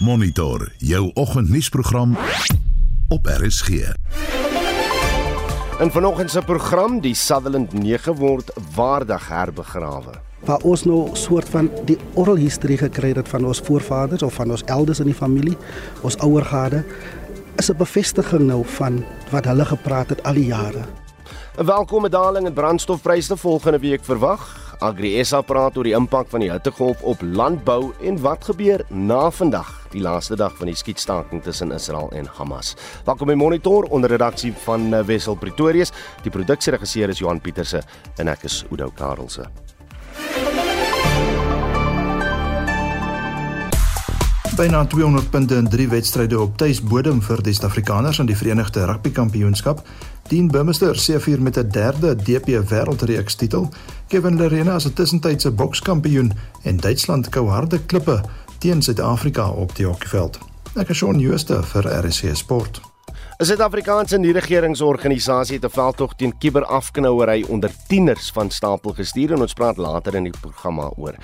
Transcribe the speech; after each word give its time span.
Monitor 0.00 0.72
jou 0.76 1.10
oggendnuusprogram 1.14 2.16
op 3.08 3.26
RSG. 3.26 3.68
In 5.80 5.90
vanoggend 5.90 6.30
se 6.30 6.42
program 6.42 7.00
die 7.00 7.14
Sutherland 7.14 7.72
9 7.72 8.14
word 8.14 8.52
waardig 8.74 9.28
herbegrawe. 9.28 10.12
waar 10.40 10.62
ons 10.64 10.84
nou 10.84 11.08
soort 11.12 11.48
van 11.48 11.68
die 11.84 11.98
oral 12.14 12.40
history 12.40 12.76
gekry 12.80 13.12
het 13.12 13.28
van 13.28 13.44
ons 13.44 13.60
voorvaders 13.60 14.22
of 14.22 14.34
van 14.34 14.50
ons 14.50 14.64
elders 14.64 15.02
in 15.02 15.10
die 15.10 15.14
familie, 15.14 15.56
ons 16.00 16.16
ouergade, 16.24 16.84
is 17.56 17.70
'n 17.70 17.76
bevestiging 17.76 18.46
nou 18.46 18.64
van 18.64 19.04
wat 19.30 19.44
hulle 19.44 19.64
gepraat 19.64 20.08
het 20.08 20.22
al 20.22 20.34
die 20.34 20.46
jare. 20.46 20.84
'n 21.58 21.66
Welkome 21.66 22.08
daling 22.08 22.46
in 22.46 22.52
brandstofpryse 22.52 23.36
volgende 23.36 23.78
week 23.78 24.04
verwag. 24.04 24.58
AgriSA 24.78 25.40
praat 25.40 25.76
oor 25.76 25.84
die 25.84 25.94
impak 25.94 26.28
van 26.28 26.40
die 26.40 26.50
hittegolf 26.50 27.02
op 27.02 27.22
landbou 27.22 27.92
en 28.00 28.20
wat 28.20 28.44
gebeur 28.44 28.84
na 28.88 29.30
vandag, 29.30 29.86
die 29.90 30.00
laaste 30.00 30.36
dag 30.36 30.56
van 30.56 30.66
die 30.66 30.76
skietstaking 30.76 31.42
tussen 31.42 31.72
Israel 31.72 32.10
en 32.14 32.30
Hamas. 32.38 32.76
Welkom 33.04 33.26
by 33.26 33.34
Monitor 33.34 33.84
onder 33.90 34.10
redaksie 34.10 34.52
van 34.52 34.94
eh, 34.94 35.02
Wessel 35.04 35.34
Pretorius. 35.34 35.92
Die 36.22 36.30
produksieregisseur 36.30 37.08
is 37.08 37.18
Johan 37.18 37.40
Pieterse 37.40 37.82
en 38.16 38.28
ek 38.28 38.46
is 38.46 38.64
Udo 38.70 38.92
Karelse. 38.94 39.50
Byna 44.56 44.84
200 44.84 45.30
punte 45.30 45.56
in 45.56 45.68
3 45.68 45.88
wedstryde 45.88 46.40
op 46.40 46.56
tuisbodem 46.60 47.22
vir 47.24 47.40
die 47.42 47.52
Suid-Afrikaners 47.56 48.18
aan 48.20 48.28
die 48.28 48.36
Verenigde 48.36 48.84
Rugby 48.84 49.10
Kampioenskap. 49.10 49.80
Dean 50.30 50.46
Burmester 50.46 50.94
seëvier 50.94 51.40
met 51.42 51.56
'n 51.58 51.68
derde 51.68 52.16
DP 52.16 52.62
Wêreldreeks 52.70 53.34
titel. 53.34 53.68
Kevin 54.06 54.36
Lerena 54.36 54.74
is 54.74 54.86
'n 54.86 54.92
tussentydse 54.92 55.50
bokskampioen 55.50 56.32
en 56.62 56.76
Duitsland 56.76 57.28
kou 57.28 57.48
harde 57.48 57.78
klippe 57.86 58.22
teen 58.58 58.82
Suid-Afrika 58.82 59.48
op 59.48 59.76
die 59.76 59.86
hokkieveld. 59.86 60.38
Ek 60.74 60.88
is 60.88 60.96
Shaun 60.96 61.18
Jooste 61.18 61.62
vir 61.62 62.06
RSC 62.06 62.36
Sport. 62.36 62.80
'n 63.40 63.44
Suid-Afrikaanse 63.44 64.18
nie-regeringsorganisasie 64.18 65.54
het 65.54 65.64
'n 65.64 65.74
veldtog 65.74 66.14
teen 66.14 66.38
kiberafknouery 66.38 67.44
onder 67.48 67.70
tieners 67.88 68.30
van 68.30 68.50
stapel 68.50 68.92
gestuur 68.92 69.32
en 69.32 69.40
ons 69.40 69.52
praat 69.52 69.76
later 69.76 70.14
in 70.14 70.22
die 70.22 70.40
programma 70.40 70.90
oor. 70.96 71.14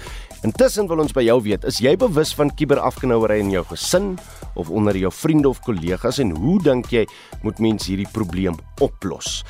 Intussen 0.47 0.87
wil 0.87 1.01
ons 1.03 1.11
by 1.11 1.25
jou 1.27 1.41
weet, 1.43 1.65
is 1.67 1.81
jy 1.83 1.97
bewus 1.99 2.31
van 2.39 2.53
kiberafknouery 2.55 3.41
in 3.43 3.49
jou 3.51 3.65
gesin 3.67 4.13
of 4.55 4.69
onder 4.71 4.95
jou 4.95 5.11
vriende 5.11 5.49
of 5.51 5.59
kollegas 5.65 6.21
en 6.23 6.31
hoe 6.37 6.61
dink 6.63 6.93
jy 6.95 7.03
moet 7.43 7.59
mens 7.65 7.89
hierdie 7.91 8.07
probleem 8.15 8.55
oplos? 8.85 9.41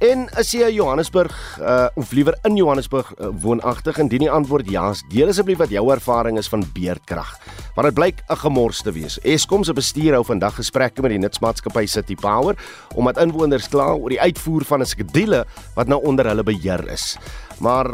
En 0.00 0.24
is 0.40 0.54
jy 0.56 0.70
in 0.70 0.78
Johannesburg 0.78 1.34
uh, 1.60 1.90
of 2.00 2.14
liewer 2.16 2.38
in 2.48 2.56
Johannesburg 2.56 3.10
uh, 3.18 3.28
woonagtig? 3.42 4.00
Indien 4.00 4.24
die 4.24 4.32
antwoord 4.32 4.70
ja 4.72 4.86
is, 4.94 5.04
deel 5.12 5.28
asseblief 5.28 5.60
wat 5.60 5.74
jou 5.74 5.84
ervaring 5.92 6.40
is 6.40 6.48
van 6.48 6.64
beerdkrag. 6.72 7.34
Want 7.76 7.90
dit 7.90 7.98
blyk 7.98 8.22
'n 8.24 8.40
gemors 8.40 8.80
te 8.80 8.94
wees. 8.96 9.18
Eskom 9.28 9.64
se 9.64 9.76
bestuur 9.76 10.16
hou 10.16 10.24
vandag 10.24 10.56
gesprekke 10.56 11.02
met 11.04 11.12
die 11.12 11.20
nutsmaatskappy 11.20 11.84
City 11.84 12.16
Power 12.16 12.56
omdat 12.94 13.20
inwoners 13.20 13.68
kla 13.68 13.92
oor 13.92 14.08
die 14.08 14.20
uitvoer 14.24 14.64
van 14.64 14.80
'n 14.80 14.88
skedule 14.88 15.44
wat 15.76 15.86
nou 15.86 16.00
onder 16.00 16.24
hulle 16.24 16.42
beheer 16.42 16.88
is. 16.88 17.18
Maar 17.60 17.92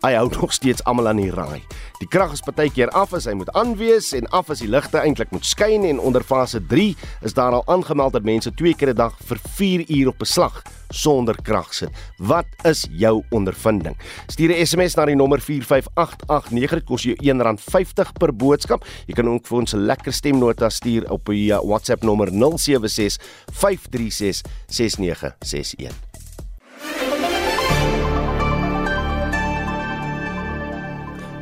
hy 0.00 0.14
hou 0.16 0.28
nog 0.32 0.52
steeds 0.52 0.84
almal 0.88 1.08
aan 1.08 1.20
die 1.20 1.30
raai. 1.30 1.60
Die 2.00 2.08
krag 2.08 2.32
is 2.32 2.40
partykeer 2.44 2.88
af 2.96 3.12
as 3.16 3.26
hy 3.28 3.34
moet 3.36 3.50
aanwees 3.58 4.14
en 4.16 4.28
af 4.36 4.48
as 4.52 4.62
die 4.62 4.70
ligte 4.70 5.00
eintlik 5.02 5.32
moet 5.34 5.44
skyn 5.44 5.84
en 5.84 6.00
onder 6.00 6.24
fase 6.24 6.62
3 6.70 6.94
is 7.28 7.36
daar 7.36 7.58
al 7.58 7.66
aangemeld 7.68 8.16
dat 8.16 8.24
mense 8.24 8.52
twee 8.56 8.74
keer 8.74 8.90
'n 8.94 8.96
dag 8.96 9.16
vir 9.28 9.38
4 9.56 9.84
uur 9.88 10.08
op 10.08 10.18
beslag 10.18 10.62
sonder 10.90 11.36
krag 11.42 11.74
sit. 11.74 11.90
Wat 12.18 12.46
is 12.64 12.86
jou 12.90 13.22
ondervinding? 13.30 13.96
Stuur 14.26 14.50
'n 14.50 14.66
SMS 14.66 14.94
na 14.94 15.04
die 15.04 15.16
nommer 15.16 15.40
45889 15.40 16.70
dit 16.70 16.84
kos 16.84 17.02
jou 17.02 17.16
R1.50 17.20 18.12
per 18.18 18.32
boodskap. 18.34 18.84
Jy 19.06 19.14
kan 19.14 19.28
ook 19.28 19.46
vir 19.46 19.58
ons 19.58 19.74
'n 19.74 19.86
lekker 19.86 20.12
stemnota 20.12 20.68
stuur 20.68 21.10
op 21.10 21.26
die 21.26 21.52
WhatsApp 21.52 22.02
nommer 22.02 22.30
076 22.32 23.18
536 23.52 24.42
6961. 24.66 26.09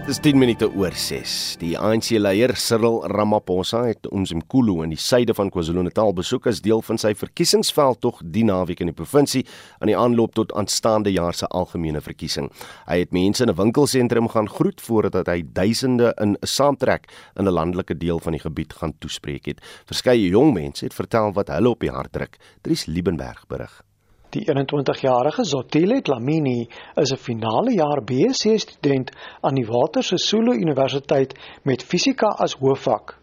Dis 0.09 0.23
10 0.25 0.39
minute 0.41 0.65
oor 0.73 0.95
6. 0.97 1.33
Die 1.61 1.75
ANC-leier 1.77 2.55
Cyril 2.57 3.03
Ramaphosa 3.13 3.83
het 3.91 4.07
Umzimkhulu 4.09 4.79
in 4.81 4.95
die 4.95 5.01
suide 5.05 5.35
van 5.37 5.51
KwaZulu-Natal 5.53 6.15
besoek 6.17 6.47
as 6.49 6.63
deel 6.65 6.81
van 6.87 6.97
sy 6.97 7.11
verkiesingsveldtog 7.13 8.23
die 8.33 8.47
naweek 8.49 8.81
in 8.81 8.89
die 8.89 8.97
provinsie 8.97 9.43
aan 9.83 9.91
die 9.93 9.97
aanloop 10.01 10.33
tot 10.39 10.55
aanstaande 10.57 11.13
jaar 11.13 11.37
se 11.37 11.45
algemene 11.53 12.01
verkiesing. 12.01 12.49
Hy 12.89 13.03
het 13.03 13.13
mense 13.13 13.45
in 13.45 13.53
'n 13.53 13.61
winkelsentrum 13.61 14.31
gaan 14.33 14.49
groet 14.49 14.81
voordat 14.81 15.29
hy 15.29 15.43
duisende 15.45 16.15
in 16.17 16.39
'n 16.41 16.47
saamtrek 16.47 17.13
in 17.37 17.45
'n 17.45 17.53
landelike 17.53 17.99
deel 17.99 18.19
van 18.19 18.33
die 18.33 18.41
gebied 18.41 18.73
gaan 18.73 18.97
toespreek 18.99 19.45
het. 19.45 19.61
Verskeie 19.85 20.31
jong 20.31 20.55
mense 20.55 20.85
het 20.87 20.95
vertel 20.95 21.33
wat 21.35 21.49
hulle 21.49 21.69
op 21.69 21.81
die 21.81 21.93
hart 21.93 22.13
druk. 22.13 22.39
Dries 22.63 22.87
Liebenberg 22.87 23.45
berig. 23.47 23.88
Die 24.29 24.45
21-jarige 24.45 25.45
Zotile 25.45 26.03
Dlamini 26.03 26.69
is 27.01 27.13
'n 27.13 27.17
finale 27.17 27.73
jaar 27.73 28.03
BSc 28.05 28.59
student 28.61 29.11
aan 29.41 29.55
die 29.55 29.65
Walter 29.67 30.03
Sisulu 30.03 30.53
Universiteit 30.53 31.33
met 31.65 31.83
fisika 31.83 32.27
as 32.27 32.55
hoofvak. 32.61 33.15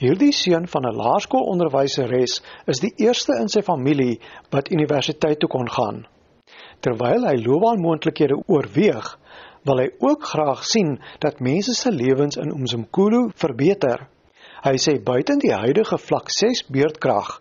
Hierdie 0.00 0.32
seun 0.32 0.68
van 0.68 0.86
'n 0.88 0.96
laerskoolonderwyseres 0.96 2.40
is 2.66 2.80
die 2.80 2.94
eerste 2.96 3.36
in 3.40 3.48
sy 3.48 3.60
familie 3.62 4.20
wat 4.50 4.72
universiteit 4.72 5.38
toe 5.38 5.48
kon 5.48 5.68
gaan. 5.70 6.06
Terwyl 6.80 7.28
hy 7.28 7.36
loopbaanmoontlikhede 7.36 8.42
oorweeg, 8.46 9.18
wil 9.64 9.78
hy 9.78 9.90
ook 9.98 10.24
graag 10.24 10.64
sien 10.64 10.98
dat 11.18 11.40
mense 11.40 11.74
se 11.74 11.92
lewens 11.92 12.36
in 12.36 12.50
Umzimkhulu 12.56 13.30
verbeter. 13.34 14.08
Hy 14.62 14.78
sê 14.78 14.92
buiten 15.02 15.40
die 15.42 15.50
huidige 15.50 15.96
vlak 15.98 16.28
6 16.30 16.60
beurtkrag 16.70 17.40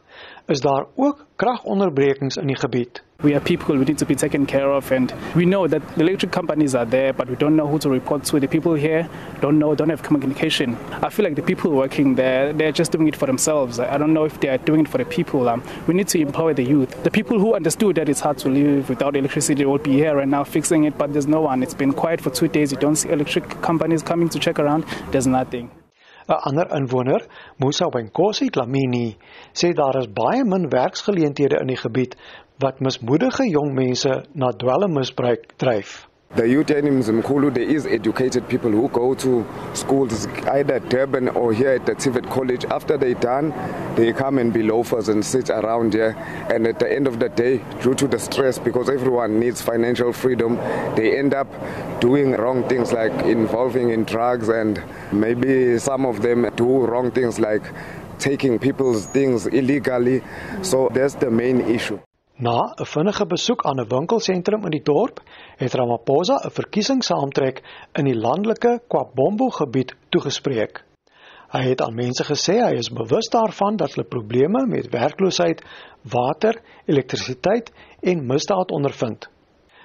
is 0.49 0.61
daar 0.61 0.87
ook 0.95 1.25
kragonderbrekings 1.35 2.37
in 2.37 2.47
die 2.47 2.55
gebied. 2.57 3.03
We 3.21 3.35
are 3.35 3.39
people 3.39 3.77
we 3.77 3.85
need 3.85 3.99
to 3.99 4.05
be 4.07 4.15
taken 4.15 4.47
care 4.47 4.71
of 4.77 4.91
and 4.91 5.13
we 5.35 5.45
know 5.45 5.67
that 5.67 5.83
the 5.95 6.01
electric 6.01 6.31
companies 6.31 6.73
are 6.73 6.89
there 6.89 7.13
but 7.13 7.29
we 7.29 7.35
don't 7.35 7.55
know 7.55 7.67
who 7.67 7.77
to 7.77 7.89
report 7.91 8.23
to. 8.23 8.39
The 8.39 8.47
people 8.47 8.73
here 8.73 9.07
don't 9.39 9.59
know, 9.59 9.75
don't 9.75 9.89
have 9.89 10.01
communication. 10.01 10.75
I 11.03 11.09
feel 11.09 11.23
like 11.25 11.35
the 11.35 11.43
people 11.43 11.69
working 11.69 12.15
there, 12.15 12.53
they're 12.53 12.71
just 12.71 12.91
doing 12.91 13.07
it 13.07 13.15
for 13.15 13.27
themselves. 13.27 13.79
I 13.79 13.99
don't 13.99 14.13
know 14.13 14.25
if 14.25 14.39
they 14.39 14.49
are 14.49 14.57
doing 14.57 14.81
it 14.81 14.87
for 14.87 14.97
the 14.97 15.05
people. 15.05 15.47
Um, 15.47 15.61
we 15.85 15.93
need 15.93 16.07
to 16.07 16.19
empower 16.19 16.55
the 16.55 16.63
youth. 16.63 17.03
The 17.03 17.11
people 17.11 17.37
who 17.37 17.53
understood 17.53 17.97
that 17.97 18.09
it's 18.09 18.21
hard 18.21 18.39
to 18.39 18.49
live 18.49 18.89
without 18.89 19.15
electricity 19.15 19.63
will 19.63 19.77
be 19.77 19.93
here 19.93 20.15
right 20.15 20.27
now 20.27 20.43
fixing 20.43 20.85
it 20.85 20.97
but 20.97 21.13
there's 21.13 21.27
no 21.27 21.41
one. 21.41 21.61
It's 21.61 21.75
been 21.75 21.93
quiet 21.93 22.19
for 22.19 22.31
two 22.31 22.47
days. 22.47 22.71
You 22.71 22.79
don't 22.79 22.95
see 22.95 23.09
electric 23.09 23.61
companies 23.61 24.01
coming 24.01 24.27
to 24.29 24.39
check 24.39 24.57
around. 24.57 24.85
There's 25.11 25.27
nothing. 25.27 25.69
'n 26.27 26.39
Ander 26.49 26.67
inwoner, 26.75 27.25
Musa 27.57 27.89
Wenkosi 27.89 28.49
Dlamini, 28.49 29.17
sê 29.53 29.73
daar 29.73 29.97
is 30.01 30.07
baie 30.07 30.43
min 30.43 30.69
werksgeleenthede 30.69 31.59
in 31.61 31.67
die 31.67 31.77
gebied 31.77 32.15
wat 32.59 32.79
mismoedige 32.79 33.49
jong 33.49 33.73
mense 33.73 34.23
na 34.33 34.51
dwelmmisbruik 34.51 35.57
dryf. 35.57 36.10
The 36.33 36.47
youth 36.47 36.71
in 36.71 36.85
Mzimkhulu, 36.85 37.53
there 37.53 37.63
is 37.63 37.85
educated 37.85 38.47
people 38.47 38.71
who 38.71 38.87
go 38.87 39.13
to 39.15 39.45
schools 39.73 40.27
either 40.27 40.79
Durban 40.79 41.27
or 41.27 41.51
here 41.51 41.71
at 41.71 41.85
the 41.85 41.93
Tivet 41.93 42.25
College. 42.29 42.63
After 42.63 42.97
they're 42.97 43.15
done, 43.15 43.49
they 43.97 44.13
come 44.13 44.37
and 44.37 44.53
be 44.53 44.63
loafers 44.63 45.09
and 45.09 45.25
sit 45.25 45.49
around 45.49 45.93
here. 45.93 46.15
And 46.49 46.65
at 46.67 46.79
the 46.79 46.89
end 46.89 47.07
of 47.07 47.19
the 47.19 47.27
day, 47.27 47.57
due 47.81 47.95
to 47.95 48.07
the 48.07 48.17
stress, 48.17 48.59
because 48.59 48.89
everyone 48.89 49.41
needs 49.41 49.61
financial 49.61 50.13
freedom, 50.13 50.55
they 50.95 51.17
end 51.19 51.33
up 51.33 51.49
doing 51.99 52.31
wrong 52.31 52.65
things 52.69 52.93
like 52.93 53.11
involving 53.25 53.89
in 53.89 54.05
drugs 54.05 54.47
and 54.47 54.81
maybe 55.11 55.77
some 55.79 56.05
of 56.05 56.21
them 56.21 56.49
do 56.55 56.85
wrong 56.85 57.11
things 57.11 57.39
like 57.41 57.63
taking 58.19 58.57
people's 58.57 59.05
things 59.07 59.47
illegally. 59.47 60.21
So 60.61 60.89
that's 60.93 61.15
the 61.15 61.29
main 61.29 61.59
issue. 61.59 61.99
Na 62.41 62.73
'n 62.73 62.85
vinnige 62.85 63.25
besoek 63.29 63.61
aan 63.69 63.79
'n 63.79 63.87
winkelsentrum 63.87 64.63
in 64.65 64.71
die 64.71 64.81
dorp, 64.81 65.21
het 65.61 65.73
Ramaphosa 65.77 66.35
'n 66.45 66.53
verkiesingssaamtrek 66.57 67.61
in 67.99 68.05
die 68.05 68.15
landelike 68.15 68.79
Kwabombo 68.87 69.49
gebied 69.49 69.95
toegespreek. 70.09 70.83
Hy 71.51 71.61
het 71.61 71.81
aan 71.81 71.95
mense 71.95 72.23
gesê 72.23 72.55
hy 72.63 72.77
is 72.79 72.89
bewus 72.89 73.29
daarvan 73.29 73.75
dat 73.75 73.93
hulle 73.93 74.07
probleme 74.07 74.65
met 74.65 74.89
werkloosheid, 74.89 75.61
water, 76.01 76.61
elektrisiteit 76.85 77.71
en 78.01 78.25
misdaad 78.27 78.71
ondervind. 78.71 79.29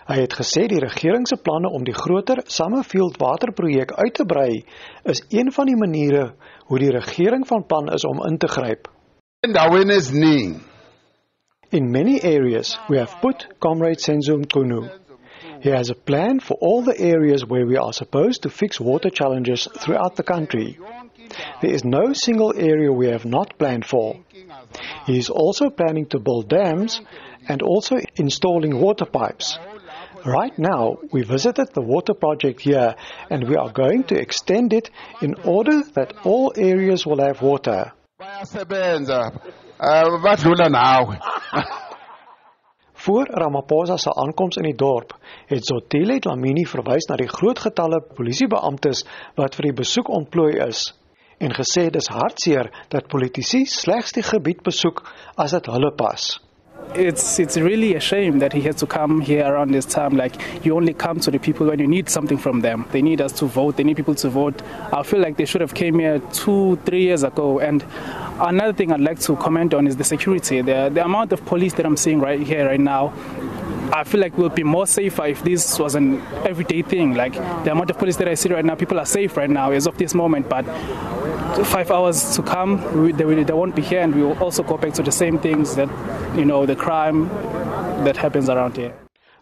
Hy 0.06 0.20
het 0.20 0.34
gesê 0.38 0.68
die 0.70 0.78
regering 0.78 1.26
se 1.28 1.36
planne 1.36 1.68
om 1.68 1.84
die 1.84 1.94
groter 1.94 2.42
Summerfield 2.46 3.16
waterprojek 3.18 3.92
uit 3.92 4.14
te 4.14 4.24
brei 4.24 4.64
is 5.02 5.24
een 5.28 5.52
van 5.52 5.66
die 5.66 5.76
maniere 5.76 6.34
hoe 6.66 6.78
die 6.78 6.90
regering 6.90 7.46
van 7.46 7.66
plan 7.66 7.92
is 7.92 8.04
om 8.04 8.22
in 8.26 8.38
te 8.38 8.48
gryp. 8.48 8.88
endaweni 9.40 9.94
eziningi 9.94 10.60
In 11.70 11.90
many 11.90 12.20
areas, 12.22 12.78
we 12.88 12.98
have 12.98 13.20
put 13.20 13.58
Comrade 13.58 14.00
Senzo 14.00 14.38
Mkunu. 14.38 15.05
He 15.66 15.72
has 15.72 15.90
a 15.90 15.96
plan 15.96 16.38
for 16.38 16.54
all 16.60 16.82
the 16.82 16.96
areas 16.96 17.44
where 17.44 17.66
we 17.66 17.76
are 17.76 17.92
supposed 17.92 18.42
to 18.42 18.48
fix 18.48 18.78
water 18.78 19.10
challenges 19.10 19.66
throughout 19.80 20.14
the 20.14 20.22
country. 20.22 20.78
There 21.60 21.72
is 21.72 21.84
no 21.84 22.12
single 22.12 22.54
area 22.56 22.92
we 22.92 23.08
have 23.08 23.24
not 23.24 23.58
planned 23.58 23.84
for. 23.84 24.14
He 25.06 25.18
is 25.18 25.28
also 25.28 25.70
planning 25.70 26.06
to 26.10 26.20
build 26.20 26.48
dams 26.48 27.00
and 27.48 27.62
also 27.62 27.96
installing 28.14 28.78
water 28.78 29.06
pipes. 29.06 29.58
Right 30.24 30.56
now, 30.56 30.98
we 31.10 31.24
visited 31.24 31.74
the 31.74 31.82
water 31.82 32.14
project 32.14 32.60
here 32.60 32.94
and 33.28 33.48
we 33.48 33.56
are 33.56 33.72
going 33.72 34.04
to 34.04 34.14
extend 34.14 34.72
it 34.72 34.90
in 35.20 35.34
order 35.42 35.82
that 35.94 36.12
all 36.22 36.52
areas 36.56 37.04
will 37.04 37.18
have 37.18 37.42
water. 37.42 37.92
Voor 43.06 43.28
Ramaphosa 43.30 43.96
se 43.96 44.14
aankoms 44.14 44.56
in 44.56 44.64
die 44.66 44.74
dorp, 44.74 45.12
het 45.46 45.66
Zotile 45.66 46.16
Dlamini 46.18 46.64
verwys 46.66 47.06
na 47.06 47.14
die 47.20 47.28
groot 47.30 47.60
getalle 47.62 48.00
polisiebeamptes 48.16 49.04
wat 49.38 49.54
vir 49.54 49.68
die 49.68 49.76
besoek 49.78 50.10
ontplooi 50.10 50.56
is 50.64 50.80
en 51.38 51.54
gesê 51.54 51.84
dis 51.94 52.10
hartseer 52.10 52.72
dat 52.90 53.06
politici 53.12 53.62
slegs 53.70 54.16
die 54.16 54.24
gebied 54.26 54.64
besoek 54.66 55.04
as 55.38 55.54
dit 55.54 55.70
hulle 55.70 55.92
pas. 55.94 56.24
It's 56.94 57.38
it's 57.38 57.56
really 57.56 57.94
a 57.94 58.00
shame 58.00 58.38
that 58.38 58.52
he 58.52 58.60
has 58.62 58.76
to 58.76 58.86
come 58.86 59.20
here 59.20 59.44
around 59.44 59.72
this 59.72 59.84
time. 59.84 60.16
Like 60.16 60.34
you 60.64 60.76
only 60.76 60.94
come 60.94 61.20
to 61.20 61.30
the 61.30 61.38
people 61.38 61.66
when 61.66 61.78
you 61.78 61.86
need 61.86 62.08
something 62.08 62.38
from 62.38 62.60
them. 62.60 62.86
They 62.92 63.02
need 63.02 63.20
us 63.20 63.32
to 63.32 63.46
vote. 63.46 63.76
They 63.76 63.84
need 63.84 63.96
people 63.96 64.14
to 64.16 64.28
vote. 64.28 64.62
I 64.92 65.02
feel 65.02 65.20
like 65.20 65.36
they 65.36 65.44
should 65.44 65.60
have 65.60 65.74
came 65.74 65.98
here 65.98 66.18
two, 66.32 66.76
three 66.84 67.02
years 67.02 67.22
ago. 67.22 67.60
And 67.60 67.84
another 68.40 68.72
thing 68.72 68.92
I'd 68.92 69.00
like 69.00 69.20
to 69.20 69.36
comment 69.36 69.74
on 69.74 69.86
is 69.86 69.96
the 69.96 70.04
security. 70.04 70.60
The 70.60 70.90
the 70.92 71.04
amount 71.04 71.32
of 71.32 71.44
police 71.44 71.74
that 71.74 71.86
I'm 71.86 71.96
seeing 71.96 72.20
right 72.20 72.40
here 72.40 72.66
right 72.66 72.80
now. 72.80 73.12
I 73.92 74.04
feel 74.04 74.20
like 74.20 74.36
we'll 74.36 74.48
be 74.48 74.64
more 74.64 74.86
safer 74.86 75.26
if 75.26 75.42
this 75.42 75.78
was 75.78 75.94
an 75.94 76.20
everyday 76.44 76.82
thing. 76.82 77.14
Like 77.14 77.34
the 77.34 77.72
amount 77.72 77.90
of 77.90 77.98
police 77.98 78.16
that 78.16 78.28
I 78.28 78.34
see 78.34 78.48
right 78.48 78.64
now, 78.64 78.74
people 78.74 78.98
are 78.98 79.06
safe 79.06 79.36
right 79.36 79.50
now 79.50 79.70
as 79.70 79.86
of 79.86 79.96
this 79.96 80.14
moment. 80.14 80.48
But 80.48 80.64
five 81.64 81.90
hours 81.90 82.34
to 82.36 82.42
come, 82.42 83.02
we, 83.02 83.12
they, 83.12 83.44
they 83.44 83.52
won't 83.52 83.76
be 83.76 83.82
here, 83.82 84.00
and 84.00 84.14
we 84.14 84.22
will 84.22 84.38
also 84.38 84.62
go 84.62 84.76
back 84.76 84.92
to 84.94 85.02
the 85.02 85.12
same 85.12 85.38
things 85.38 85.76
that, 85.76 85.88
you 86.36 86.44
know, 86.44 86.66
the 86.66 86.76
crime 86.76 87.28
that 88.04 88.16
happens 88.16 88.48
around 88.48 88.76
here. 88.76 88.94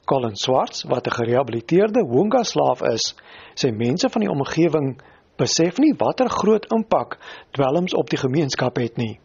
Colin 0.07 0.37
Swarts, 0.37 0.85
wat 0.85 1.07
'n 1.07 1.13
gerehabiliteerde 1.13 2.07
Wonga 2.07 2.45
slaaf 2.45 2.83
is, 2.83 3.15
sê 3.57 3.73
mense 3.73 4.09
van 4.09 4.21
die 4.21 4.31
omgewing 4.31 5.01
besef 5.39 5.79
nie 5.79 5.95
watter 5.97 6.29
groot 6.29 6.67
impak 6.71 7.17
dwelms 7.53 7.95
op 7.95 8.11
die 8.11 8.19
gemeenskap 8.19 8.77
het 8.77 8.97
nie. 8.97 9.19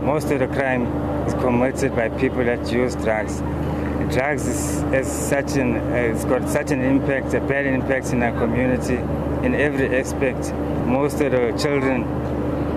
Most 0.00 0.32
of 0.32 0.38
the 0.38 0.48
crime 0.48 0.86
is 1.26 1.34
committed 1.34 1.94
by 1.94 2.08
people 2.08 2.44
that 2.44 2.72
use 2.72 2.96
drugs. 2.96 3.42
Drugs 4.10 4.46
is, 4.46 4.82
is 4.92 5.08
such 5.08 5.56
an 5.56 5.76
uh, 5.76 6.12
it's 6.12 6.24
got 6.24 6.48
such 6.48 6.70
an 6.70 6.80
impact, 6.80 7.34
a 7.34 7.40
bad 7.40 7.66
impact 7.66 8.12
in 8.12 8.22
our 8.22 8.32
community 8.38 8.96
in 9.46 9.54
every 9.54 9.96
aspect. 9.98 10.52
Most 10.86 11.20
of 11.20 11.32
the 11.32 11.52
children 11.58 12.06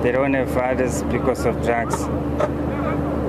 they 0.01 0.12
don't 0.12 0.33
have 0.33 0.51
fathers 0.51 1.04
because 1.04 1.45
of 1.45 1.62
drugs. 1.63 1.98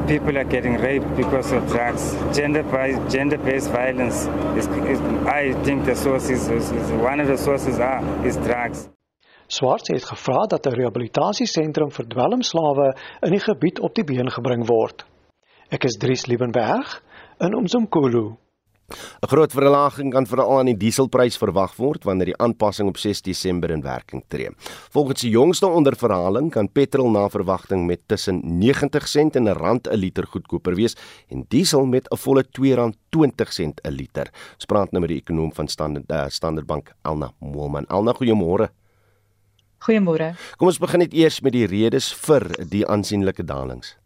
People 0.07 0.37
are 0.39 0.45
getting 0.45 0.77
raped 0.77 1.17
because 1.17 1.51
of 1.53 1.67
drugs. 1.69 2.15
Gender 2.37 2.63
gender 3.09 3.39
based 3.39 3.71
violence 3.71 4.27
is, 4.57 4.67
is 4.93 5.01
I 5.27 5.55
think 5.65 5.85
the 5.85 5.97
source 5.97 6.29
is, 6.29 6.49
is, 6.49 6.71
is 6.71 6.91
one 6.93 7.21
of 7.21 7.29
the 7.29 7.39
sources 7.39 7.79
are 7.79 8.03
is 8.27 8.37
drugs. 8.37 8.89
Swarts 9.49 9.89
het 9.89 10.05
gevra 10.05 10.47
dat 10.47 10.67
'n 10.67 10.75
rehabilitasiesentrum 10.75 11.91
vir 11.91 12.07
dwelmslawe 12.07 12.97
in 13.21 13.31
die 13.31 13.41
gebied 13.41 13.81
op 13.81 13.95
die 13.95 14.05
been 14.05 14.31
gebring 14.31 14.67
word. 14.67 15.07
Ek 15.71 15.85
is 15.85 15.97
Dries 15.97 16.27
Liebenberg 16.27 17.03
in 17.41 17.53
Umzimkulu. 17.53 18.37
'n 18.87 19.27
Groot 19.27 19.50
verlaging 19.50 20.12
kan 20.15 20.27
veral 20.27 20.61
aan 20.61 20.69
die 20.71 20.79
dieselprys 20.79 21.37
verwag 21.37 21.75
word 21.75 22.05
wanneer 22.06 22.31
die 22.31 22.38
aanpassing 22.38 22.87
op 22.88 22.99
6 23.03 23.23
Desember 23.27 23.73
in 23.75 23.83
werking 23.83 24.23
tree. 24.31 24.53
Volgens 24.94 25.25
die 25.27 25.33
jongste 25.35 25.67
onderverhaling 25.67 26.53
kan 26.55 26.71
petrol 26.71 27.11
na 27.11 27.27
verwagting 27.29 27.87
met 27.87 28.05
tussen 28.06 28.41
90 28.44 29.09
sent 29.09 29.37
en 29.37 29.49
'n 29.49 29.59
rand 29.59 29.88
'n 29.88 29.99
liter 29.99 30.27
goedkoper 30.27 30.75
wees 30.75 30.94
en 31.29 31.44
diesel 31.49 31.85
met 31.85 32.06
'n 32.11 32.17
volle 32.17 32.44
R2.20 32.44 33.53
sent 33.53 33.81
'n 33.83 33.91
liter. 33.91 34.31
Ons 34.55 34.67
praat 34.67 34.93
nou 34.93 35.00
met 35.00 35.09
die 35.09 35.19
ekonom 35.19 35.53
van 35.53 35.69
Standard 35.69 36.11
uh, 36.11 36.29
Standard 36.29 36.67
Bank 36.67 36.94
Elna 37.03 37.33
Moelman. 37.41 37.87
Elna, 37.88 38.12
goeiemôre. 38.12 38.71
Goeiemôre. 39.79 40.37
Kom 40.56 40.69
ons 40.69 40.79
begin 40.79 40.99
net 40.99 41.12
eers 41.12 41.41
met 41.41 41.53
die 41.53 41.67
redes 41.67 42.15
vir 42.15 42.49
die 42.71 42.87
aansienlike 42.87 43.44
dalings. 43.44 43.97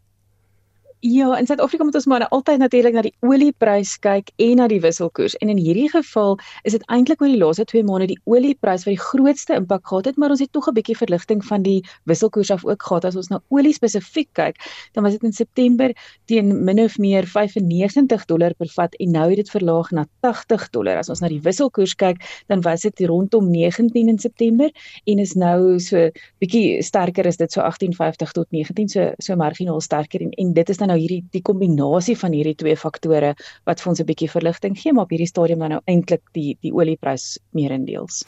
Ja, 1.03 1.37
in 1.37 1.47
Suid-Afrika 1.49 1.83
moet 1.83 1.95
ons 1.97 2.05
maar 2.05 2.27
altyd 2.27 2.59
natuurlik 2.61 2.93
na 2.93 3.01
die 3.01 3.13
olieprys 3.25 3.95
kyk 4.03 4.27
en 4.37 4.59
na 4.59 4.67
die 4.69 4.77
wisselkoers. 4.83 5.33
En 5.41 5.49
in 5.49 5.57
hierdie 5.57 5.87
geval 5.89 6.35
is 6.61 6.75
dit 6.75 6.83
eintlik 6.93 7.23
oor 7.23 7.31
die 7.31 7.39
laaste 7.41 7.63
2 7.71 7.87
maande 7.87 8.11
die 8.11 8.19
olieprys 8.29 8.85
wat 8.85 8.93
die 8.93 9.01
grootste 9.01 9.55
impak 9.57 9.81
gehad 9.89 10.11
het, 10.11 10.19
maar 10.21 10.29
ons 10.29 10.43
het 10.45 10.51
tog 10.53 10.67
'n 10.69 10.75
bietjie 10.77 10.97
verligting 10.97 11.41
van 11.45 11.65
die 11.65 11.81
wisselkoers 12.05 12.51
af 12.51 12.65
ook 12.65 12.83
gehad. 12.83 13.05
As 13.05 13.15
ons 13.15 13.29
na 13.29 13.41
olie 13.49 13.73
spesifiek 13.73 14.29
kyk, 14.33 14.61
dan 14.93 15.03
was 15.03 15.13
dit 15.13 15.23
in 15.23 15.33
September 15.33 15.89
teen 16.25 16.63
min 16.65 16.79
of 16.79 16.97
meer 16.97 17.25
95 17.25 18.25
dollar 18.25 18.53
per 18.53 18.67
vat 18.67 18.93
en 18.95 19.11
nou 19.11 19.29
het 19.29 19.37
dit 19.37 19.49
verlaag 19.49 19.91
na 19.91 20.05
80 20.19 20.69
dollar. 20.69 20.97
As 20.97 21.09
ons 21.09 21.21
na 21.21 21.27
die 21.27 21.41
wisselkoers 21.41 21.95
kyk, 21.95 22.21
dan 22.47 22.61
was 22.61 22.81
dit 22.81 22.99
rondom 22.99 23.49
19 23.49 24.07
in 24.07 24.19
September 24.19 24.69
en 25.05 25.19
is 25.19 25.33
nou 25.33 25.79
so 25.79 26.11
bietjie 26.37 26.83
sterker 26.83 27.25
is 27.25 27.37
dit 27.37 27.51
so 27.51 27.61
18.50 27.61 28.31
tot 28.33 28.47
19 28.51 28.87
so 28.87 29.11
so 29.17 29.35
marginaal 29.35 29.81
sterker 29.81 30.21
en 30.21 30.31
en 30.31 30.53
dit 30.53 30.69
is 30.69 30.77
dan 30.77 30.90
nou 30.91 30.99
hierdie 30.99 31.21
die 31.35 31.43
kombinasie 31.45 32.17
van 32.19 32.35
hierdie 32.35 32.57
twee 32.59 32.77
faktore 32.79 33.33
wat 33.69 33.81
vir 33.81 33.91
ons 33.93 34.01
'n 34.01 34.09
bietjie 34.09 34.31
verligting 34.31 34.77
gee 34.77 34.93
maar 34.93 35.07
op 35.07 35.15
hierdie 35.15 35.29
stadium 35.29 35.59
dan 35.59 35.77
nou 35.77 35.81
eintlik 35.87 36.23
die 36.33 36.57
die 36.61 36.73
olieprys 36.73 37.39
meerendeels. 37.51 38.23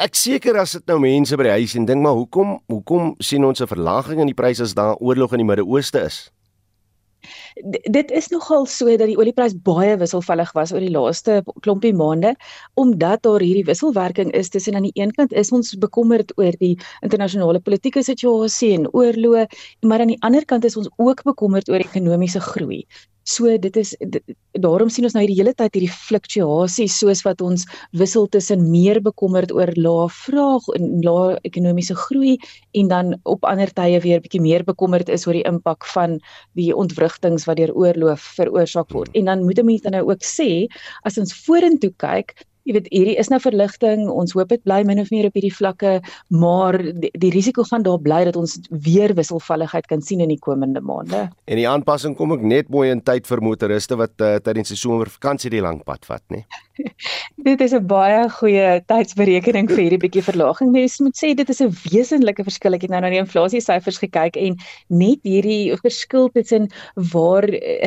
Ek 0.00 0.14
seker 0.14 0.56
as 0.58 0.72
dit 0.72 0.86
nou 0.86 0.98
mense 1.00 1.36
by 1.36 1.42
die 1.42 1.58
huis 1.58 1.74
en 1.74 1.86
dink 1.86 2.02
maar 2.02 2.14
hoekom 2.14 2.60
hoekom 2.68 3.14
sien 3.18 3.44
ons 3.44 3.60
'n 3.60 3.66
verlaging 3.66 4.20
in 4.20 4.26
die 4.26 4.40
pryse 4.42 4.62
as 4.62 4.74
daar 4.74 4.96
oorlog 5.00 5.32
in 5.32 5.38
die 5.38 5.50
Midde-Ooste 5.50 6.04
is? 6.06 6.30
D 7.72 7.78
dit 7.94 8.10
is 8.18 8.26
nogal 8.32 8.66
so 8.72 8.96
dat 9.00 9.08
die 9.10 9.16
olieprys 9.22 9.54
baie 9.68 9.94
wisselvallig 10.02 10.50
was 10.58 10.72
oor 10.74 10.84
die 10.84 10.92
laaste 10.96 11.36
klompie 11.66 11.92
maande 12.00 12.32
omdat 12.82 13.22
daar 13.26 13.44
hierdie 13.46 13.64
wisselwerking 13.70 14.34
is 14.40 14.52
tussen 14.56 14.76
aan 14.78 14.88
die 14.88 14.94
een 15.02 15.14
kant 15.20 15.32
is 15.44 15.52
ons 15.58 15.72
bekommerd 15.86 16.36
oor 16.42 16.60
die 16.60 16.74
internasionale 17.08 17.62
politieke 17.70 18.04
situasie 18.10 18.72
en 18.76 18.88
oorloë 18.92 19.46
maar 19.88 20.04
aan 20.04 20.14
die 20.14 20.22
ander 20.30 20.44
kant 20.44 20.68
is 20.68 20.76
ons 20.76 20.92
ook 20.96 21.24
bekommerd 21.32 21.72
oor 21.72 21.88
ekonomiese 21.88 22.44
groei. 22.50 22.84
So 23.26 23.50
dit 23.58 23.76
is 23.76 23.90
dit, 23.98 24.22
daarom 24.62 24.90
sien 24.92 25.06
ons 25.08 25.14
nou 25.16 25.22
hierdie 25.24 25.38
hele 25.40 25.54
tyd 25.58 25.74
hierdie 25.74 25.90
fluktuasies 25.90 26.94
soos 27.00 27.24
wat 27.26 27.42
ons 27.42 27.64
wissel 27.98 28.28
tussen 28.30 28.68
meer 28.70 29.00
bekommerd 29.02 29.50
oor 29.56 29.72
lae 29.74 30.06
vraag 30.14 30.68
en 30.78 31.00
lae 31.02 31.34
ekonomiese 31.48 31.96
groei 32.06 32.36
en 32.78 32.92
dan 32.92 33.14
op 33.26 33.44
ander 33.50 33.72
tye 33.74 33.98
weer 34.04 34.22
bietjie 34.22 34.42
meer 34.44 34.62
bekommerd 34.68 35.10
is 35.10 35.26
oor 35.26 35.34
die 35.34 35.46
impak 35.50 35.88
van 35.94 36.20
die 36.54 36.70
ontwrigtings 36.70 37.48
wat 37.50 37.58
deur 37.58 37.74
oorloof 37.74 38.30
veroorsaak 38.38 38.94
word. 38.94 39.10
En 39.18 39.26
dan 39.32 39.42
moet 39.44 39.58
'n 39.58 39.66
mens 39.66 39.82
dan 39.82 39.98
nou 39.98 40.06
ook 40.10 40.22
sê 40.22 40.68
as 41.02 41.18
ons 41.18 41.34
vorentoe 41.34 41.92
kyk 41.98 42.36
Jy 42.66 42.74
weet 42.74 42.88
hierdie 42.90 43.16
is 43.20 43.30
nou 43.30 43.38
verligting. 43.42 44.08
Ons 44.10 44.34
hoop 44.34 44.50
dit 44.50 44.62
bly 44.66 44.80
min 44.88 44.98
of 45.02 45.12
meer 45.14 45.28
op 45.28 45.38
hierdie 45.38 45.54
vlakke, 45.54 46.00
maar 46.34 46.78
die, 46.82 47.12
die 47.14 47.30
risiko 47.34 47.62
gaan 47.68 47.86
daar 47.86 48.00
bly 48.02 48.24
dat 48.26 48.38
ons 48.40 48.58
weer 48.70 49.14
wisselvalligheid 49.14 49.86
kan 49.90 50.02
sien 50.02 50.24
in 50.24 50.32
die 50.34 50.40
komende 50.42 50.82
maande. 50.82 51.26
En 51.46 51.60
die 51.60 51.68
aanpassing 51.70 52.16
kom 52.18 52.34
ook 52.34 52.42
net 52.42 52.70
mooi 52.72 52.90
in 52.90 53.04
tyd 53.06 53.28
vir 53.30 53.44
motoriste 53.44 53.98
wat 54.00 54.18
uh, 54.18 54.36
tydens 54.42 54.74
die 54.74 54.80
somervakansie 54.80 55.52
die 55.54 55.62
lang 55.62 55.82
pad 55.86 56.08
vat, 56.10 56.24
nê? 56.34 56.42
dit 57.46 57.60
is 57.60 57.72
'n 57.72 57.86
baie 57.88 58.26
goeie 58.38 58.82
tydsberekening 58.90 59.68
vir 59.70 59.82
hierdie 59.84 60.02
bietjie 60.02 60.24
verlaging. 60.24 60.72
Mens 60.72 60.98
moet 61.00 61.16
sê 61.16 61.32
dit 61.34 61.48
is 61.48 61.62
'n 61.62 61.72
wesenlike 61.92 62.44
verskil. 62.44 62.74
Ek 62.74 62.82
het 62.82 62.90
nou 62.90 63.00
na 63.00 63.10
die 63.10 63.22
inflasie 63.22 63.60
syfers 63.60 63.98
gekyk 64.02 64.36
en 64.36 64.56
net 64.88 65.20
hierdie 65.22 65.76
verskil 65.82 66.28
tussen 66.34 66.68
waar 67.12 67.46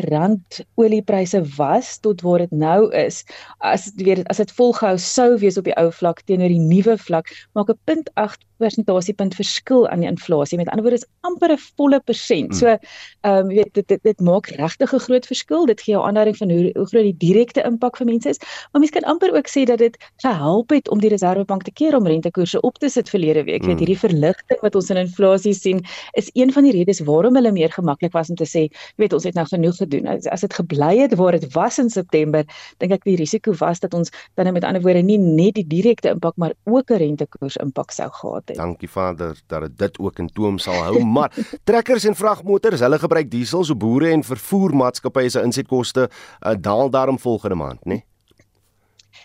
rand 0.09 0.62
oliepryse 0.75 1.43
was 1.57 1.98
tot 2.00 2.21
waar 2.21 2.39
dit 2.39 2.51
nou 2.51 2.89
is. 2.93 3.24
As 3.59 3.91
weet 3.95 4.25
as 4.29 4.38
dit 4.38 4.51
volgehou 4.69 4.97
sou 5.01 5.38
wees 5.41 5.57
op 5.57 5.65
die 5.65 5.75
ou 5.81 5.89
vlak 5.91 6.21
teenoor 6.29 6.51
die 6.53 6.61
nuwe 6.61 6.97
vlak, 7.01 7.31
maak 7.57 7.69
'n 7.73 7.79
0.8 7.89 8.45
persentasiepunt 8.60 9.36
verskil 9.38 9.88
aan 9.89 10.04
die 10.04 10.10
inflasie. 10.10 10.60
Met 10.60 10.70
ander 10.70 10.86
woorde 10.86 11.00
is 11.01 11.08
amper 11.28 11.51
'n 11.54 11.58
volle 11.78 12.00
persent. 12.00 12.56
So, 12.56 12.68
ehm 12.68 12.80
um, 13.24 13.48
weet 13.48 13.74
dit 13.74 13.88
dit, 13.88 14.04
dit 14.04 14.20
maak 14.20 14.48
regtig 14.48 14.94
'n 14.94 15.00
groot 15.00 15.25
verskil. 15.25 15.66
Dit 15.66 15.82
gee 15.82 15.94
jou 15.96 16.06
aanduiding 16.06 16.38
van 16.38 16.50
hoe 16.51 16.70
hoe 16.75 16.88
groot 16.88 17.08
die 17.10 17.18
direkte 17.18 17.63
impak 17.63 17.98
vir 17.98 18.06
mense 18.06 18.30
is. 18.30 18.39
Maar 18.72 18.82
mens 18.82 18.92
kan 18.92 19.04
amper 19.04 19.36
ook 19.36 19.48
sê 19.48 19.63
dat 19.66 19.78
dit 19.78 19.98
gehelp 20.18 20.70
het 20.70 20.89
om 20.89 21.00
die 21.00 21.10
Reserwebank 21.10 21.63
te 21.63 21.72
keer 21.72 21.96
om 21.96 22.08
rentekoerse 22.08 22.62
op 22.62 22.78
te 22.78 22.89
sit 22.89 23.10
verlede 23.10 23.44
week. 23.44 23.63
Weet 23.63 23.80
hierdie 23.80 24.00
verligting 24.00 24.60
wat 24.62 24.75
ons 24.75 24.89
in 24.89 24.98
inflasie 24.98 25.54
sien, 25.54 25.86
is 26.12 26.30
een 26.34 26.54
van 26.54 26.63
die 26.63 26.72
redes 26.72 27.00
waarom 27.00 27.36
hulle 27.36 27.51
meer 27.51 27.72
gemaklik 27.72 28.12
was 28.12 28.30
om 28.30 28.36
te 28.36 28.48
sê, 28.48 28.68
weet 28.96 29.13
ons 29.13 29.24
het 29.24 29.34
nou 29.34 29.46
genoeg 29.48 29.75
gedoen. 29.75 30.08
As, 30.08 30.28
as 30.28 30.42
dit 30.42 30.54
gebly 30.54 30.98
het 31.00 31.16
waar 31.16 31.32
dit 31.32 31.54
was 31.54 31.80
in 31.80 31.89
September, 31.89 32.46
dink 32.78 32.92
ek 32.92 33.04
die 33.04 33.16
risiko 33.16 33.54
was 33.60 33.80
dat 33.80 33.94
ons 33.94 34.12
dan 34.36 34.54
met 34.54 34.63
ander 34.63 34.82
woorde 34.82 35.01
nie 35.06 35.18
net 35.18 35.56
die 35.60 35.68
direkte 35.68 36.10
impak 36.10 36.38
maar 36.38 36.54
ook 36.66 36.92
'n 36.92 37.01
rentekoers 37.04 37.58
impak 37.58 37.92
sou 37.92 38.10
gehad 38.10 38.49
het. 38.50 38.58
Dankie 38.58 38.89
Vader 38.89 39.38
dat 39.48 39.70
dit 39.77 40.00
ook 40.00 40.20
in 40.20 40.29
toom 40.34 40.58
sal 40.58 40.84
hou. 40.84 41.03
Maar 41.20 41.34
trekkers 41.63 42.06
en 42.06 42.15
vragmotors, 42.15 42.84
hulle 42.86 43.00
gebruik 43.00 43.32
diesel, 43.32 43.63
so 43.63 43.75
boere 43.75 44.12
en 44.12 44.24
vervoermaatskappye 44.24 45.29
se 45.29 45.41
insetkoste 45.41 46.10
uh, 46.10 46.53
daal 46.60 46.89
daarom 46.89 47.20
volgende 47.20 47.56
maand, 47.56 47.86
né? 47.86 47.94
Nee? 47.94 48.09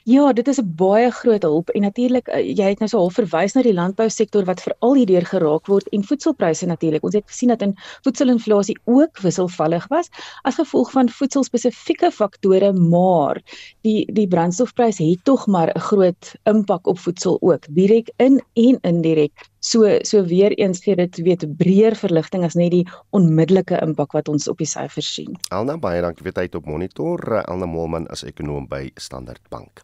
Ja, 0.04 0.32
dit 0.36 0.48
is 0.48 0.58
'n 0.60 0.74
baie 0.76 1.10
groot 1.10 1.42
hulp 1.42 1.68
en 1.68 1.80
natuurlik 1.80 2.26
eh, 2.28 2.56
jy 2.56 2.64
het 2.68 2.78
nou 2.78 2.88
so 2.88 2.98
half 2.98 3.14
verwys 3.14 3.54
na 3.54 3.62
die 3.62 3.72
landbousektor 3.72 4.44
wat 4.44 4.60
veral 4.60 4.94
hierdeur 4.98 5.24
geraak 5.24 5.66
word 5.66 5.88
en 5.96 6.04
voedselpryse 6.04 6.66
natuurlik. 6.66 7.04
Ons 7.04 7.14
het 7.14 7.24
gesien 7.26 7.48
dat 7.48 7.62
in 7.62 7.72
voedselinflasie 8.04 8.76
ook 8.84 9.18
wisselvallig 9.24 9.86
was 9.88 10.10
as 10.42 10.60
gevolg 10.60 10.90
van 10.90 11.08
voedselspesifieke 11.08 12.10
faktore, 12.10 12.72
maar 12.72 13.40
die 13.80 14.04
die 14.12 14.28
brandstofprys 14.28 14.98
het 14.98 15.24
tog 15.24 15.46
maar 15.46 15.72
'n 15.74 15.80
groot 15.80 16.34
impak 16.42 16.86
op 16.86 16.98
voedsel 16.98 17.38
ook, 17.40 17.64
direk 17.70 18.12
in 18.16 18.42
en 18.52 18.78
indirek. 18.80 19.48
So 19.64 19.98
so 20.04 20.20
weer 20.28 20.52
eens 20.58 20.82
gee 20.84 20.96
dit 20.96 21.16
weet 21.24 21.44
breër 21.56 21.94
verligting 21.96 22.42
as 22.44 22.52
net 22.52 22.68
die 22.74 22.82
onmiddellike 23.16 23.78
impak 23.80 24.12
wat 24.12 24.26
ons 24.28 24.44
op 24.50 24.58
die 24.60 24.68
syfers 24.68 25.06
sien. 25.16 25.38
Elna 25.56 25.78
baie 25.80 26.02
dankie 26.04 26.26
vir 26.26 26.34
tyd 26.36 26.58
op 26.58 26.66
monitor. 26.68 27.22
Elna 27.46 27.64
Molman 27.64 28.04
as 28.12 28.26
ekonom 28.28 28.66
by 28.68 28.90
Standard 29.00 29.40
Bank. 29.48 29.80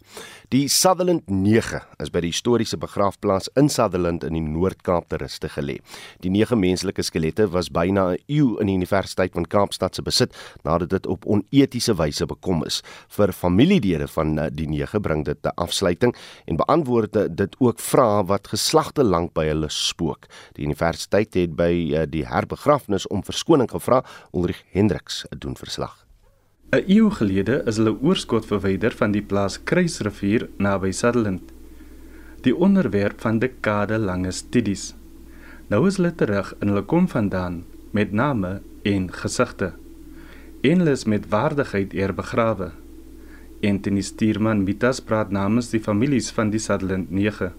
Die 0.52 0.66
Sutherland 0.68 1.30
9 1.32 1.80
is 2.04 2.12
by 2.12 2.20
die 2.20 2.32
historiese 2.34 2.76
begrafplaas 2.76 3.48
in 3.56 3.70
Sutherland 3.72 4.26
in 4.28 4.36
die 4.36 4.44
Noord-Kaap 4.44 5.08
te 5.08 5.20
ruste 5.22 5.48
gelê. 5.48 5.78
Die 6.20 6.32
nege 6.34 6.60
menslike 6.60 7.00
skelette 7.06 7.48
was 7.48 7.72
byna 7.72 8.10
'n 8.12 8.18
eeu 8.28 8.60
in 8.60 8.66
die 8.66 8.76
Universiteit 8.76 9.32
van 9.32 9.48
Kaapstad 9.48 9.94
se 9.94 10.02
besit 10.02 10.36
nadat 10.62 10.90
dit 10.90 11.06
op 11.06 11.24
onetiese 11.24 11.96
wyse 11.96 12.26
bekom 12.26 12.66
is. 12.66 12.82
Vir 13.08 13.32
familielede 13.32 14.08
van 14.08 14.38
eh, 14.38 14.50
die 14.52 14.68
nege 14.68 15.00
bring 15.00 15.24
dit 15.24 15.38
'n 15.42 15.56
afsluiting 15.56 16.14
en 16.44 16.56
beantwoord 16.56 17.36
dit 17.36 17.56
ook 17.58 17.80
vrae 17.80 18.26
wat 18.26 18.48
geslagte 18.48 19.02
lank 19.02 19.32
by 19.32 19.46
hulle 19.46 19.69
spook. 19.70 20.26
Die 20.58 20.66
universiteit 20.66 21.34
het 21.34 21.56
by 21.56 21.72
uh, 21.72 22.04
die 22.08 22.26
herbegrafnis 22.26 23.06
om 23.08 23.24
verskoning 23.24 23.70
gevra. 23.70 24.04
Ulrich 24.32 24.62
Hendriks 24.72 25.24
doen 25.38 25.56
verslag. 25.56 26.06
'n 26.70 26.84
Eeu 26.86 27.10
gelede 27.10 27.62
is 27.66 27.80
hulle 27.80 27.96
oorskot 27.98 28.44
verwyder 28.46 28.94
van 28.94 29.10
die 29.10 29.22
plaas 29.22 29.56
Kruisrivier 29.66 30.48
naby 30.58 30.92
Sutherland. 30.92 31.48
Die 32.46 32.54
onderwerp 32.54 33.20
van 33.20 33.40
dekade 33.42 33.98
lange 33.98 34.30
studies. 34.30 34.94
Nou 35.66 35.86
is 35.88 35.98
hulle 35.98 36.14
terug 36.14 36.52
in 36.60 36.70
hulle 36.70 36.82
kom 36.82 37.08
vandaan 37.08 37.64
met 37.90 38.12
name 38.12 38.60
en 38.82 39.10
gesigte. 39.12 39.72
En 40.62 40.78
hulle 40.78 40.94
is 40.94 41.04
met 41.04 41.26
waardigheid 41.28 41.92
eer 41.94 42.14
begrawe. 42.14 42.70
Anthony 43.66 44.00
Stuurman 44.00 44.62
Mitas 44.64 45.02
praat 45.04 45.30
namens 45.30 45.72
die 45.74 45.82
families 45.82 46.30
van 46.30 46.54
die 46.54 46.62
Sutherland 46.62 47.10
9. 47.10 47.50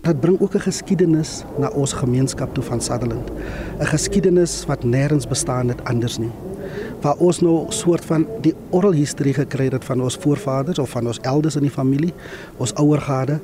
Dit 0.00 0.20
bring 0.20 0.40
ook 0.40 0.54
'n 0.54 0.60
geskiedenis 0.60 1.44
na 1.58 1.68
ons 1.68 1.92
gemeenskap 1.92 2.54
toe 2.54 2.64
van 2.64 2.80
Sutherland. 2.80 3.30
'n 3.78 3.86
Geskiedenis 3.86 4.64
wat 4.66 4.84
nêrens 4.84 5.28
bestaan 5.28 5.68
het 5.68 5.84
anders 5.84 6.18
nie. 6.18 6.30
Waar 7.00 7.16
ons 7.16 7.40
nou 7.40 7.66
soort 7.68 8.04
van 8.04 8.26
die 8.40 8.54
oral 8.70 8.92
history 8.92 9.32
gekry 9.32 9.68
het 9.68 9.84
van 9.84 10.02
ons 10.02 10.16
voorvaders 10.16 10.78
of 10.78 10.90
van 10.90 11.06
ons 11.06 11.20
elders 11.20 11.56
in 11.56 11.62
die 11.62 11.70
familie, 11.70 12.12
ons 12.56 12.74
ouergade, 12.74 13.40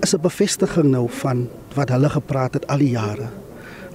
is 0.00 0.14
'n 0.14 0.20
bevestiging 0.20 0.90
nou 0.90 1.08
van 1.08 1.48
wat 1.74 1.88
hulle 1.88 2.08
gepraat 2.08 2.54
het 2.54 2.66
al 2.66 2.78
die 2.78 2.90
jare. 2.90 3.28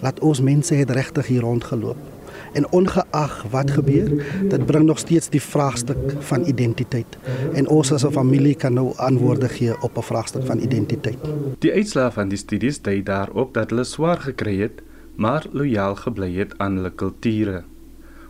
Laat 0.02 0.20
ons 0.20 0.42
mense 0.42 0.76
het 0.76 0.90
regtig 0.90 1.28
hier 1.28 1.42
rondgeloop. 1.42 2.13
En 2.54 2.70
ongeag 2.70 3.46
wat 3.50 3.72
gebeur, 3.72 4.10
dit 4.50 4.66
bring 4.66 4.86
nog 4.86 5.00
steeds 5.00 5.30
die 5.30 5.42
vraagstuk 5.42 6.16
van 6.20 6.46
identiteit. 6.46 7.18
En 7.54 7.68
ons 7.68 7.92
as 7.92 8.06
'n 8.06 8.12
familie 8.12 8.56
kan 8.56 8.74
nou 8.74 8.94
antwoorde 8.96 9.50
gee 9.50 9.82
op 9.82 9.98
'n 9.98 10.02
vraagstuk 10.02 10.46
van 10.46 10.60
identiteit. 10.60 11.18
Die 11.60 11.74
uitslae 11.74 12.12
van 12.12 12.28
die 12.28 12.38
studies 12.38 12.82
dui 12.82 13.04
daarop 13.04 13.54
dat 13.54 13.70
hulle 13.70 13.84
swaar 13.84 14.20
gekry 14.20 14.60
het, 14.60 14.82
maar 15.16 15.46
lojaal 15.52 15.96
gebly 15.96 16.34
het 16.34 16.58
aan 16.58 16.76
hulle 16.76 16.92
kulture. 16.92 17.64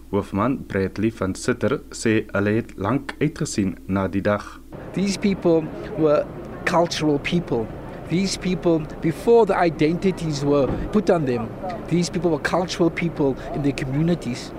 Hoofman 0.09 0.65
Bradley 0.67 1.11
van 1.11 1.35
Sitter 1.35 1.81
sê 1.89 2.25
hulle 2.31 2.49
het 2.49 2.73
lank 2.75 3.15
uitgesien 3.19 3.77
na 3.85 4.07
die 4.07 4.21
dag. 4.21 4.61
These 4.93 5.19
people 5.19 5.63
were 5.97 6.25
cultural 6.63 7.19
people 7.19 7.65
These 8.13 8.37
people, 8.37 8.77
before 9.01 9.47
the 9.47 9.57
identities 9.57 10.45
were 10.45 10.67
put 10.91 11.09
on 11.09 11.25
them, 11.25 11.49
these 11.87 12.11
people 12.11 12.29
were 12.29 12.37
cultural 12.37 12.91
people 12.91 13.35
in 13.55 13.63
their 13.63 13.71
communities, 13.71 14.51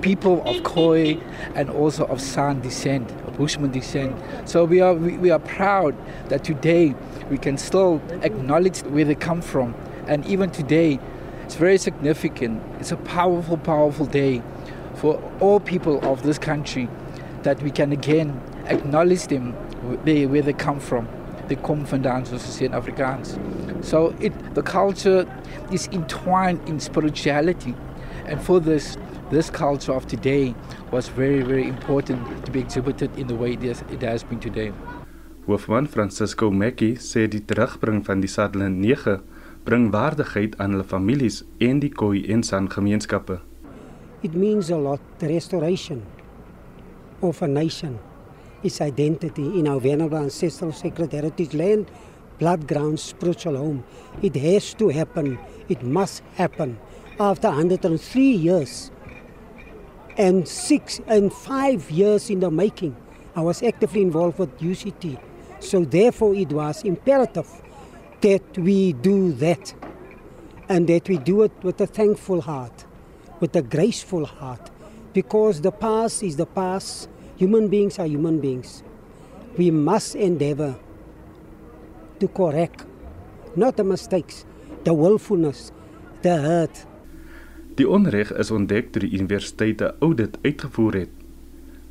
people 0.00 0.46
of 0.46 0.62
Khoi 0.62 1.20
and 1.56 1.70
also 1.70 2.06
of 2.06 2.20
San 2.20 2.60
descent, 2.60 3.10
of 3.26 3.36
Bushman 3.36 3.72
descent. 3.72 4.14
So 4.48 4.64
we 4.64 4.80
are, 4.80 4.94
we, 4.94 5.18
we 5.18 5.30
are 5.32 5.40
proud 5.40 5.96
that 6.28 6.44
today 6.44 6.94
we 7.28 7.36
can 7.36 7.58
still 7.58 8.00
acknowledge 8.22 8.82
where 8.82 9.04
they 9.04 9.16
come 9.16 9.42
from. 9.42 9.74
And 10.06 10.24
even 10.26 10.52
today, 10.52 11.00
it's 11.42 11.56
very 11.56 11.78
significant. 11.78 12.62
It's 12.78 12.92
a 12.92 12.96
powerful, 12.96 13.56
powerful 13.56 14.06
day 14.06 14.40
for 14.94 15.20
all 15.40 15.58
people 15.58 15.98
of 16.08 16.22
this 16.22 16.38
country 16.38 16.88
that 17.42 17.60
we 17.60 17.72
can 17.72 17.90
again 17.90 18.40
acknowledge 18.66 19.26
them 19.26 19.54
where, 20.04 20.28
where 20.28 20.42
they 20.42 20.52
come 20.52 20.78
from. 20.78 21.08
They 21.50 21.58
kom 21.58 21.82
vandaan 21.86 22.24
soos 22.26 22.46
gesê 22.46 22.70
in 22.70 22.74
Afrikaans. 22.78 23.34
So 23.82 24.14
it 24.20 24.32
the 24.54 24.62
culture 24.62 25.26
is 25.70 25.88
entwined 25.92 26.60
in 26.70 26.78
spirituality 26.80 27.74
and 28.26 28.40
for 28.40 28.60
this 28.60 28.96
this 29.30 29.50
culture 29.50 29.92
of 29.92 30.06
today 30.06 30.54
was 30.94 31.08
very 31.08 31.42
very 31.42 31.66
important 31.66 32.20
to 32.46 32.52
be 32.54 32.60
exhibited 32.60 33.10
in 33.18 33.26
the 33.26 33.34
way 33.34 33.52
it, 33.52 33.64
is, 33.64 33.82
it 33.90 34.02
has 34.02 34.22
been 34.22 34.40
today. 34.40 34.72
Hoofman 35.46 35.88
Francisco 35.88 36.50
Mackie 36.50 36.96
sê 36.96 37.26
die 37.26 37.42
terugbring 37.42 38.04
van 38.06 38.22
die 38.22 38.30
Sutherland 38.30 38.78
9 38.78 39.18
bring 39.66 39.90
waardigheid 39.90 40.54
aan 40.58 40.76
hulle 40.76 40.86
families 40.86 41.42
en 41.58 41.80
die 41.82 41.90
Khoi 41.90 42.22
en 42.30 42.46
San 42.46 42.70
gemeenskappe. 42.70 43.40
It 44.22 44.34
means 44.34 44.70
a 44.70 44.78
lot 44.78 45.00
the 45.18 45.26
restoration 45.26 46.04
of 47.20 47.42
a 47.42 47.48
nation 47.48 47.98
its 48.62 48.80
identity 48.80 49.58
in 49.58 49.68
our 49.68 49.80
venerable 49.80 50.18
ancestral 50.18 50.72
sacred 50.72 51.12
heritage 51.12 51.54
land, 51.54 51.90
blood 52.38 52.66
ground, 52.66 52.98
spiritual 52.98 53.56
home. 53.56 53.84
It 54.22 54.34
has 54.36 54.74
to 54.74 54.88
happen. 54.88 55.38
It 55.68 55.82
must 55.82 56.22
happen. 56.34 56.78
After 57.18 57.48
103 57.48 58.22
years 58.22 58.90
and 60.16 60.46
six 60.48 61.00
and 61.06 61.32
five 61.32 61.90
years 61.90 62.30
in 62.30 62.40
the 62.40 62.50
making, 62.50 62.96
I 63.36 63.42
was 63.42 63.62
actively 63.62 64.02
involved 64.02 64.38
with 64.38 64.58
UCT. 64.58 65.18
So 65.60 65.84
therefore 65.84 66.34
it 66.34 66.50
was 66.50 66.82
imperative 66.82 67.48
that 68.20 68.58
we 68.58 68.92
do 68.94 69.32
that 69.32 69.74
and 70.68 70.88
that 70.88 71.08
we 71.08 71.18
do 71.18 71.42
it 71.42 71.52
with 71.62 71.80
a 71.80 71.86
thankful 71.86 72.40
heart, 72.40 72.84
with 73.40 73.54
a 73.56 73.62
graceful 73.62 74.24
heart, 74.24 74.70
because 75.12 75.60
the 75.60 75.72
past 75.72 76.22
is 76.22 76.36
the 76.36 76.46
past 76.46 77.08
Human 77.40 77.68
beings 77.68 77.98
are 77.98 78.06
human 78.06 78.38
beings. 78.38 78.82
We 79.56 79.70
must 79.70 80.14
endeavor 80.14 80.74
to 82.18 82.28
correct 82.28 82.84
not 83.56 83.78
the 83.78 83.84
mistakes, 83.84 84.44
the 84.84 84.92
willfulness, 84.92 85.72
the 86.20 86.36
hurt. 86.36 86.84
Die 87.80 87.86
onreg 87.88 88.28
is 88.36 88.50
ontdek 88.52 88.90
deur 88.92 89.06
die 89.06 89.16
universiteit 89.16 89.80
'n 89.80 89.96
audit 90.04 90.36
uitgevoer 90.44 90.98
het. 90.98 91.14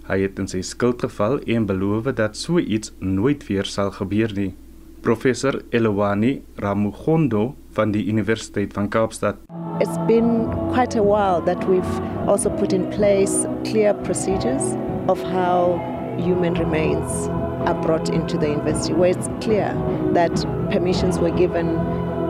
Hy 0.05 0.19
het 0.21 0.37
in 0.39 0.47
sy 0.47 0.61
skuld 0.61 1.01
geval 1.01 1.39
en 1.39 1.65
beloof 1.65 2.13
dat 2.13 2.37
so 2.37 2.59
iets 2.59 2.93
nooit 2.99 3.47
weer 3.47 3.65
sal 3.65 3.89
gebeur 3.91 4.29
nie. 4.33 4.53
Professor 5.01 5.61
Elwani 5.69 6.43
Ramugondo 6.61 7.55
van 7.71 7.91
die 7.91 8.05
Universiteit 8.05 8.73
van 8.73 8.89
Kaapstad. 8.89 9.41
It's 9.79 9.97
been 10.05 10.45
quite 10.73 10.99
a 10.99 11.03
while 11.03 11.41
that 11.41 11.65
we've 11.65 12.01
also 12.27 12.49
put 12.49 12.71
in 12.71 12.87
place 12.89 13.47
clear 13.63 13.95
procedures 13.95 14.77
of 15.09 15.19
how 15.23 15.81
human 16.19 16.53
remains 16.53 17.27
are 17.67 17.73
brought 17.81 18.09
into 18.09 18.37
the 18.37 18.47
university, 18.47 18.93
where 18.93 19.09
it's 19.09 19.27
clear 19.41 19.73
that 20.13 20.31
permissions 20.69 21.17
were 21.17 21.31
given, 21.31 21.67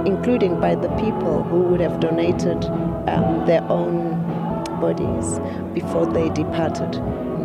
including 0.07 0.59
by 0.61 0.75
the 0.75 0.87
people 0.95 1.43
who 1.43 1.59
would 1.63 1.81
have 1.81 1.99
donated 1.99 2.63
um, 3.11 3.45
their 3.45 3.63
own 3.69 4.15
bodies 4.79 5.39
before 5.73 6.05
they 6.05 6.29
departed. 6.29 6.95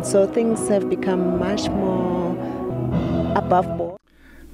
So 0.05 0.25
things 0.25 0.69
have 0.69 0.89
become 0.89 1.37
much 1.37 1.67
more 1.67 2.31
above 3.35 3.67
board. 3.77 3.99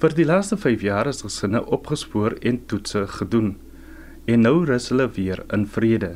Vir 0.02 0.16
die 0.18 0.26
laaste 0.26 0.58
5 0.58 0.82
jaar 0.82 1.06
is 1.06 1.22
gesinne 1.22 1.62
opgespoor 1.70 2.40
en 2.42 2.58
toetse 2.66 3.06
gedoen. 3.20 3.54
En 4.26 4.42
nou 4.42 4.64
rus 4.66 4.90
hulle 4.90 5.06
weer 5.14 5.44
in 5.54 5.68
vrede. 5.70 6.16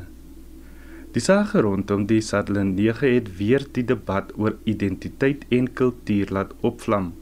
Die 1.14 1.22
saak 1.22 1.54
rondom 1.54 2.06
die 2.10 2.20
Sutherland 2.20 2.76
9 2.76 3.12
het 3.14 3.28
weer 3.38 3.64
die 3.72 3.84
debat 3.84 4.32
oor 4.36 4.56
identiteit 4.64 5.46
en 5.48 5.70
kultuur 5.72 6.32
laat 6.36 6.54
opvlam. 6.60 7.12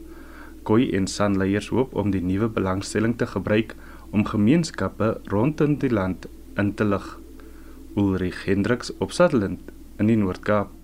Koi 0.67 0.89
en 0.97 1.07
San 1.07 1.37
leiers 1.37 1.69
hoop 1.69 1.93
om 1.93 2.11
die 2.11 2.23
nuwe 2.25 2.49
belangstelling 2.49 3.15
te 3.19 3.27
gebruik 3.35 3.75
om 4.11 4.25
gemeenskappe 4.25 5.13
rondom 5.31 5.77
die 5.79 5.93
land 5.93 6.27
in 6.59 6.73
te 6.73 6.87
lig. 6.87 7.05
Ulrich 7.95 8.45
Hendriks 8.49 8.91
op 8.99 9.15
Sutherland 9.15 9.71
in 9.99 10.11
die 10.11 10.19
Noord-Kaap. 10.19 10.74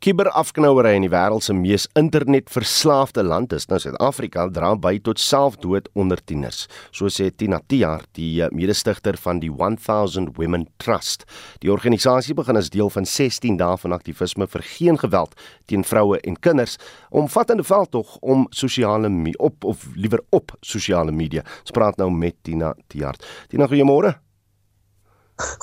Kiberafknouery 0.00 0.94
in 0.96 1.04
die 1.04 1.10
wêreld 1.12 1.44
se 1.44 1.52
mees 1.52 1.82
internetverslaafde 2.00 3.20
land 3.20 3.50
is 3.52 3.66
nou 3.68 3.76
Suid-Afrika 3.82 4.46
dra 4.48 4.70
by 4.72 4.94
tot 5.04 5.20
selfdood 5.20 5.90
onder 5.92 6.22
tieners. 6.24 6.62
So 6.88 7.10
sê 7.12 7.26
Tina 7.28 7.58
Tiaar, 7.68 8.06
die 8.16 8.40
eh, 8.40 8.48
mede-stigter 8.56 9.18
van 9.20 9.42
die 9.42 9.50
1000 9.52 10.32
Women 10.38 10.64
Trust. 10.80 11.26
Die 11.60 11.68
organisasie 11.68 12.32
begin 12.38 12.56
as 12.56 12.72
deel 12.72 12.88
van 12.88 13.04
16 13.04 13.60
dae 13.60 13.76
van 13.82 13.92
aktivisme 13.98 14.48
vir 14.48 14.64
geen 14.70 14.96
geweld 15.04 15.36
teen 15.68 15.84
vroue 15.84 16.16
en 16.24 16.40
kinders, 16.40 16.78
omvattende 17.12 17.68
veldtog 17.68 18.16
om 18.24 18.48
sosiale 18.56 19.12
op 19.36 19.68
of 19.68 19.84
liewer 19.96 20.24
op 20.30 20.56
sosiale 20.64 21.12
media. 21.12 21.44
Ons 21.60 21.76
praat 21.76 22.00
nou 22.00 22.08
met 22.08 22.40
Tina 22.40 22.72
Tiaar. 22.88 23.20
Tina, 23.52 23.68
goeiemôre. 23.68 24.16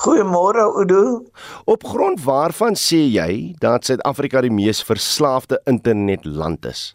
Goeiemôre 0.04 0.80
Udo. 0.80 1.22
Op 1.64 1.84
grond 1.86 2.22
waarvan 2.24 2.74
sê 2.74 3.00
jy 3.14 3.54
dat 3.62 3.84
Suid-Afrika 3.84 4.42
die 4.42 4.54
mees 4.54 4.82
verslaafde 4.82 5.60
internetland 5.64 6.66
is? 6.66 6.94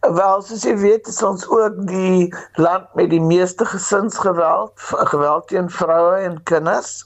Wel, 0.00 0.42
soos 0.46 0.62
jy 0.64 0.72
weet, 0.78 1.08
is 1.10 1.18
ons 1.26 1.42
ook 1.50 1.80
die 1.88 2.28
land 2.56 2.86
met 2.96 3.10
die 3.10 3.20
meeste 3.20 3.66
gesinsgeweld, 3.68 4.72
geweld 5.10 5.48
teen 5.50 5.66
vroue 5.70 6.22
en 6.24 6.38
kinders. 6.48 7.02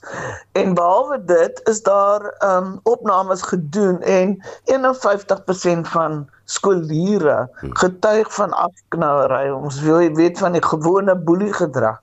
En 0.55 0.75
behalwe 0.77 1.17
dit 1.27 1.59
is 1.71 1.81
daar 1.83 2.29
ehm 2.29 2.69
um, 2.69 2.77
opnames 2.83 3.41
gedoen 3.49 3.99
en 4.01 4.37
51% 4.71 5.89
van 5.95 6.29
skooliere 6.45 7.49
hm. 7.59 7.73
getuig 7.81 8.33
van 8.33 8.53
afknouery. 8.53 9.49
Ons 9.49 9.81
weet 9.81 10.39
van 10.39 10.55
die 10.55 10.63
gewone 10.63 11.17
boelie 11.17 11.53
gedrag. 11.53 11.99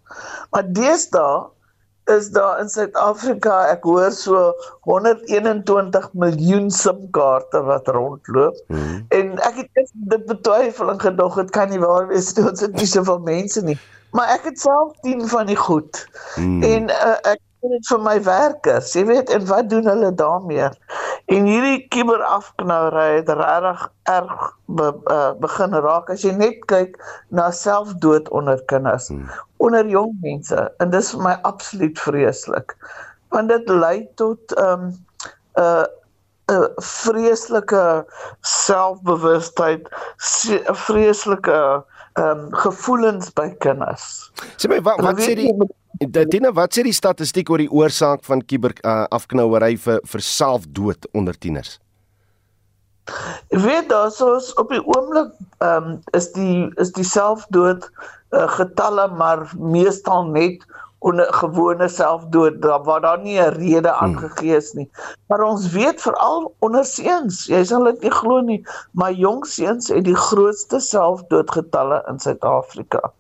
Maar 0.51 0.69
deesdae 0.73 1.47
is 2.17 2.31
daar 2.35 2.61
in 2.61 2.69
Suid-Afrika, 2.69 3.57
ek 3.73 3.85
hoor 3.89 4.11
so 4.15 4.53
121 4.89 6.09
miljoen 6.13 6.71
SIM-kaarte 6.71 7.63
wat 7.67 7.89
rondloop. 7.89 8.59
Hmm. 8.73 9.05
En 9.09 9.37
ek 9.47 9.63
het 9.63 9.93
dit 9.93 10.27
betwyfel 10.27 10.91
en 10.95 11.01
gedog 11.01 11.39
dit 11.43 11.51
kan 11.57 11.71
nie 11.71 11.83
waar 11.83 12.09
wees 12.11 12.33
nie, 12.37 12.47
ons 12.49 12.65
het 12.67 12.75
nie 12.79 12.89
soveel 12.89 13.23
mense 13.27 13.63
nie. 13.67 13.79
Maar 14.17 14.35
ek 14.39 14.51
het 14.51 14.61
self 14.61 14.97
10 15.07 15.29
van 15.31 15.47
die 15.47 15.59
goed. 15.59 16.05
Hmm. 16.35 16.63
En 16.67 16.91
uh, 16.91 17.17
ek 17.33 17.39
doen 17.61 17.77
dit 17.77 17.91
vir 17.93 18.03
my 18.05 18.17
werkers. 18.27 18.95
Jy 18.97 19.05
weet, 19.11 19.31
en 19.31 19.47
wat 19.47 19.71
doen 19.71 19.87
hulle 19.87 20.15
daarmee? 20.15 20.71
En 21.31 21.45
hierdie 21.47 21.85
kiberafknouery 21.95 23.21
het 23.21 23.29
regtig 23.39 23.83
erg 24.11 24.47
be, 24.67 24.89
uh, 25.15 25.31
begin 25.39 25.77
raak 25.85 26.09
as 26.11 26.25
jy 26.27 26.33
net 26.35 26.65
kyk 26.73 26.97
na 27.31 27.53
selfdood 27.55 28.27
onder 28.35 28.59
kinders, 28.73 29.07
hmm. 29.13 29.29
onder 29.63 29.87
jong 29.87 30.17
mense 30.25 30.65
en 30.83 30.91
dis 30.91 31.13
vir 31.15 31.23
my 31.29 31.37
absoluut 31.47 32.03
vreeslik. 32.03 32.75
Want 33.31 33.53
dit 33.55 33.71
lei 33.71 34.09
tot 34.19 34.57
'n 34.57 34.67
um, 34.67 34.85
'n 34.91 35.63
uh, 35.63 35.87
'n 36.51 36.57
uh, 36.57 36.69
vreeslike 36.83 37.85
selfbewustheid, 38.43 39.87
vreeslike 40.83 41.61
ehm 42.19 42.47
um, 42.47 42.49
gevoelens 42.63 43.31
by 43.33 43.51
kinders. 43.63 44.31
Sê 44.59 44.69
my 44.69 44.81
wat 44.83 45.03
wat 45.05 45.21
sê 45.23 45.37
die 45.39 45.53
Dina, 46.01 46.53
wat 46.57 46.73
sê 46.73 46.83
die 46.83 46.97
statistiek 46.97 47.51
oor 47.53 47.61
die 47.61 47.69
oorsaak 47.69 48.25
van 48.25 48.41
kiber 48.41 48.73
uh, 48.81 49.05
afknouery 49.13 49.75
vir 49.77 50.01
vir 50.09 50.23
selfdood 50.25 51.09
onder 51.13 51.37
tieners? 51.37 51.77
Ek 53.51 53.61
weet 53.61 53.91
daarsoos 53.91 54.53
op 54.61 54.73
die 54.73 54.81
oomblik 54.81 55.35
ehm 55.61 55.91
um, 55.91 55.99
is 56.17 56.31
die 56.33 56.71
is 56.81 56.95
die 56.97 57.07
selfdood 57.07 57.87
uh, 58.33 58.49
getalle 58.57 59.09
maar 59.19 59.45
meestal 59.59 60.31
net 60.31 60.65
onder 61.01 61.33
gewone 61.35 61.89
selfdood 61.89 62.65
waar 62.85 63.01
daar 63.01 63.21
nie 63.21 63.39
'n 63.41 63.55
rede 63.57 63.89
hmm. 63.89 64.03
aangegee 64.05 64.57
is 64.57 64.73
nie. 64.73 64.91
Maar 65.27 65.43
ons 65.43 65.71
weet 65.71 66.01
veral 66.01 66.53
onder 66.59 66.85
seuns, 66.85 67.47
jy 67.47 67.65
sal 67.65 67.85
dit 67.85 68.03
nie 68.03 68.11
glo 68.11 68.41
nie, 68.41 68.61
maar 68.93 69.13
jong 69.13 69.47
seuns 69.47 69.89
het 69.89 70.05
die 70.05 70.17
grootste 70.17 70.81
selfdoodgetalle 70.81 72.05
in 72.09 72.21
Suid-Afrika. 72.21 73.13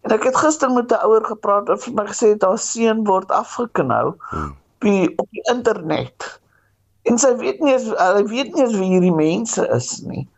En 0.00 0.14
ek 0.14 0.22
het 0.30 0.36
gister 0.36 0.70
met 0.70 0.92
'n 0.92 1.02
ouer 1.02 1.24
gepraat 1.24 1.68
en 1.68 1.78
vir 1.78 1.94
my 1.94 2.06
gesê 2.06 2.30
dat 2.36 2.48
haar 2.48 2.58
seun 2.58 3.04
word 3.04 3.30
afgeknou 3.30 4.14
hmm. 4.30 4.54
by 4.78 5.14
op 5.16 5.26
die 5.30 5.46
internet. 5.54 6.40
En 7.02 7.18
sy 7.18 7.36
weet 7.36 7.60
nie 7.60 7.74
as 7.74 7.90
hy 7.98 8.24
weet 8.30 8.54
nie 8.54 8.64
as 8.64 8.76
wie 8.76 8.90
hierdie 8.94 9.14
mense 9.14 9.68
is 9.74 10.00
nie. 10.06 10.28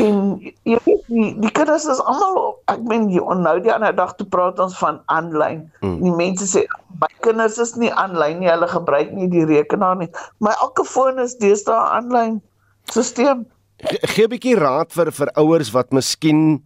En 0.00 0.38
jy 0.64 0.78
weet 0.84 1.02
die, 1.06 1.30
die 1.42 1.50
kinders 1.52 1.84
is 1.90 2.00
almal 2.08 2.54
ek 2.72 2.80
meen 2.88 3.10
jy 3.12 3.20
onthou 3.20 3.58
die 3.64 3.72
ander 3.74 3.92
dag 3.96 4.14
toe 4.16 4.26
praat 4.26 4.60
ons 4.62 4.76
van 4.80 5.00
aanlyn. 5.12 5.66
Hmm. 5.82 5.98
Die 6.00 6.14
mense 6.16 6.48
sê 6.48 6.64
my 7.02 7.10
kinders 7.24 7.58
is 7.60 7.74
nie 7.76 7.90
aanlyn 7.92 8.40
nie, 8.40 8.48
hulle 8.48 8.68
gebruik 8.70 9.12
nie 9.16 9.28
die 9.32 9.44
rekenaar 9.48 9.98
nie. 10.00 10.08
Maar 10.40 10.56
elke 10.64 10.86
foon 10.88 11.20
is 11.22 11.36
deesdae 11.42 11.76
aanlyn 11.98 12.40
stelsel. 12.88 13.44
Gee 13.82 14.24
'n 14.24 14.30
bietjie 14.30 14.56
raad 14.56 14.92
vir 14.92 15.10
vir 15.12 15.28
ouers 15.36 15.72
wat 15.74 15.92
miskien 15.92 16.62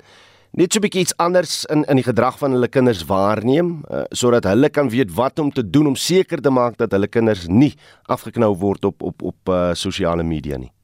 net 0.53 0.73
so 0.73 0.79
'n 0.79 0.87
bietjie 0.87 1.03
iets 1.03 1.17
anders 1.17 1.65
in 1.65 1.85
in 1.85 1.97
die 1.97 2.07
gedrag 2.07 2.39
van 2.39 2.53
hulle 2.53 2.69
kinders 2.69 3.05
waarneem 3.05 3.83
uh, 3.91 4.05
sodat 4.11 4.45
hulle 4.45 4.69
kan 4.71 4.89
weet 4.89 5.15
wat 5.15 5.39
om 5.39 5.51
te 5.51 5.71
doen 5.71 5.87
om 5.87 5.97
seker 5.97 6.41
te 6.41 6.51
maak 6.51 6.77
dat 6.77 6.93
hulle 6.93 7.09
kinders 7.09 7.47
nie 7.47 7.75
afgeknou 8.07 8.55
word 8.57 8.85
op 8.85 9.03
op 9.03 9.23
op 9.23 9.49
uh, 9.49 9.75
sosiale 9.75 10.23
media 10.23 10.57
nie. 10.57 10.76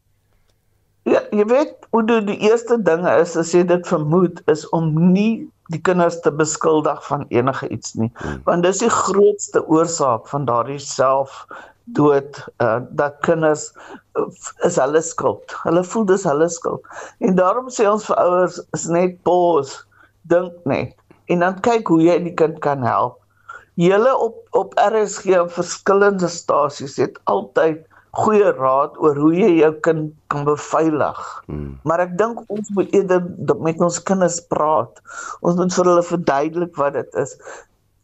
Ja, 1.08 1.22
jy 1.34 1.44
weet, 1.50 1.74
hoe 1.90 2.04
die, 2.06 2.20
die 2.28 2.38
eerste 2.46 2.78
dinge 2.82 3.10
is 3.18 3.34
as 3.36 3.50
jy 3.54 3.64
dit 3.66 3.88
vermoed 3.90 4.38
is 4.52 4.62
om 4.76 4.92
nie 5.12 5.48
die 5.74 5.80
kinders 5.82 6.20
te 6.22 6.30
beskuldig 6.30 7.00
van 7.06 7.24
enige 7.34 7.68
iets 7.74 7.96
nie, 7.98 8.10
hmm. 8.20 8.42
want 8.46 8.66
dis 8.66 8.82
die 8.84 8.92
grootste 8.92 9.64
oorsaak 9.66 10.28
van 10.30 10.46
daardie 10.46 10.78
self 10.82 11.42
dood 11.98 12.38
uh, 12.62 12.78
dat 12.98 13.18
kinders 13.26 13.70
uh, 14.14 14.28
is 14.68 14.78
hulle 14.78 15.02
skuld. 15.02 15.54
Hulle 15.64 15.82
voel 15.84 16.06
dis 16.06 16.26
hulle 16.28 16.48
skuld. 16.52 16.86
En 17.18 17.34
daarom 17.38 17.70
sê 17.72 17.88
ons 17.90 18.06
vir 18.06 18.20
ouers 18.22 18.60
is 18.76 18.86
net 18.92 19.18
pause, 19.26 19.82
dink 20.30 20.54
net 20.70 20.94
en 21.32 21.42
dan 21.42 21.58
kyk 21.64 21.88
hoe 21.88 22.00
jy 22.02 22.18
die 22.26 22.34
kind 22.38 22.58
kan 22.64 22.82
help. 22.86 23.18
Julle 23.80 24.12
op 24.20 24.38
op 24.58 24.74
RSG 24.76 25.32
en 25.38 25.50
verskillende 25.50 26.28
stasies 26.28 26.98
het 27.00 27.16
altyd 27.32 27.80
goeie 28.12 28.52
raad 28.58 28.96
oor 29.00 29.16
hoe 29.16 29.32
jy 29.34 29.50
jou 29.62 29.72
kind 29.86 30.12
kan 30.32 30.44
beveilig. 30.44 31.20
Hmm. 31.48 31.78
Maar 31.88 32.06
ek 32.06 32.16
dink 32.20 32.42
ons 32.52 32.72
moet 32.76 32.92
eerder 32.92 33.24
met 33.64 33.80
ons 33.80 34.02
kinders 34.08 34.40
praat. 34.52 35.00
Ons 35.40 35.56
moet 35.60 35.72
vir 35.72 35.92
hulle 35.92 36.08
verduidelik 36.10 36.76
wat 36.80 36.98
dit 36.98 37.22
is 37.22 37.36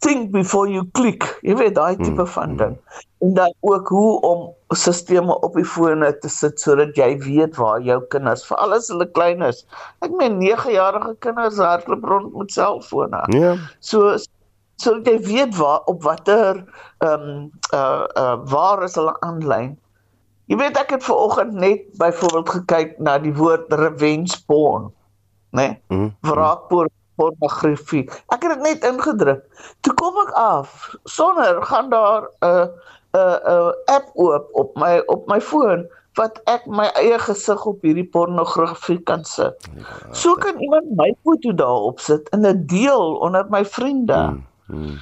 think 0.01 0.31
before 0.33 0.69
you 0.69 0.85
click. 0.95 1.27
Jy 1.43 1.57
weet 1.59 1.75
daai 1.75 1.95
hmm, 1.97 2.05
tipe 2.05 2.23
mm. 2.23 2.33
van 2.35 2.57
ding. 2.57 2.75
En 3.19 3.35
dan 3.35 3.55
ook 3.67 3.89
hoe 3.89 4.21
om 4.21 4.45
stelsels 4.75 5.33
op 5.43 5.55
die 5.59 5.67
fone 5.67 6.11
te 6.23 6.31
sit 6.31 6.61
sodat 6.61 6.97
jy 6.99 7.11
weet 7.25 7.57
waar 7.59 7.83
jou 7.83 7.99
kinders, 8.13 8.45
vir 8.47 8.61
alles 8.63 8.91
hulle 8.93 9.09
klein 9.17 9.43
is. 9.43 9.65
Ek 10.07 10.15
meen 10.21 10.39
9-jarige 10.43 11.17
kinders 11.25 11.59
hardloop 11.63 12.07
rond 12.07 12.35
met 12.39 12.55
selfone. 12.55 13.25
Ja. 13.35 13.41
Yeah. 13.41 13.69
So 13.81 14.17
so 14.79 15.01
jy 15.03 15.17
weet 15.27 15.57
waar 15.59 15.83
op 15.91 16.05
watter 16.07 16.63
ehm 17.03 17.29
um, 17.29 17.51
uh 17.75 18.07
uh 18.15 18.37
waar 18.53 18.85
is 18.87 18.95
hulle 18.95 19.17
aanlyn. 19.27 19.75
Jy 20.49 20.57
weet 20.57 20.79
ek 20.81 20.95
het 20.97 21.05
ver 21.05 21.15
oggend 21.15 21.53
net 21.61 21.85
byvoorbeeld 22.01 22.51
gekyk 22.57 22.95
na 23.05 23.19
die 23.21 23.35
woord 23.37 23.73
revenge 23.77 24.39
porn, 24.49 24.89
né? 25.53 25.67
Nee? 25.67 25.99
Mm. 25.99 26.15
Wraakporn 26.25 26.93
pornografie. 27.19 28.07
Ek 28.33 28.45
het 28.45 28.55
dit 28.55 28.65
net 28.65 28.87
ingedruk. 28.87 29.43
Toe 29.85 29.95
kom 29.99 30.17
ek 30.23 30.33
af 30.39 30.89
sonder 31.11 31.61
gaan 31.69 31.91
daar 31.93 32.29
'n 32.29 32.47
uh, 32.49 32.65
'n 32.65 33.21
uh, 33.21 33.37
'n 33.37 33.69
uh, 33.69 33.97
app 33.97 34.11
oop 34.15 34.49
op 34.63 34.77
my 34.77 35.03
op 35.07 35.27
my 35.29 35.41
foon 35.41 35.87
wat 36.19 36.41
ek 36.51 36.67
my 36.67 36.89
eie 36.99 37.19
gesig 37.23 37.67
op 37.67 37.83
hierdie 37.87 38.07
pornografie 38.17 38.99
kan 39.11 39.25
sit. 39.25 39.69
So 40.11 40.35
kan 40.35 40.59
iemand 40.59 40.91
my 40.97 41.15
foto 41.23 41.55
daarop 41.55 42.01
sit 42.01 42.29
en 42.35 42.43
dit 42.43 42.69
deel 42.69 43.17
onder 43.23 43.47
my 43.51 43.65
vriende. 43.65 44.15
Hmm, 44.15 44.47
hmm. 44.67 44.99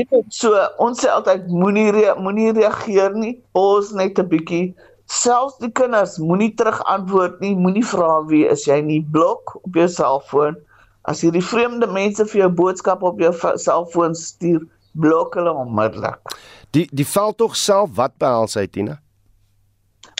Ek 0.00 0.12
het 0.14 0.32
so 0.32 0.56
ons 0.80 1.02
sê 1.02 1.10
altyd 1.12 1.48
moenie 1.52 1.90
rea, 1.92 2.14
moenie 2.16 2.54
reageer 2.56 3.12
nie. 3.16 3.34
Pos 3.56 3.92
net 3.92 4.18
'n 4.18 4.28
bietjie. 4.32 4.74
Selfs 5.10 5.58
die 5.60 5.72
kinders 5.80 6.18
moenie 6.18 6.54
terug 6.54 6.80
antwoord 6.94 7.40
nie. 7.40 7.54
Moenie 7.56 7.84
vra 7.84 8.24
wie 8.30 8.46
is 8.46 8.64
jy 8.64 8.80
nie. 8.80 9.00
Blok 9.16 9.58
op 9.62 9.74
jou 9.74 9.88
selfoon. 9.88 10.56
As 11.02 11.20
hierdie 11.20 11.44
vreemde 11.44 11.86
mense 11.86 12.24
vir 12.32 12.40
jou 12.42 12.50
boodskap 12.62 13.02
op 13.02 13.20
jou 13.20 13.32
selfoon 13.56 14.14
stuur, 14.14 14.60
blok 14.92 15.34
hulle 15.34 15.52
onmiddellik. 15.52 16.34
Die 16.70 16.88
die 16.92 17.06
veldtog 17.06 17.56
self 17.56 17.90
wat 17.96 18.16
behels 18.18 18.54
hy 18.54 18.66
Tina? 18.66 19.00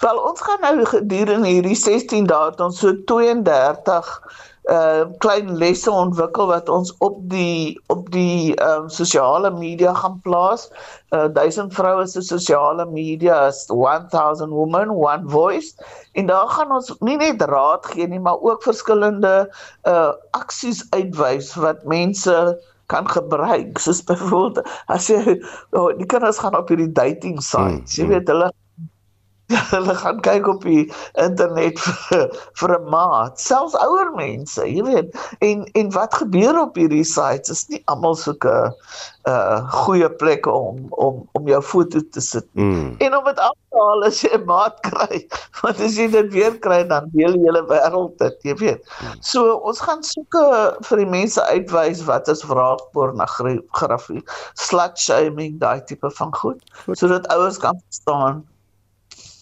Wel 0.01 0.19
ons 0.19 0.41
gaan 0.41 0.61
nou 0.61 0.85
gedurende 0.85 1.49
hierdie 1.49 1.77
16 1.77 2.27
dae 2.27 2.53
tot 2.57 2.75
so 2.75 2.93
32 3.07 4.09
uh 4.69 5.05
klein 5.19 5.57
lesse 5.57 5.91
ontwikkel 5.91 6.47
wat 6.47 6.69
ons 6.69 6.93
op 6.99 7.17
die 7.33 7.81
op 7.89 8.11
die 8.13 8.55
ehm 8.55 8.85
uh, 8.85 8.89
sosiale 8.93 9.51
media 9.51 9.95
gaan 9.95 10.21
plaas. 10.21 10.69
Uh 11.17 11.29
duisend 11.33 11.75
vroue 11.75 12.07
se 12.07 12.23
sosiale 12.23 12.87
media 12.87 13.47
is 13.47 13.65
1000 13.67 14.51
women 14.51 14.91
one 14.91 15.23
voice 15.27 15.75
en 16.13 16.27
daar 16.27 16.49
gaan 16.49 16.73
ons 16.73 16.95
nie 17.01 17.17
net 17.17 17.43
raad 17.43 17.87
gee 17.87 18.07
nie, 18.07 18.21
maar 18.21 18.41
ook 18.41 18.63
verskillende 18.63 19.49
uh 19.89 20.13
aksies 20.31 20.85
uitwys 20.91 21.55
wat 21.55 21.85
mense 21.85 22.61
kan 22.87 23.09
gebruik. 23.09 23.79
Soos 23.79 24.05
byvoorbeeld 24.09 24.69
as 24.87 25.09
jy 25.09 25.41
oh, 25.71 25.91
die 25.97 26.07
kinders 26.07 26.39
gaan 26.39 26.57
op 26.59 26.69
hierdie 26.69 26.93
dating 26.93 27.41
sites, 27.43 27.97
jy 27.97 28.05
hmm, 28.05 28.17
weet 28.19 28.29
hulle 28.29 28.53
hulle 29.75 29.95
gaan 29.95 30.21
kyk 30.21 30.49
op 30.49 30.65
die 30.67 30.87
internet 31.19 31.79
vir 31.85 32.27
vir 32.61 32.75
'n 32.77 32.89
maat, 32.93 33.41
selfs 33.41 33.77
ouer 33.83 34.13
mense, 34.17 34.63
jy 34.67 34.85
weet. 34.87 35.17
En 35.41 35.65
en 35.75 35.93
wat 35.95 36.15
gebeur 36.15 36.61
op 36.61 36.77
hierdie 36.79 37.05
sites 37.05 37.51
is 37.51 37.67
nie 37.69 37.83
almal 37.91 38.15
sulke 38.15 38.75
uh 39.29 39.59
goeie 39.85 40.09
plekke 40.23 40.51
om 40.51 40.87
om 40.91 41.25
om 41.39 41.49
jou 41.49 41.63
foto 41.63 42.01
te 42.11 42.21
sit. 42.21 42.47
Mm. 42.53 42.95
En 42.99 43.17
om 43.17 43.25
dit 43.25 43.39
af 43.39 43.57
te 43.71 43.79
haal 43.79 44.05
as 44.05 44.21
jy 44.23 44.33
'n 44.39 44.45
maat 44.45 44.81
kry, 44.89 45.27
want 45.63 45.81
as 45.81 45.99
jy 45.99 46.09
dit 46.11 46.33
weer 46.33 46.59
kry 46.59 46.83
dan 46.93 47.11
deel 47.13 47.35
jy 47.35 47.43
hele 47.49 47.65
wêreld 47.73 48.17
dit, 48.19 48.39
jy 48.43 48.55
weet. 48.63 48.95
So 49.21 49.59
ons 49.59 49.81
gaan 49.81 50.03
soeke 50.03 50.45
vir 50.89 51.05
die 51.05 51.11
mense 51.11 51.43
uitwys 51.43 52.05
wat 52.07 52.29
is 52.29 52.45
wraakpornografie, 52.47 54.23
slut 54.55 54.99
shaming, 54.99 55.59
daai 55.59 55.85
tipe 55.85 56.11
van 56.11 56.33
goed, 56.35 56.63
sodat 56.93 57.29
ouers 57.35 57.59
kan 57.59 57.77
verstaan 57.89 58.47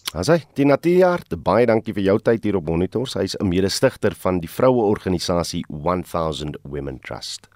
Asai, 0.09 0.39
Tina 0.57 0.73
Tiaar, 0.81 1.21
baie 1.45 1.67
dankie 1.69 1.93
vir 1.93 2.01
jou 2.07 2.15
tyd 2.25 2.41
hier 2.47 2.55
op 2.57 2.65
Monitor. 2.65 3.05
Sy 3.05 3.27
is 3.27 3.35
'n 3.37 3.45
mede-stigter 3.45 4.15
van 4.17 4.39
die 4.39 4.49
vroueorganisasie 4.49 5.61
1000 5.69 6.57
Women 6.63 6.97
Trust. 6.99 7.47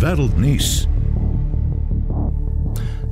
Wêreldnuus. 0.00 0.88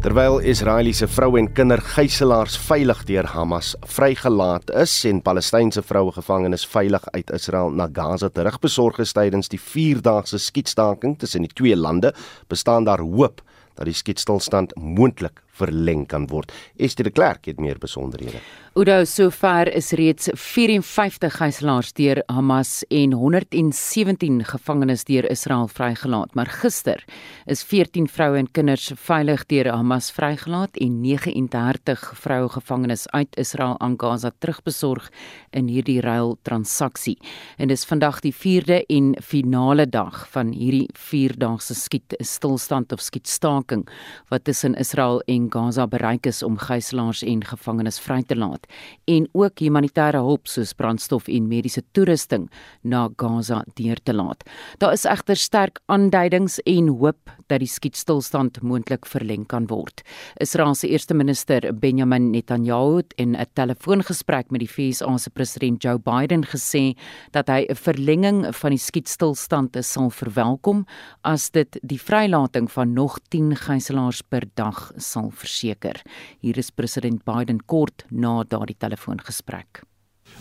Terwyl 0.03 0.41
Israeliese 0.41 1.07
vroue 1.07 1.39
en 1.39 1.53
kindergijslaers 1.53 2.59
veilig 2.59 3.05
deur 3.05 3.27
Hamas 3.27 3.77
vrygelaat 3.87 4.71
is 4.71 5.05
en 5.05 5.23
Palestynse 5.23 5.83
vroue 5.83 6.13
gevangenes 6.13 6.67
veilig 6.67 7.03
uit 7.13 7.31
Israel 7.31 7.71
na 7.71 7.89
Gaza 7.93 8.29
terugbesorg 8.29 8.99
is 8.99 9.13
tydens 9.13 9.49
die 9.49 9.61
4-daagse 9.61 10.39
skietstaking 10.39 11.19
tussen 11.19 11.43
die 11.43 11.55
twee 11.55 11.77
lande, 11.77 12.13
bestaan 12.49 12.85
daar 12.85 13.01
hoop 13.01 13.41
dat 13.77 13.85
die 13.85 13.95
skietstilstand 13.95 14.75
moontlik 14.77 15.44
verleng 15.59 16.07
kan 16.11 16.29
word. 16.31 16.53
Esther 16.77 17.05
de 17.09 17.15
Klerk 17.15 17.47
het 17.47 17.61
meer 17.63 17.79
besonderhede. 17.79 18.41
Oudo 18.75 19.05
sover 19.07 19.69
is 19.71 19.93
reeds 19.95 20.29
54 20.35 21.37
gijslaers 21.39 21.93
deur 21.95 22.23
Hamas 22.27 22.83
en 22.91 23.13
117 23.13 24.41
gevangenes 24.45 25.05
deur 25.07 25.29
Israel 25.31 25.69
vrygelaat, 25.71 26.35
maar 26.35 26.51
gister 26.51 27.05
is 27.47 27.63
14 27.63 28.09
vroue 28.11 28.41
en 28.41 28.51
kinders 28.51 28.91
veilig 28.99 29.45
deur 29.47 29.71
Hamas 29.71 30.11
vrygelaat 30.11 30.75
en 30.83 30.97
39 31.05 32.03
vroue 32.19 32.49
gevangenes 32.57 33.07
uit 33.15 33.39
Israel 33.39 33.79
aan 33.81 33.95
Gaza 34.01 34.33
terugbesorg 34.39 35.07
in 35.51 35.71
hierdie 35.71 36.01
ruil 36.03 36.35
transaksie. 36.43 37.19
En 37.57 37.71
dis 37.71 37.87
vandag 37.87 38.21
die 38.27 38.35
4de 38.35 38.81
en 38.91 39.15
finale 39.23 39.87
dag 39.87 40.25
van 40.35 40.51
hierdie 40.51 40.89
4-daagse 40.99 41.79
skiet 41.79 42.19
stilstand 42.19 42.93
of 42.93 43.01
skietstaking 43.01 43.87
wat 44.35 44.45
tussen 44.51 44.75
Israel 44.75 45.23
en 45.31 45.44
en 45.45 45.51
Gaza 45.53 45.87
bereik 45.87 46.27
is 46.27 46.43
om 46.43 46.57
gijslaers 46.59 47.23
en 47.27 47.45
gevangenes 47.45 47.99
vry 48.01 48.23
te 48.25 48.37
laat 48.37 48.67
en 49.11 49.27
ook 49.33 49.61
humanitêre 49.61 50.21
hulp 50.25 50.49
soos 50.49 50.73
brandstof 50.77 51.29
en 51.29 51.49
mediese 51.49 51.83
toerusting 51.93 52.49
na 52.83 53.09
Gaza 53.21 53.63
deur 53.77 54.01
te 54.05 54.15
laat. 54.15 54.45
Daar 54.79 54.95
is 54.97 55.05
egter 55.05 55.37
sterk 55.37 55.81
aanduidings 55.87 56.61
en 56.65 56.89
hoop 56.89 57.33
dat 57.49 57.61
die 57.61 57.69
skietstilstand 57.69 58.63
moontlik 58.63 59.07
verleng 59.07 59.45
kan 59.47 59.67
word. 59.69 60.03
Israel 60.41 60.75
se 60.75 60.89
eerste 60.89 61.15
minister 61.15 61.67
Benjamin 61.73 62.31
Netanyahu 62.33 62.97
het 62.97 63.13
in 63.17 63.37
'n 63.37 63.47
telefoongesprek 63.55 64.51
met 64.51 64.61
die 64.61 64.71
VSA 64.71 65.17
se 65.19 65.31
president 65.31 65.83
Joe 65.83 65.99
Biden 65.99 66.45
gesê 66.45 66.97
dat 67.33 67.49
hy 67.49 67.67
'n 67.69 67.75
verlenging 67.75 68.55
van 68.57 68.71
die 68.71 68.79
skietstilstand 68.79 69.77
sal 69.81 70.11
verwelkom 70.11 70.87
as 71.23 71.51
dit 71.51 71.79
die 71.83 72.01
vrylating 72.01 72.71
van 72.71 72.93
nog 72.93 73.19
10 73.29 73.57
gijslaers 73.57 74.23
per 74.23 74.45
dag 74.55 74.93
sal 74.97 75.31
verseker. 75.35 76.01
Hier 76.41 76.59
is 76.59 76.71
president 76.71 77.25
Biden 77.25 77.61
kort 77.67 78.05
na 78.11 78.45
daardie 78.45 78.77
telefoongesprek. 78.79 79.83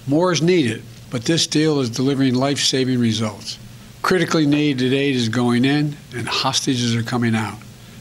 More 0.08 0.32
is 0.32 0.42
needed, 0.42 0.82
but 1.10 1.26
this 1.26 1.48
deal 1.48 1.80
is 1.80 1.90
delivering 1.90 2.36
life-saving 2.36 3.00
results. 3.00 3.58
Critically 4.02 4.46
needed 4.46 4.94
aid 4.94 5.16
is 5.16 5.30
going 5.30 5.66
in 5.66 5.96
and 6.16 6.28
hostages 6.28 6.96
are 6.96 7.04
coming 7.04 7.36
out. 7.36 7.58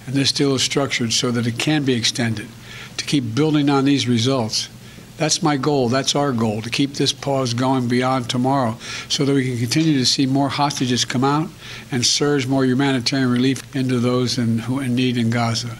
And 0.06 0.14
this 0.14 0.32
deal 0.32 0.54
is 0.54 0.62
structured 0.62 1.12
so 1.12 1.30
that 1.30 1.46
it 1.46 1.58
can 1.58 1.84
be 1.84 1.94
extended 1.94 2.48
to 2.96 3.04
keep 3.04 3.34
building 3.34 3.70
on 3.70 3.84
these 3.84 4.08
results. 4.08 4.68
That's 5.16 5.42
my 5.42 5.56
goal. 5.56 5.88
That's 5.88 6.16
our 6.16 6.32
goal 6.32 6.62
to 6.62 6.70
keep 6.70 6.94
this 6.94 7.12
pause 7.12 7.54
going 7.54 7.86
beyond 7.86 8.28
tomorrow 8.28 8.76
so 9.08 9.24
that 9.24 9.32
we 9.32 9.44
can 9.44 9.58
continue 9.58 9.96
to 9.98 10.06
see 10.06 10.26
more 10.26 10.48
hostages 10.48 11.04
come 11.04 11.22
out 11.22 11.48
and 11.92 12.04
surge 12.04 12.48
more 12.48 12.64
humanitarian 12.64 13.30
relief 13.30 13.62
into 13.76 14.00
those 14.00 14.38
in, 14.38 14.58
who 14.58 14.80
in 14.80 14.96
need 14.96 15.16
in 15.16 15.30
Gaza. 15.30 15.78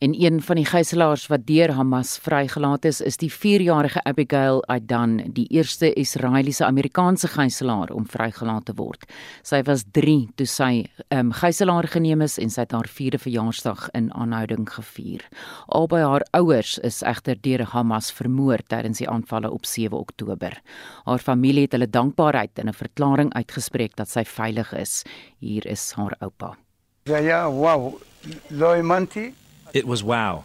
En 0.00 0.14
een 0.22 0.42
van 0.42 0.56
die 0.56 0.64
gijslaers 0.64 1.26
wat 1.28 1.42
deur 1.44 1.74
Hamas 1.76 2.14
vrygelaat 2.24 2.84
is, 2.88 3.00
is 3.04 3.18
die 3.20 3.28
4-jarige 3.28 4.00
Abigail 4.08 4.62
Aidan, 4.64 5.18
die 5.36 5.44
eerste 5.52 5.92
Israeliese 5.92 6.64
Amerikaanse 6.64 7.28
gijslaer 7.28 7.92
om 7.92 8.06
vrygelaat 8.08 8.64
te 8.64 8.74
word. 8.78 9.04
Sy 9.44 9.60
was 9.68 9.82
3 9.92 10.14
toe 10.40 10.46
sy 10.48 10.86
um, 11.12 11.34
gijslaer 11.36 11.84
geneem 11.92 12.24
is 12.24 12.38
en 12.40 12.48
sy 12.48 12.64
het 12.64 12.72
haar 12.72 12.88
4de 12.88 13.20
verjaarsdag 13.20 13.82
in 13.92 14.08
aanhouding 14.16 14.64
gevier. 14.72 15.26
Albei 15.68 16.00
haar 16.00 16.24
ouers 16.32 16.78
is 16.78 17.02
egter 17.04 17.36
deur 17.36 17.66
Hamas 17.74 18.08
vermoor 18.08 18.64
tydens 18.72 19.02
die 19.04 19.08
aanvalle 19.08 19.50
op 19.52 19.68
7 19.68 19.98
Oktober. 19.98 20.56
Haar 21.04 21.20
familie 21.20 21.66
het 21.68 21.76
hulle 21.76 21.90
dankbaarheid 21.90 22.58
in 22.58 22.72
'n 22.72 22.80
verklaring 22.80 23.34
uitgespreek 23.34 23.96
dat 24.00 24.08
sy 24.08 24.24
veilig 24.24 24.72
is. 24.72 25.04
Hier 25.40 25.66
is 25.66 25.92
haar 25.92 26.16
oupa. 26.20 26.56
Ja 27.04 27.18
ja, 27.18 27.50
wow. 27.50 28.00
Loimanti 28.48 29.34
It 29.72 29.86
was 29.86 30.02
wow. 30.02 30.44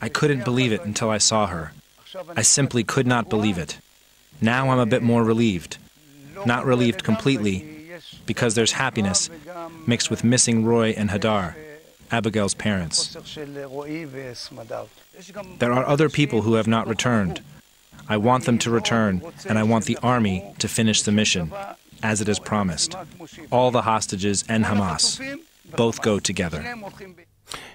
I 0.00 0.08
couldn't 0.08 0.44
believe 0.44 0.72
it 0.72 0.84
until 0.84 1.10
I 1.10 1.18
saw 1.18 1.46
her. 1.46 1.72
I 2.36 2.42
simply 2.42 2.84
could 2.84 3.06
not 3.06 3.28
believe 3.28 3.58
it. 3.58 3.78
Now 4.40 4.70
I'm 4.70 4.78
a 4.78 4.86
bit 4.86 5.02
more 5.02 5.22
relieved. 5.22 5.78
Not 6.46 6.64
relieved 6.64 7.04
completely, 7.04 7.90
because 8.26 8.54
there's 8.54 8.72
happiness 8.72 9.28
mixed 9.86 10.10
with 10.10 10.24
missing 10.24 10.64
Roy 10.64 10.90
and 10.90 11.10
Hadar, 11.10 11.54
Abigail's 12.10 12.54
parents. 12.54 13.16
There 15.58 15.72
are 15.72 15.86
other 15.86 16.08
people 16.08 16.42
who 16.42 16.54
have 16.54 16.66
not 16.66 16.88
returned. 16.88 17.42
I 18.08 18.16
want 18.16 18.44
them 18.44 18.58
to 18.58 18.70
return, 18.70 19.22
and 19.46 19.58
I 19.58 19.62
want 19.62 19.84
the 19.84 19.98
army 20.02 20.54
to 20.58 20.68
finish 20.68 21.02
the 21.02 21.12
mission, 21.12 21.52
as 22.02 22.20
it 22.20 22.28
is 22.28 22.38
promised. 22.38 22.96
All 23.52 23.70
the 23.70 23.82
hostages 23.82 24.44
and 24.48 24.64
Hamas 24.64 25.20
both 25.76 26.02
go 26.02 26.18
together. 26.18 26.64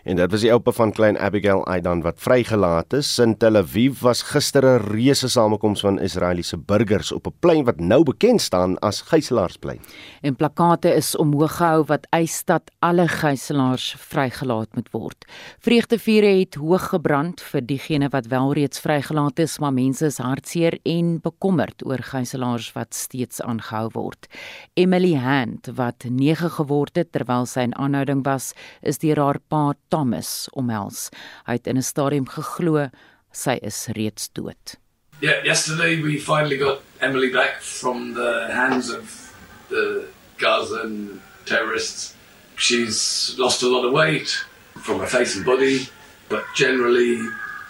En 0.06 0.16
dit 0.16 0.32
was 0.32 0.42
die 0.42 0.52
oupa 0.54 0.72
van 0.72 0.92
klein 0.94 1.18
Abigail 1.18 1.64
Aidan 1.66 2.02
wat 2.06 2.20
vrygelaat 2.22 2.94
is. 2.94 3.20
In 3.20 3.38
Tel 3.38 3.58
Aviv 3.58 4.04
was 4.06 4.22
gister 4.22 4.64
'n 4.66 4.84
reuse 4.92 5.30
samekoms 5.30 5.82
van 5.82 6.00
Israeliese 6.00 6.58
burgers 6.58 7.12
op 7.12 7.28
'n 7.28 7.34
plein 7.40 7.64
wat 7.66 7.80
nou 7.80 8.04
bekend 8.04 8.42
staan 8.42 8.78
as 8.80 9.02
Gijslaarsplein. 9.02 9.80
En 10.22 10.36
plakate 10.36 10.94
is 10.94 11.16
omhoog 11.16 11.56
gehou 11.58 11.84
wat 11.88 12.08
eis 12.10 12.44
dat 12.46 12.72
alle 12.80 13.08
gijslaars 13.08 13.96
vrygelaat 13.98 14.76
moet 14.76 14.92
word. 14.92 15.26
Vreugdevure 15.60 16.40
het 16.40 16.56
hoog 16.56 16.90
gebrand 16.90 17.42
vir 17.42 17.66
diegene 17.66 18.10
wat 18.10 18.28
wel 18.28 18.54
reeds 18.54 18.80
vrygelaat 18.80 19.40
is, 19.40 19.60
maar 19.60 19.74
mense 19.74 20.06
is 20.06 20.18
hartseer 20.18 20.80
en 20.84 21.20
bekommerd 21.22 21.86
oor 21.86 22.04
gijslaars 22.04 22.72
wat 22.74 22.94
steeds 22.94 23.42
aangehou 23.42 23.90
word. 23.94 24.28
Emily 24.74 25.16
Hand 25.16 25.70
wat 25.76 26.06
9 26.10 26.50
geword 26.50 26.96
het 26.96 27.12
terwyl 27.12 27.46
sy 27.46 27.60
in 27.60 27.76
aanhouding 27.76 28.24
was, 28.24 28.54
is 28.82 28.98
deur 28.98 29.20
haar 29.20 29.40
pa 29.48 29.65
Thomas 29.90 30.48
omhels. 30.54 31.10
Hy 31.46 31.54
het 31.54 31.68
in 31.68 31.78
'n 31.78 31.84
stadium 31.84 32.26
geglo 32.26 32.90
sy 33.32 33.60
is 33.62 33.88
reeds 33.96 34.30
dood. 34.34 34.78
Yeah, 35.22 35.44
yesterday 35.44 36.02
we 36.02 36.20
finally 36.20 36.58
got 36.58 36.82
Emily 37.00 37.32
back 37.32 37.62
from 37.62 38.14
the 38.14 38.50
hands 38.52 38.90
of 38.90 39.34
the 39.70 40.08
Gazan 40.38 41.22
terrorists. 41.46 42.14
She's 42.58 43.36
lost 43.38 43.64
a 43.64 43.68
lot 43.68 43.86
of 43.86 43.94
weight 43.94 44.46
from 44.84 45.00
her 45.00 45.08
face 45.08 45.36
and 45.36 45.46
body, 45.46 45.88
but 46.30 46.44
generally 46.56 47.20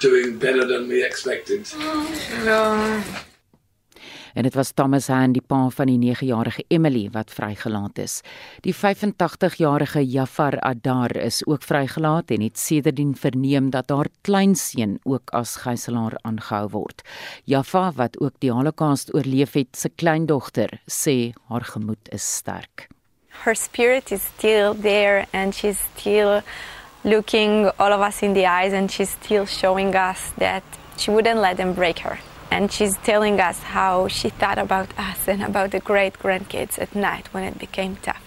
doing 0.01 0.37
better 0.37 0.65
than 0.65 0.87
we 0.87 1.03
expected. 1.03 1.67
Oh, 1.75 2.07
no 2.43 3.33
en 4.35 4.43
dit 4.43 4.55
was 4.55 4.71
Thomas 4.75 5.07
Han 5.07 5.33
die 5.35 5.41
pa 5.41 5.69
van 5.71 5.89
die 5.89 5.97
9-jarige 6.01 6.65
Emily 6.67 7.07
wat 7.13 7.31
vrygelaat 7.33 7.99
is. 8.03 8.19
Die 8.67 8.75
85-jarige 8.75 10.03
Jafar 10.03 10.59
Adar 10.59 11.15
is 11.15 11.41
ook 11.47 11.63
vrygelaat 11.63 12.31
en 12.35 12.43
het 12.43 12.59
sedertdien 12.59 13.15
verneem 13.15 13.69
dat 13.71 13.89
haar 13.89 14.11
kleinseun 14.27 14.99
ook 15.03 15.31
as 15.31 15.55
gijslaer 15.63 16.17
aangehou 16.21 16.67
word. 16.75 17.01
Jaffa 17.43 17.91
wat 17.95 18.19
ook 18.19 18.35
die 18.43 18.51
Holocaust 18.51 19.13
oorleef 19.15 19.55
het, 19.55 19.71
se 19.77 19.89
kleindogter 19.89 20.79
sê 20.91 21.31
haar 21.47 21.63
gemoed 21.63 22.11
is 22.11 22.35
sterk. 22.35 22.89
Her 23.43 23.55
spirit 23.55 24.11
is 24.11 24.23
still 24.35 24.75
there 24.81 25.25
and 25.31 25.55
she's 25.55 25.79
still 25.95 26.41
looking 27.03 27.69
all 27.77 27.93
of 27.93 28.01
us 28.01 28.21
in 28.21 28.33
the 28.33 28.47
eyes 28.47 28.73
and 28.73 28.91
she's 28.91 29.11
still 29.23 29.45
showing 29.45 29.95
us 29.95 30.31
that 30.37 30.63
she 30.97 31.11
wouldn't 31.11 31.39
let 31.39 31.57
them 31.57 31.73
break 31.73 31.99
her. 31.99 32.19
And 32.55 32.71
she's 32.71 32.95
telling 33.03 33.41
us 33.41 33.59
how 33.75 34.07
she 34.07 34.29
thought 34.29 34.57
about 34.57 34.87
us 34.97 35.27
and 35.27 35.43
about 35.43 35.71
the 35.71 35.81
great 35.81 36.13
grandkids 36.13 36.79
at 36.79 36.95
night 36.95 37.27
when 37.33 37.43
it 37.43 37.59
became 37.59 37.97
tough. 37.97 38.23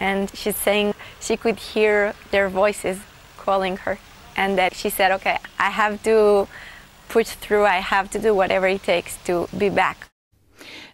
And 0.00 0.34
she's 0.34 0.56
saying 0.56 0.94
she 1.20 1.36
could 1.36 1.58
hear 1.58 2.14
their 2.30 2.48
voices 2.48 3.00
calling 3.36 3.76
her, 3.84 3.98
and 4.34 4.56
that 4.56 4.74
she 4.74 4.88
said, 4.88 5.10
Okay, 5.12 5.36
I 5.58 5.68
have 5.68 6.02
to 6.04 6.48
push 7.10 7.28
through. 7.42 7.66
I 7.66 7.80
have 7.94 8.10
to 8.12 8.18
do 8.18 8.34
whatever 8.34 8.66
it 8.66 8.82
takes 8.82 9.18
to 9.24 9.46
be 9.56 9.68
back. 9.68 10.08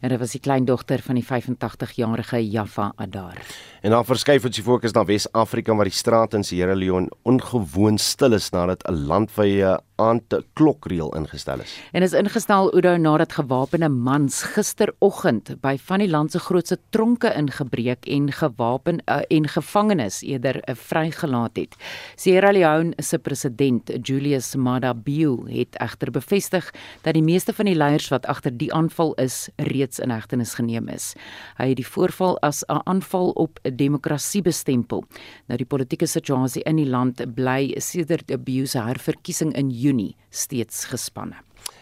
En 0.03 0.11
dit 0.11 0.19
was 0.19 0.33
die 0.35 0.41
kleindogter 0.43 0.99
van 0.99 1.15
die 1.15 1.25
85-jarige 1.25 2.41
Jaffa 2.51 2.93
Adar. 2.97 3.39
En 3.83 3.91
dan 3.91 4.05
verskuif 4.05 4.45
ons 4.49 4.59
die 4.59 4.65
fokus 4.67 4.95
na 4.97 5.05
Wes-Afrika 5.07 5.75
waar 5.79 5.87
die 5.87 5.95
strate 5.95 6.37
in 6.39 6.47
Sierra 6.47 6.75
Leone 6.75 7.11
ongewoon 7.23 8.01
stil 8.03 8.35
is 8.35 8.51
nadat 8.51 8.83
'n 8.89 9.07
landwyse 9.07 9.79
aand 10.03 10.35
klokreël 10.59 11.13
ingestel 11.15 11.61
is. 11.61 11.75
En 11.93 12.03
is 12.03 12.13
ingestel 12.13 12.73
Oudo 12.73 12.97
nadat 12.97 13.33
gewapende 13.33 13.89
mans 13.89 14.43
gisteroggend 14.43 15.61
by 15.61 15.77
van 15.79 15.99
die 15.99 16.09
land 16.11 16.33
se 16.33 16.39
grootste 16.39 16.79
tronke 16.91 17.33
ingebreek 17.35 18.07
en 18.07 18.33
gewapen 18.33 19.03
uh, 19.07 19.21
en 19.29 19.49
gevangenes 19.49 20.23
eerder 20.23 20.57
uh, 20.57 20.75
vrygelaat 20.75 21.57
het. 21.57 21.77
Sierra 22.17 22.53
Leone 22.53 22.93
se 22.97 23.19
president 23.19 23.91
Julius 24.03 24.55
Maada 24.55 24.95
Bio 24.95 25.47
het 25.47 25.77
egter 25.77 26.11
bevestig 26.11 26.73
dat 27.03 27.15
die 27.15 27.23
meeste 27.23 27.53
van 27.53 27.65
die 27.65 27.77
leiers 27.77 28.09
wat 28.09 28.27
agter 28.27 28.57
die 28.57 28.73
aanval 28.75 29.15
is 29.15 29.49
reeds 29.57 29.92
in 29.99 30.11
hegtenis 30.11 30.55
geneem 30.55 30.89
is. 30.89 31.15
Hy 31.57 31.69
het 31.69 31.77
die 31.77 31.87
voorval 31.87 32.39
as 32.41 32.65
'n 32.69 32.81
aanval 32.85 33.31
op 33.31 33.59
demokrasie 33.63 34.43
bestempel. 34.43 35.05
Nou 35.47 35.57
die 35.57 35.67
politieke 35.67 36.07
situasie 36.07 36.63
in 36.63 36.77
die 36.77 36.89
land 36.89 37.35
bly 37.35 37.75
sedert 37.79 38.45
Bio 38.45 38.65
se 38.65 38.79
herverkiesing 38.79 39.53
in 39.55 39.71
Junie 39.71 40.17
steeds 40.31 40.85
gespanne. 40.85 41.35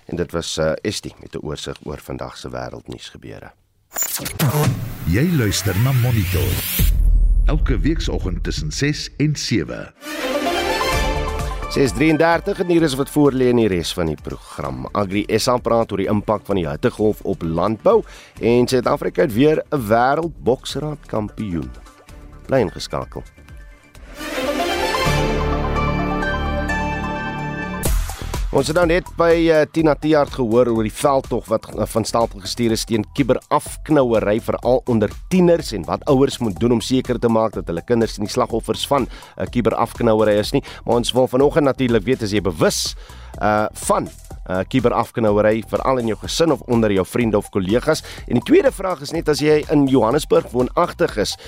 En 0.07 0.17
dit 0.17 0.33
was 0.33 0.59
uh, 0.59 0.73
Estie 0.83 1.15
met 1.21 1.35
'n 1.35 1.47
oorsig 1.47 1.77
oor 1.85 1.99
vandag 1.99 2.37
se 2.37 2.49
wêreldnuus 2.49 3.09
gebeure. 3.09 3.53
Jy 5.07 5.37
luister 5.37 5.75
na 5.83 5.93
Monitor. 5.93 6.53
Elke 7.45 7.79
weekoggend 7.79 8.45
tussen 8.45 8.73
6 8.73 9.11
en 9.17 9.37
7. 9.37 10.40
6:33 11.71 12.59
en 12.61 12.67
hier 12.67 12.83
is 12.83 12.95
wat 12.99 13.11
voor 13.11 13.31
lê 13.33 13.53
in 13.53 13.61
die 13.61 13.69
res 13.71 13.93
van 13.95 14.09
die 14.11 14.19
program. 14.19 14.89
Agri 14.91 15.23
SA 15.39 15.55
praat 15.63 15.93
oor 15.95 16.01
die 16.03 16.09
impak 16.11 16.43
van 16.49 16.59
die 16.59 16.67
hittegolf 16.67 17.21
op 17.23 17.45
landbou 17.47 18.01
en 18.41 18.67
Suid-Afrika 18.67 19.23
het 19.23 19.35
weer 19.35 19.63
'n 19.71 19.87
wêreldboksraad 19.87 21.07
kampioen. 21.07 21.71
Bly 22.47 22.59
ingeskakel. 22.67 23.23
Ons 28.51 28.67
het 28.67 28.75
nou 28.75 28.83
net 28.91 29.07
by 29.15 29.31
uh, 29.47 29.61
Tina 29.71 29.93
Tiaart 29.95 30.33
gehoor 30.35 30.67
oor 30.73 30.83
die 30.83 30.91
veldtog 30.91 31.45
wat 31.53 31.69
uh, 31.71 31.85
van 31.87 32.03
stapel 32.03 32.41
gestuur 32.43 32.73
is 32.75 32.83
teen 32.83 33.05
kiberafknouery 33.15 34.41
veral 34.43 34.83
onder 34.91 35.13
tieners 35.31 35.71
en 35.77 35.85
wat 35.87 36.03
ouers 36.11 36.41
moet 36.43 36.59
doen 36.59 36.75
om 36.75 36.83
seker 36.83 37.21
te 37.23 37.31
maak 37.31 37.55
dat 37.55 37.71
hulle 37.71 37.85
kinders 37.87 38.19
nie 38.19 38.27
slagoffers 38.27 38.83
van 38.91 39.07
'n 39.07 39.07
uh, 39.39 39.47
kiberafknouery 39.55 40.35
is 40.43 40.51
nie. 40.51 40.65
Maar 40.83 40.97
ons 40.97 41.13
wil 41.15 41.31
vanoggend 41.31 41.65
natuurlik 41.65 42.03
weet 42.03 42.27
as 42.27 42.35
jy 42.35 42.43
bewus 42.43 42.97
uh 43.39 43.71
van 43.87 44.11
uh 44.51 44.67
kiberafknouery 44.67 45.63
veral 45.71 46.03
in 46.03 46.11
jou 46.11 46.19
gesin 46.19 46.51
of 46.51 46.61
onder 46.67 46.91
jou 46.91 47.07
vriende 47.07 47.39
of 47.39 47.55
kollegas. 47.55 48.03
En 48.27 48.35
die 48.35 48.43
tweede 48.51 48.73
vraag 48.73 49.01
is 49.01 49.15
net 49.15 49.29
as 49.29 49.39
jy 49.39 49.63
in 49.71 49.87
Johannesburg 49.87 50.51
woonagtig 50.51 51.17
is, 51.23 51.39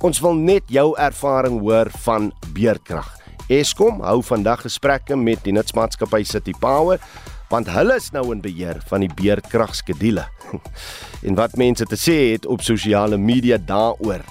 ons 0.00 0.20
wil 0.20 0.34
net 0.34 0.62
jou 0.70 0.94
ervaring 0.94 1.58
hoor 1.60 1.90
van 2.06 2.30
beerdkrag. 2.54 3.25
Eskom 3.46 4.00
hou 4.02 4.24
vandag 4.26 4.64
gesprekke 4.66 5.14
met 5.14 5.44
die 5.46 5.52
nutsmaatskappy 5.54 6.24
City 6.26 6.50
Power 6.58 6.98
want 7.46 7.68
hulle 7.70 7.94
is 7.94 8.08
nou 8.10 8.24
in 8.34 8.40
beheer 8.42 8.80
van 8.90 9.04
die 9.04 9.10
beerdkragskedule. 9.20 10.24
en 11.26 11.38
wat 11.38 11.54
mense 11.54 11.86
te 11.86 11.94
sê 11.94 12.16
het 12.32 12.48
op 12.50 12.64
sosiale 12.66 13.14
media 13.22 13.54
daaroor. 13.62 14.24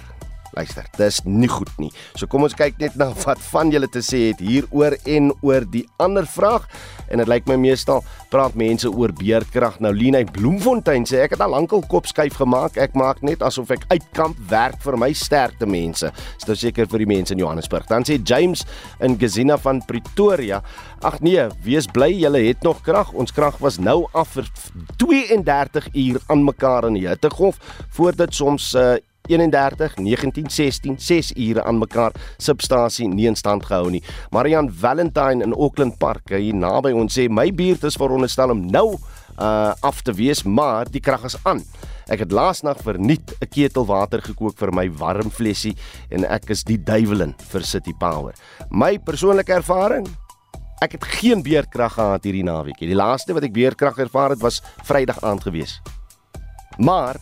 Luister, 0.55 0.85
dis 0.95 1.19
nie 1.27 1.49
goed 1.51 1.71
nie. 1.81 1.89
So 2.15 2.29
kom 2.31 2.45
ons 2.47 2.55
kyk 2.55 2.77
net 2.79 2.93
na 2.99 3.09
wat 3.25 3.41
van 3.51 3.73
julle 3.73 3.89
te 3.91 3.99
sê 4.05 4.29
het 4.29 4.39
hieroor 4.39 4.95
en 5.03 5.33
oor 5.43 5.65
die 5.67 5.83
ander 5.99 6.27
vraag. 6.29 6.69
En 7.11 7.19
dit 7.19 7.27
lyk 7.29 7.47
my 7.49 7.57
meestal 7.59 8.03
praat 8.31 8.55
mense 8.55 8.87
oor 8.87 9.11
beerdkrag. 9.15 9.81
Nou 9.83 9.91
Lina 9.95 10.21
Bloemfontein 10.35 11.03
sê 11.07 11.25
ek 11.25 11.35
het 11.35 11.43
al 11.43 11.51
lankal 11.51 11.83
kop 11.91 12.07
skuif 12.07 12.37
gemaak. 12.39 12.79
Ek 12.79 12.95
maak 12.95 13.19
net 13.25 13.43
asof 13.43 13.73
ek 13.75 13.83
uitkamp 13.91 14.39
werk 14.51 14.79
vir 14.85 14.97
my 15.01 15.11
sterkte 15.15 15.67
mense. 15.67 16.11
Dis 16.39 16.47
nou 16.47 16.55
seker 16.59 16.87
vir 16.91 17.03
die 17.03 17.09
mense 17.11 17.35
in 17.35 17.43
Johannesburg. 17.43 17.89
Dan 17.91 18.07
sê 18.07 18.17
James 18.23 18.63
in 19.03 19.17
Gesina 19.19 19.57
van 19.59 19.81
Pretoria, 19.85 20.61
ag 21.05 21.19
nee, 21.25 21.43
wees 21.65 21.89
bly 21.91 22.13
julle 22.13 22.45
het 22.47 22.63
nog 22.63 22.79
krag. 22.85 23.11
Ons 23.11 23.35
krag 23.35 23.59
was 23.63 23.75
nou 23.81 24.05
af 24.15 24.37
vir 24.37 24.47
32 25.03 25.91
uur 25.91 26.21
aan 26.31 26.47
mekaar 26.47 26.87
in 26.87 27.01
die 27.01 27.07
hittegolf 27.09 27.59
voordat 27.95 28.33
soms 28.35 28.71
uh, 28.79 28.95
31 29.27 29.97
19 29.97 30.49
16 30.49 30.97
6 30.99 31.33
ure 31.35 31.63
aan 31.63 31.79
mekaar 31.79 32.15
substasie 32.37 33.07
nie 33.07 33.27
in 33.27 33.35
stand 33.35 33.65
gehou 33.65 33.89
nie. 33.89 34.03
Marian 34.31 34.69
Valentine 34.71 35.43
in 35.43 35.53
Auckland 35.53 35.99
Park 35.99 36.35
hier 36.35 36.55
naby 36.55 36.93
ons 36.95 37.17
sê 37.17 37.29
my 37.29 37.51
buurt 37.51 37.83
is 37.83 37.99
veronderstel 37.99 38.51
om 38.55 38.65
nou 38.71 38.95
uh 39.35 39.73
af 39.83 40.01
te 40.01 40.13
wees, 40.15 40.43
maar 40.43 40.87
die 40.87 41.01
krag 41.03 41.25
is 41.27 41.35
aan. 41.43 41.63
Ek 42.07 42.21
het 42.21 42.31
laasnag 42.31 42.79
verniet 42.85 43.33
'n 43.41 43.49
ketel 43.49 43.85
water 43.85 44.21
gekook 44.21 44.57
vir 44.57 44.71
my 44.71 44.89
warm 44.89 45.31
vlesie 45.31 45.75
en 46.09 46.23
ek 46.23 46.49
is 46.49 46.63
die 46.63 46.77
duiwelin 46.77 47.35
vir 47.51 47.63
City 47.63 47.93
Power. 47.93 48.33
My 48.69 48.97
persoonlike 48.97 49.53
ervaring 49.53 50.07
Ek 50.83 50.91
het 50.91 51.03
geen 51.03 51.41
beerkrag 51.41 51.93
gehad 51.93 52.23
hierdie 52.23 52.43
naweek 52.43 52.79
nie. 52.81 52.89
Die 52.91 52.99
laaste 52.99 53.33
wat 53.33 53.43
ek 53.43 53.53
beerkrag 53.53 53.97
ervaar 53.97 54.35
het 54.35 54.41
was 54.43 54.61
Vrydag 54.83 55.23
aand 55.23 55.41
gewees. 55.47 55.79
Maar 56.77 57.15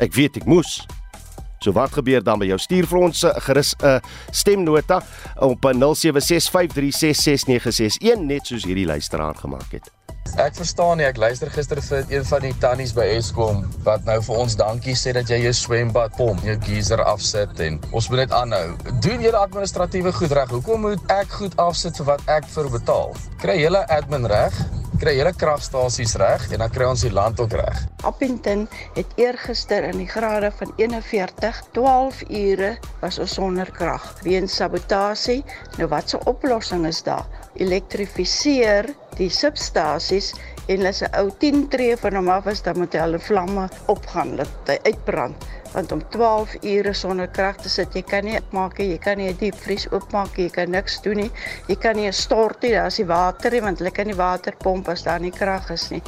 ek 0.00 0.14
weet 0.14 0.40
ek 0.40 0.46
moes 0.48 0.86
So 1.58 1.72
wat 1.72 1.92
gebeur 1.92 2.22
dan 2.22 2.38
by 2.38 2.46
jou? 2.46 2.58
Stuur 2.58 2.86
vir 2.86 2.98
ons 2.98 3.22
uh, 3.24 3.30
gerus 3.48 3.74
'n 3.78 3.86
uh, 3.86 3.98
stemnota 4.30 5.02
op 5.34 5.58
0765366961 5.66 5.72
net 8.20 8.46
soos 8.46 8.64
hierdie 8.64 8.86
luisteraar 8.86 9.34
gemaak 9.34 9.72
het. 9.72 9.90
Ek 10.36 10.54
verstaan 10.54 10.98
nie, 11.00 11.06
ek 11.08 11.16
luister 11.16 11.48
gister 11.50 11.80
vir 11.82 12.04
een 12.12 12.24
van 12.28 12.42
die 12.44 12.52
tannies 12.60 12.92
by 12.94 13.06
Eskom 13.16 13.62
wat 13.86 14.04
nou 14.04 14.22
vir 14.22 14.36
ons 14.42 14.56
dankie 14.60 14.94
sê 14.98 15.12
dat 15.16 15.30
jy 15.32 15.38
jou 15.46 15.52
swembad 15.56 16.12
pomp, 16.18 16.42
jou 16.44 16.56
geyser 16.66 17.00
afsit 17.02 17.60
en 17.64 17.80
ons 17.90 18.08
moet 18.10 18.18
net 18.22 18.32
aanhou. 18.36 18.76
Doen 19.04 19.24
julle 19.24 19.40
administratiewe 19.40 20.12
goed 20.12 20.32
reg. 20.36 20.52
Hoekom 20.52 20.80
moet 20.84 21.02
ek 21.14 21.28
goed 21.40 21.56
afsit 21.56 21.96
vir 21.96 22.06
wat 22.12 22.22
ek 22.36 22.44
vir 22.54 22.68
betaal? 22.76 23.16
Kry 23.40 23.56
julle 23.62 23.82
admin 23.94 24.28
reg? 24.30 24.54
Kry 24.98 25.14
hele 25.14 25.32
kragstasies 25.32 26.16
reg 26.18 26.48
en 26.52 26.62
dan 26.64 26.72
kry 26.74 26.86
ons 26.90 27.04
die 27.06 27.12
land 27.14 27.40
ook 27.40 27.54
reg. 27.54 27.82
Appington 28.08 28.66
het 28.96 29.12
eergister 29.20 29.86
in 29.86 30.00
die 30.02 30.08
grade 30.10 30.50
van 30.58 30.72
41 30.76 31.62
12 31.76 32.22
ure 32.28 32.70
was 33.00 33.18
ons 33.22 33.36
sonder 33.38 33.70
krag 33.70 34.04
weens 34.26 34.56
sabotasie. 34.58 35.44
Nou 35.78 35.88
wat 35.92 36.10
se 36.10 36.18
oplossing 36.26 36.86
is 36.86 37.02
daar? 37.06 37.26
Elektrifiseer 37.58 38.90
die 39.18 39.30
substasies 39.30 40.32
en 40.68 40.86
as 40.86 41.02
'n 41.02 41.14
ou 41.20 41.30
10 41.38 41.68
tree 41.68 41.96
van 41.96 42.14
hom 42.14 42.28
af 42.28 42.46
is, 42.46 42.62
dan 42.62 42.78
moet 42.78 42.92
hulle 42.92 43.18
vlamme 43.18 43.68
opgaan, 43.86 44.38
hy 44.66 44.78
uitbrand. 44.84 45.36
Want 45.72 45.92
om 45.92 46.08
12 46.10 46.54
ure 46.62 46.92
sonder 46.92 47.28
krag 47.28 47.56
te 47.56 47.68
sit, 47.68 47.94
jy 47.94 48.02
kan 48.02 48.24
nie 48.24 48.38
maak 48.50 48.78
nie, 48.78 48.90
jy 48.90 48.98
kan 48.98 49.18
nie 49.18 49.28
'n 49.28 49.36
diepvries 49.36 49.86
oopmaak 49.92 50.36
nie, 50.36 50.44
jy 50.46 50.50
kan 50.50 50.70
niks 50.70 51.00
doen 51.02 51.16
nie. 51.16 51.30
Jy 51.68 51.76
kan 51.76 51.96
nie 51.96 52.06
'n 52.06 52.12
stort 52.12 52.62
nie, 52.62 52.72
daar's 52.72 52.96
die 52.96 53.06
water 53.06 53.50
nie, 53.50 53.60
want 53.60 53.78
hulle 53.78 53.90
kan 53.90 54.06
nie 54.06 54.16
water 54.16 54.54
pomp 54.56 54.88
as 54.88 55.02
daar 55.02 55.20
nie 55.20 55.30
krag 55.30 55.70
is 55.70 55.90
nie. 55.90 56.02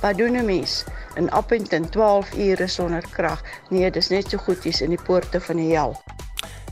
Wat 0.00 0.18
doen 0.18 0.36
'n 0.36 0.46
mens? 0.46 0.84
In 1.16 1.30
Appington 1.30 1.90
12 1.90 2.34
ure 2.34 2.66
sonder 2.66 3.02
krag. 3.10 3.42
Nee, 3.70 3.90
dis 3.90 4.08
net 4.08 4.30
so 4.30 4.38
goed 4.38 4.62
hier's 4.62 4.80
in 4.80 4.90
die 4.90 5.02
poorte 5.02 5.40
van 5.40 5.56
die 5.56 5.76
hel. 5.76 6.02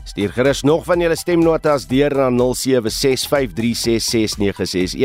Stuur 0.03 0.31
gerus 0.31 0.61
nog 0.61 0.85
van 0.85 0.99
julle 0.99 1.15
stemnotas 1.15 1.87
deur 1.87 2.15
na 2.15 2.29
0765366961. 2.29 2.35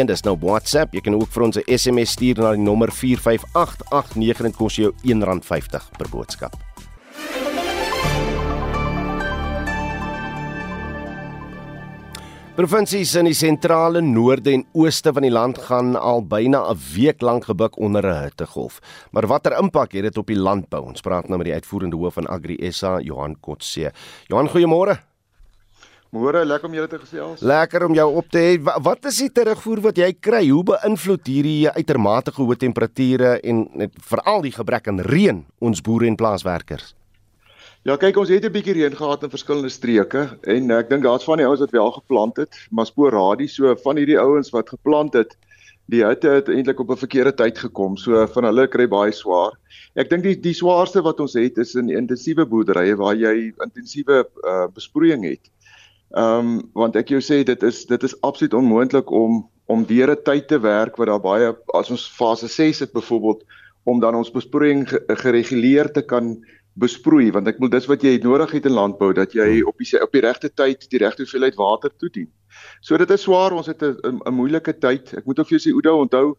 Dis 0.06 0.22
nou 0.22 0.36
WhatsApp. 0.40 0.92
Jy 0.92 1.00
kan 1.00 1.14
ook 1.14 1.30
vir 1.30 1.42
ons 1.42 1.56
'n 1.56 1.78
SMS 1.78 2.10
stuur 2.10 2.38
na 2.38 2.52
die 2.52 2.62
nommer 2.62 2.92
45889 2.92 4.44
en 4.44 4.52
kos 4.52 4.76
jou 4.76 4.92
R1.50 5.02 5.90
per 5.96 6.08
boodskap. 6.10 6.67
Provinsies 12.58 13.12
in 13.14 13.28
die 13.28 13.36
sentrale 13.38 14.00
noorde 14.02 14.50
en 14.50 14.64
ooste 14.74 15.12
van 15.14 15.22
die 15.22 15.30
land 15.30 15.60
gaan 15.68 15.92
al 15.94 16.24
byna 16.26 16.64
'n 16.72 16.78
week 16.94 17.22
lank 17.22 17.44
gebuk 17.44 17.78
onder 17.78 18.02
'n 18.02 18.22
hittegolf. 18.24 18.80
Maar 19.12 19.26
watter 19.26 19.52
impak 19.58 19.92
het 19.92 20.02
dit 20.02 20.18
op 20.18 20.26
die 20.26 20.36
landbou? 20.36 20.82
Ons 20.82 21.00
praat 21.00 21.28
nou 21.28 21.38
met 21.38 21.46
die 21.46 21.54
uitvoerende 21.54 21.96
hoof 21.96 22.14
van 22.14 22.26
Agri 22.26 22.58
SA, 22.72 22.98
Johan 23.00 23.36
Kotse. 23.40 23.92
Johan, 24.26 24.48
goeiemôre. 24.48 24.98
Môre, 26.10 26.44
lekker 26.44 26.68
om 26.68 26.74
julle 26.74 26.88
te 26.88 26.98
gesels. 26.98 27.40
Lekker 27.40 27.86
om 27.86 27.94
jou 27.94 28.14
op 28.16 28.28
te 28.28 28.38
hê. 28.38 28.62
Wat 28.82 29.04
is 29.04 29.16
die 29.16 29.30
terugvoer 29.30 29.80
wat 29.80 29.96
jy 29.96 30.12
kry? 30.20 30.48
Hoe 30.48 30.64
beïnvloed 30.64 31.26
hierdie 31.26 31.70
uitermate 31.70 32.32
hoë 32.32 32.56
temperature 32.56 33.40
en 33.40 33.90
veral 34.02 34.42
die 34.42 34.52
gebrek 34.52 34.88
aan 34.88 35.00
reën 35.00 35.46
ons 35.60 35.80
boere 35.80 36.06
en 36.06 36.16
plaaswerkers? 36.16 36.97
Ja, 37.88 37.94
kyk 37.96 38.18
ons 38.20 38.28
het 38.28 38.44
'n 38.44 38.52
bietjie 38.52 38.74
reën 38.76 38.96
gehad 38.96 39.22
in 39.24 39.30
verskillende 39.32 39.70
streke 39.72 40.22
en 40.42 40.70
ek 40.76 40.90
dink 40.90 41.02
daar's 41.04 41.24
van 41.24 41.38
die 41.40 41.46
ouens 41.46 41.60
wat 41.60 41.70
wel 41.72 41.90
geplant 41.90 42.36
het, 42.36 42.56
maar 42.70 42.84
sporadie 42.84 43.48
so 43.48 43.74
van 43.80 43.96
hierdie 43.96 44.18
ouens 44.20 44.50
wat 44.52 44.68
geplant 44.68 45.14
het, 45.16 45.32
die 45.88 46.04
hitte 46.04 46.28
het 46.28 46.50
eintlik 46.52 46.80
op 46.80 46.90
'n 46.90 47.00
verkeerde 47.00 47.32
tyd 47.32 47.58
gekom. 47.58 47.96
So 47.96 48.26
van 48.26 48.44
hulle 48.44 48.68
kry 48.68 48.86
baie 48.86 49.12
swaar. 49.12 49.56
Ek 49.96 50.10
dink 50.10 50.22
die 50.22 50.36
die 50.36 50.52
swaarste 50.52 51.00
wat 51.02 51.20
ons 51.20 51.32
het 51.32 51.56
is 51.56 51.74
in 51.76 51.88
intensiewe 51.88 52.44
boerderye 52.44 52.94
waar 52.96 53.16
jy 53.16 53.54
intensiewe 53.56 54.28
uh, 54.44 54.66
besproeiing 54.68 55.24
het. 55.24 55.48
Ehm 56.12 56.60
um, 56.60 56.70
want 56.74 56.96
ek 56.96 57.08
jou 57.08 57.20
sê 57.20 57.42
dit 57.42 57.62
is 57.62 57.86
dit 57.86 58.02
is 58.02 58.20
absoluut 58.20 58.54
onmoontlik 58.54 59.10
om 59.10 59.48
om 59.66 59.86
deur 59.86 60.10
'n 60.12 60.22
tyd 60.24 60.48
te 60.48 60.60
werk 60.60 60.96
wat 60.96 61.06
daar 61.06 61.24
baie 61.24 61.56
as 61.72 61.90
ons 61.90 62.04
fase 62.06 62.48
6 62.48 62.80
het 62.80 62.92
byvoorbeeld 62.92 63.44
om 63.84 64.00
dan 64.00 64.14
ons 64.14 64.30
besproeiing 64.30 64.84
gereguleer 65.08 65.92
te 65.92 66.02
kan 66.02 66.36
besproei 66.78 67.30
want 67.34 67.48
ek 67.50 67.58
wil 67.62 67.70
dis 67.72 67.88
wat 67.90 68.04
jy 68.06 68.18
nodig 68.22 68.52
het 68.56 68.66
in 68.68 68.76
landbou 68.76 69.10
dat 69.16 69.34
jy 69.36 69.48
hmm. 69.48 69.70
op 69.70 69.82
die 69.82 70.02
op 70.02 70.12
die 70.14 70.24
regte 70.24 70.50
tyd 70.50 70.86
die 70.92 71.00
regte 71.02 71.24
hoeveelheid 71.24 71.58
water 71.58 71.90
toedien. 71.98 72.30
So 72.80 72.98
dit 72.98 73.10
is 73.10 73.22
swaar, 73.26 73.52
ons 73.52 73.66
het 73.66 73.82
'n 73.82 74.20
'n 74.26 74.34
moeilike 74.34 74.78
tyd. 74.78 75.14
Ek 75.18 75.26
moet 75.26 75.38
ook 75.38 75.48
vir 75.48 75.58
jou 75.58 75.64
sê 75.64 75.74
Oudo 75.74 76.00
onthou, 76.00 76.36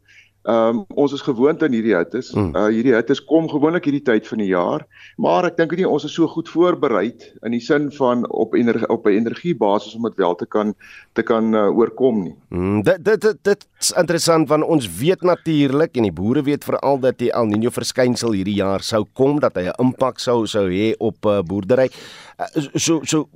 Ehm 0.48 0.78
um, 0.78 0.86
ons 0.96 1.12
is 1.14 1.22
gewoond 1.22 1.64
aan 1.64 1.74
hierdie 1.76 1.96
hittes. 1.98 2.30
Mm. 2.32 2.54
Uh 2.56 2.70
hierdie 2.72 2.94
hittes 2.96 3.20
kom 3.28 3.50
gewoonlik 3.52 3.90
hierdie 3.90 4.06
tyd 4.08 4.28
van 4.28 4.40
die 4.40 4.48
jaar, 4.48 4.86
maar 5.20 5.44
ek 5.50 5.58
dink 5.58 5.74
nie 5.76 5.88
ons 5.88 6.06
is 6.08 6.14
so 6.16 6.30
goed 6.32 6.48
voorberei 6.48 7.10
in 7.44 7.52
die 7.52 7.60
sin 7.60 7.90
van 7.98 8.24
op 8.32 8.56
energie 8.56 8.88
op 8.88 9.06
'n 9.06 9.18
energiebasis 9.20 9.98
om 10.00 10.08
dit 10.08 10.16
wel 10.16 10.36
te 10.40 10.46
kan 10.48 10.72
te 11.14 11.24
kan 11.24 11.52
uh, 11.54 11.68
oorkom 11.76 12.24
nie. 12.24 12.36
Mm, 12.50 12.82
dit 12.88 13.04
dit 13.04 13.28
dit 13.44 13.68
is 13.80 13.92
interessant 13.92 14.48
want 14.48 14.64
ons 14.64 14.88
weet 15.00 15.22
natuurlik 15.22 15.98
en 15.98 16.08
die 16.08 16.16
boere 16.22 16.42
weet 16.42 16.64
veral 16.64 17.00
dat 17.00 17.18
die 17.20 17.32
El 17.32 17.52
Niño 17.52 17.70
verskynsel 17.70 18.32
hierdie 18.32 18.62
jaar 18.64 18.80
sou 18.80 19.04
kom 19.14 19.40
dat 19.40 19.56
hy 19.56 19.68
'n 19.68 19.76
impak 19.80 20.20
sou 20.20 20.48
sou 20.48 20.70
hê 20.72 20.96
op 21.00 21.26
uh, 21.26 21.42
boerdery. 21.44 21.92
Uh, 22.40 22.48
so 22.76 23.02
so 23.04 23.28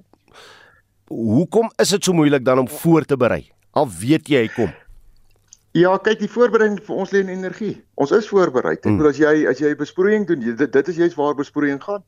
hoekom 1.10 1.70
is 1.78 1.90
dit 1.90 2.04
so 2.04 2.14
moeilik 2.14 2.46
dan 2.46 2.60
om 2.60 2.68
voor 2.68 3.04
te 3.04 3.18
berei? 3.18 3.52
Al 3.72 3.90
weet 3.90 4.30
jy 4.30 4.48
hy 4.48 4.50
kom. 4.56 4.72
Ja, 5.74 5.96
kyk, 5.98 6.20
die 6.22 6.30
voorbereiding 6.30 6.78
vir 6.86 6.98
ons 7.02 7.12
lê 7.16 7.24
in 7.24 7.32
energie. 7.34 7.74
Ons 7.98 8.12
is 8.14 8.28
voorberei. 8.30 8.76
Ek 8.78 8.84
hmm. 8.86 9.00
bedoel 9.00 9.10
as 9.10 9.22
jy 9.22 9.32
as 9.50 9.62
jy 9.64 9.72
besproeiing 9.78 10.28
doen, 10.30 10.44
dit, 10.46 10.68
dit 10.70 10.92
is 10.92 11.00
juist 11.02 11.18
waar 11.18 11.34
besproeiing 11.34 11.82
gaan, 11.82 12.04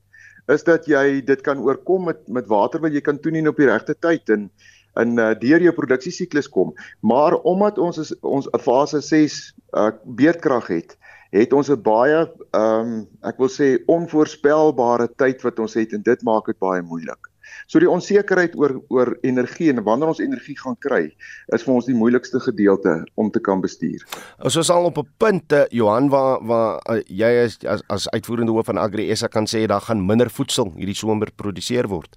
is 0.54 0.62
dat 0.68 0.86
jy 0.86 1.24
dit 1.26 1.42
kan 1.42 1.64
oorkom 1.66 2.06
met 2.12 2.22
met 2.30 2.46
water 2.52 2.84
wat 2.84 2.94
jy 2.94 3.02
kan 3.02 3.18
toedien 3.18 3.50
op 3.50 3.58
die 3.58 3.70
regte 3.72 3.98
tyd 3.98 4.30
en 4.30 4.50
in 5.02 5.18
uh, 5.20 5.34
deur 5.42 5.66
jou 5.66 5.74
produksiesiklus 5.76 6.48
kom. 6.54 6.76
Maar 7.02 7.40
omdat 7.42 7.82
ons 7.82 7.98
is, 8.04 8.14
ons 8.22 8.46
'n 8.54 8.62
fase 8.62 9.02
6 9.02 9.40
uh, 9.74 9.90
beerdkrag 10.06 10.70
het, 10.70 10.98
het 11.34 11.54
ons 11.54 11.70
'n 11.74 11.82
baie 11.82 12.22
ehm 12.22 12.94
um, 12.94 13.08
ek 13.26 13.42
wil 13.42 13.50
sê 13.50 13.82
onvoorspelbare 13.90 15.10
tyd 15.18 15.42
wat 15.42 15.60
ons 15.60 15.74
het 15.74 15.94
en 15.94 16.06
dit 16.06 16.22
maak 16.24 16.46
dit 16.46 16.60
baie 16.60 16.82
moeilik. 16.82 17.34
So 17.68 17.80
die 17.80 17.90
onsekerheid 17.90 18.56
oor 18.60 18.78
oor 18.94 19.16
energie 19.22 19.70
en 19.72 19.84
wanneer 19.84 20.14
ons 20.14 20.22
energie 20.24 20.58
gaan 20.60 20.78
kry, 20.80 21.04
is 21.56 21.64
vir 21.66 21.74
ons 21.74 21.86
die 21.90 21.98
moeilikste 21.98 22.40
gedeelte 22.40 22.98
om 23.16 23.32
te 23.32 23.40
kan 23.40 23.62
bestuur. 23.62 24.06
Ons 24.40 24.60
is 24.62 24.70
al 24.70 24.86
op 24.92 24.98
'n 24.98 25.08
punt, 25.18 25.52
eh, 25.52 25.66
Johan, 25.72 26.10
waar 26.10 26.44
waar 26.46 26.82
uh, 26.90 27.02
jy 27.08 27.32
is 27.46 27.58
as 27.66 27.82
as 27.90 28.10
uitvoerende 28.10 28.52
hoof 28.52 28.66
van 28.66 28.78
Agri 28.78 29.16
SA 29.16 29.28
kan 29.28 29.46
sê 29.46 29.66
daar 29.68 29.82
gaan 29.82 30.06
minder 30.06 30.30
voedsel 30.30 30.74
hierdie 30.76 30.96
somer 30.96 31.28
geproduseer 31.28 31.88
word. 31.88 32.16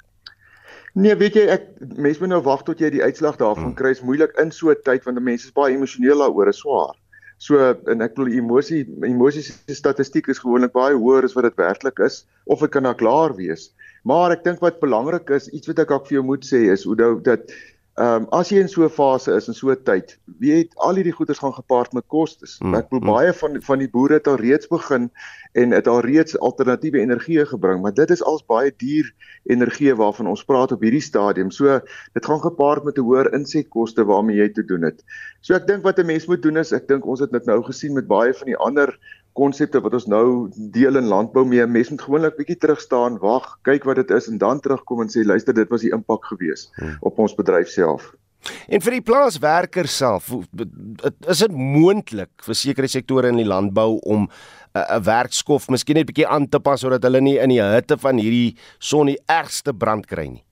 Nee, 0.95 1.15
weet 1.15 1.35
jy, 1.35 1.45
ek 1.53 1.67
mense 1.97 2.21
moet 2.21 2.33
nou 2.33 2.41
wag 2.43 2.65
tot 2.65 2.81
jy 2.81 2.91
die 2.91 3.03
uitslag 3.03 3.37
daarvan 3.37 3.71
hmm. 3.71 3.75
kry. 3.79 3.91
Is 3.91 4.03
moeilik 4.03 4.33
in 4.41 4.51
so 4.51 4.71
'n 4.71 4.83
tyd 4.85 5.05
want 5.05 5.21
mense 5.21 5.47
is 5.47 5.53
baie 5.53 5.75
emosioneel 5.75 6.19
daaroor, 6.19 6.49
is 6.49 6.59
swaar. 6.59 6.97
So 7.39 7.55
en 7.87 8.03
ek 8.03 8.17
bedoel 8.17 8.41
emosie 8.41 8.81
emosies 9.07 9.53
statistiek 9.71 10.27
is 10.33 10.41
gewoonlik 10.43 10.73
baie 10.75 10.97
hoër 10.99 11.29
as 11.29 11.37
wat 11.37 11.47
dit 11.47 11.61
werklik 11.61 12.01
is 12.03 12.25
of 12.51 12.65
dit 12.65 12.73
kan 12.75 12.83
nou 12.83 12.95
klaar 12.99 13.37
wees. 13.37 13.71
Maar 14.03 14.37
ek 14.37 14.45
dink 14.45 14.61
wat 14.61 14.81
belangrik 14.81 15.31
is, 15.31 15.49
iets 15.49 15.67
wat 15.67 15.79
ek 15.79 15.91
ook 15.91 16.07
vir 16.07 16.19
jou 16.21 16.25
moet 16.25 16.45
sê 16.47 16.69
is 16.73 16.85
hoe 16.85 16.97
dat 16.97 17.51
ehm 17.99 18.23
um, 18.23 18.27
as 18.31 18.53
jy 18.53 18.61
in 18.63 18.69
so 18.71 18.85
'n 18.87 18.95
fase 18.95 19.33
is 19.35 19.49
in 19.51 19.55
so 19.59 19.71
'n 19.73 19.83
tyd, 19.83 20.13
weet 20.39 20.75
al 20.87 20.95
hierdie 20.95 21.13
goederes 21.13 21.41
gaan 21.43 21.55
gepaard 21.55 21.93
met 21.93 22.07
kostes. 22.07 22.59
Mm, 22.63 22.75
ek 22.79 22.89
bedoel 22.91 23.03
mm. 23.03 23.15
baie 23.15 23.33
van 23.33 23.63
van 23.69 23.79
die 23.79 23.91
boere 23.91 24.15
het 24.15 24.29
al 24.31 24.39
reeds 24.39 24.69
begin 24.71 25.11
en 25.53 25.75
het 25.75 25.89
al 25.91 26.01
reeds 26.07 26.39
alternatiewe 26.39 27.01
energie 27.01 27.45
gebring, 27.45 27.83
maar 27.83 27.95
dit 27.95 28.11
is 28.11 28.23
als 28.23 28.47
baie 28.47 28.71
duur 28.77 29.11
energie 29.51 29.95
waarvan 29.95 30.31
ons 30.31 30.45
praat 30.45 30.73
op 30.73 30.81
hierdie 30.81 31.03
stadium. 31.03 31.51
So 31.51 31.81
dit 32.15 32.27
gaan 32.27 32.41
gepaard 32.41 32.85
met 32.85 32.99
'n 32.99 33.03
hoër 33.03 33.33
insetkoste 33.35 34.05
waarmee 34.05 34.37
jy 34.37 34.49
te 34.49 34.65
doen 34.65 34.83
het. 34.83 35.03
So 35.41 35.55
ek 35.55 35.67
dink 35.67 35.83
wat 35.83 35.99
'n 35.99 36.07
mens 36.07 36.27
moet 36.27 36.43
doen 36.43 36.57
is 36.57 36.73
ek 36.73 36.87
dink 36.87 37.07
ons 37.07 37.21
het 37.21 37.33
dit 37.33 37.47
nou 37.47 37.63
gesien 37.63 37.95
met 37.95 38.07
baie 38.07 38.35
van 38.35 38.47
die 38.47 38.57
ander 38.57 38.95
konsepte 39.39 39.81
wat 39.85 39.97
ons 39.99 40.09
nou 40.11 40.27
deel 40.75 40.99
in 41.01 41.11
landbou 41.11 41.45
mee. 41.49 41.67
Mense 41.67 41.95
moet 41.95 42.05
gewoonlik 42.05 42.39
bietjie 42.39 42.59
terug 42.61 42.81
staan, 42.83 43.19
wag, 43.23 43.47
kyk 43.69 43.87
wat 43.89 44.01
dit 44.03 44.15
is 44.17 44.31
en 44.31 44.41
dan 44.43 44.63
terugkom 44.65 45.05
en 45.05 45.13
sê 45.13 45.25
luister, 45.27 45.57
dit 45.57 45.71
was 45.73 45.85
die 45.87 45.93
impak 45.95 46.27
gewees 46.33 46.69
hmm. 46.79 46.97
op 47.11 47.21
ons 47.23 47.37
bedryf 47.39 47.71
self. 47.73 48.11
En 48.71 48.83
vir 48.85 48.99
die 48.99 49.03
plaaswerkers 49.03 49.97
self, 49.99 50.31
is 51.27 51.41
dit 51.43 51.55
moontlik 51.55 52.31
vir 52.47 52.57
sekere 52.57 52.91
sektore 52.91 53.33
in 53.33 53.41
die 53.41 53.49
landbou 53.49 53.99
om 54.07 54.29
'n 54.79 55.03
werkskof 55.03 55.69
miskien 55.73 55.97
net 55.99 56.07
bietjie 56.07 56.29
aan 56.29 56.47
te 56.47 56.61
pas 56.61 56.81
sodat 56.81 57.03
hulle 57.03 57.21
nie 57.21 57.39
in 57.39 57.51
die 57.51 57.63
hitte 57.63 57.97
van 57.99 58.21
hierdie 58.21 58.57
son 58.79 59.11
die 59.11 59.19
ergste 59.27 59.75
brand 59.75 60.07
kry 60.07 60.29
nie? 60.29 60.45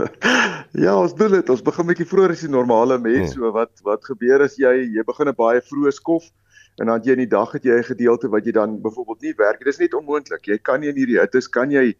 ja, 0.84 0.96
ons 0.96 1.14
doen 1.14 1.32
dit. 1.32 1.50
Ons 1.52 1.62
begin 1.62 1.86
bietjie 1.86 2.08
vroeër 2.08 2.34
as 2.34 2.44
die 2.44 2.52
normale 2.52 2.98
mens. 2.98 3.34
Hmm. 3.34 3.36
So 3.36 3.52
wat 3.52 3.72
wat 3.86 4.04
gebeur 4.04 4.44
as 4.46 4.56
jy 4.60 4.72
jy 4.96 5.04
begin 5.06 5.28
'n 5.28 5.36
baie 5.36 5.60
vroeë 5.60 5.92
skof 5.92 6.30
en 6.80 6.88
dan 6.88 7.04
jy 7.04 7.12
in 7.12 7.24
die 7.26 7.30
dag 7.30 7.52
het 7.52 7.64
jy 7.64 7.76
'n 7.76 7.84
gedeelte 7.92 8.28
wat 8.32 8.46
jy 8.46 8.52
dan 8.56 8.80
byvoorbeeld 8.80 9.20
nie 9.20 9.34
werk 9.36 9.60
nie. 9.60 9.68
Dis 9.68 9.78
net 9.78 9.94
onmoontlik. 9.94 10.46
Jy 10.46 10.58
kan 10.58 10.80
nie 10.80 10.88
in 10.88 10.96
hierdie 10.96 11.20
hitte 11.20 11.40
kan 11.50 11.70
jy 11.70 11.94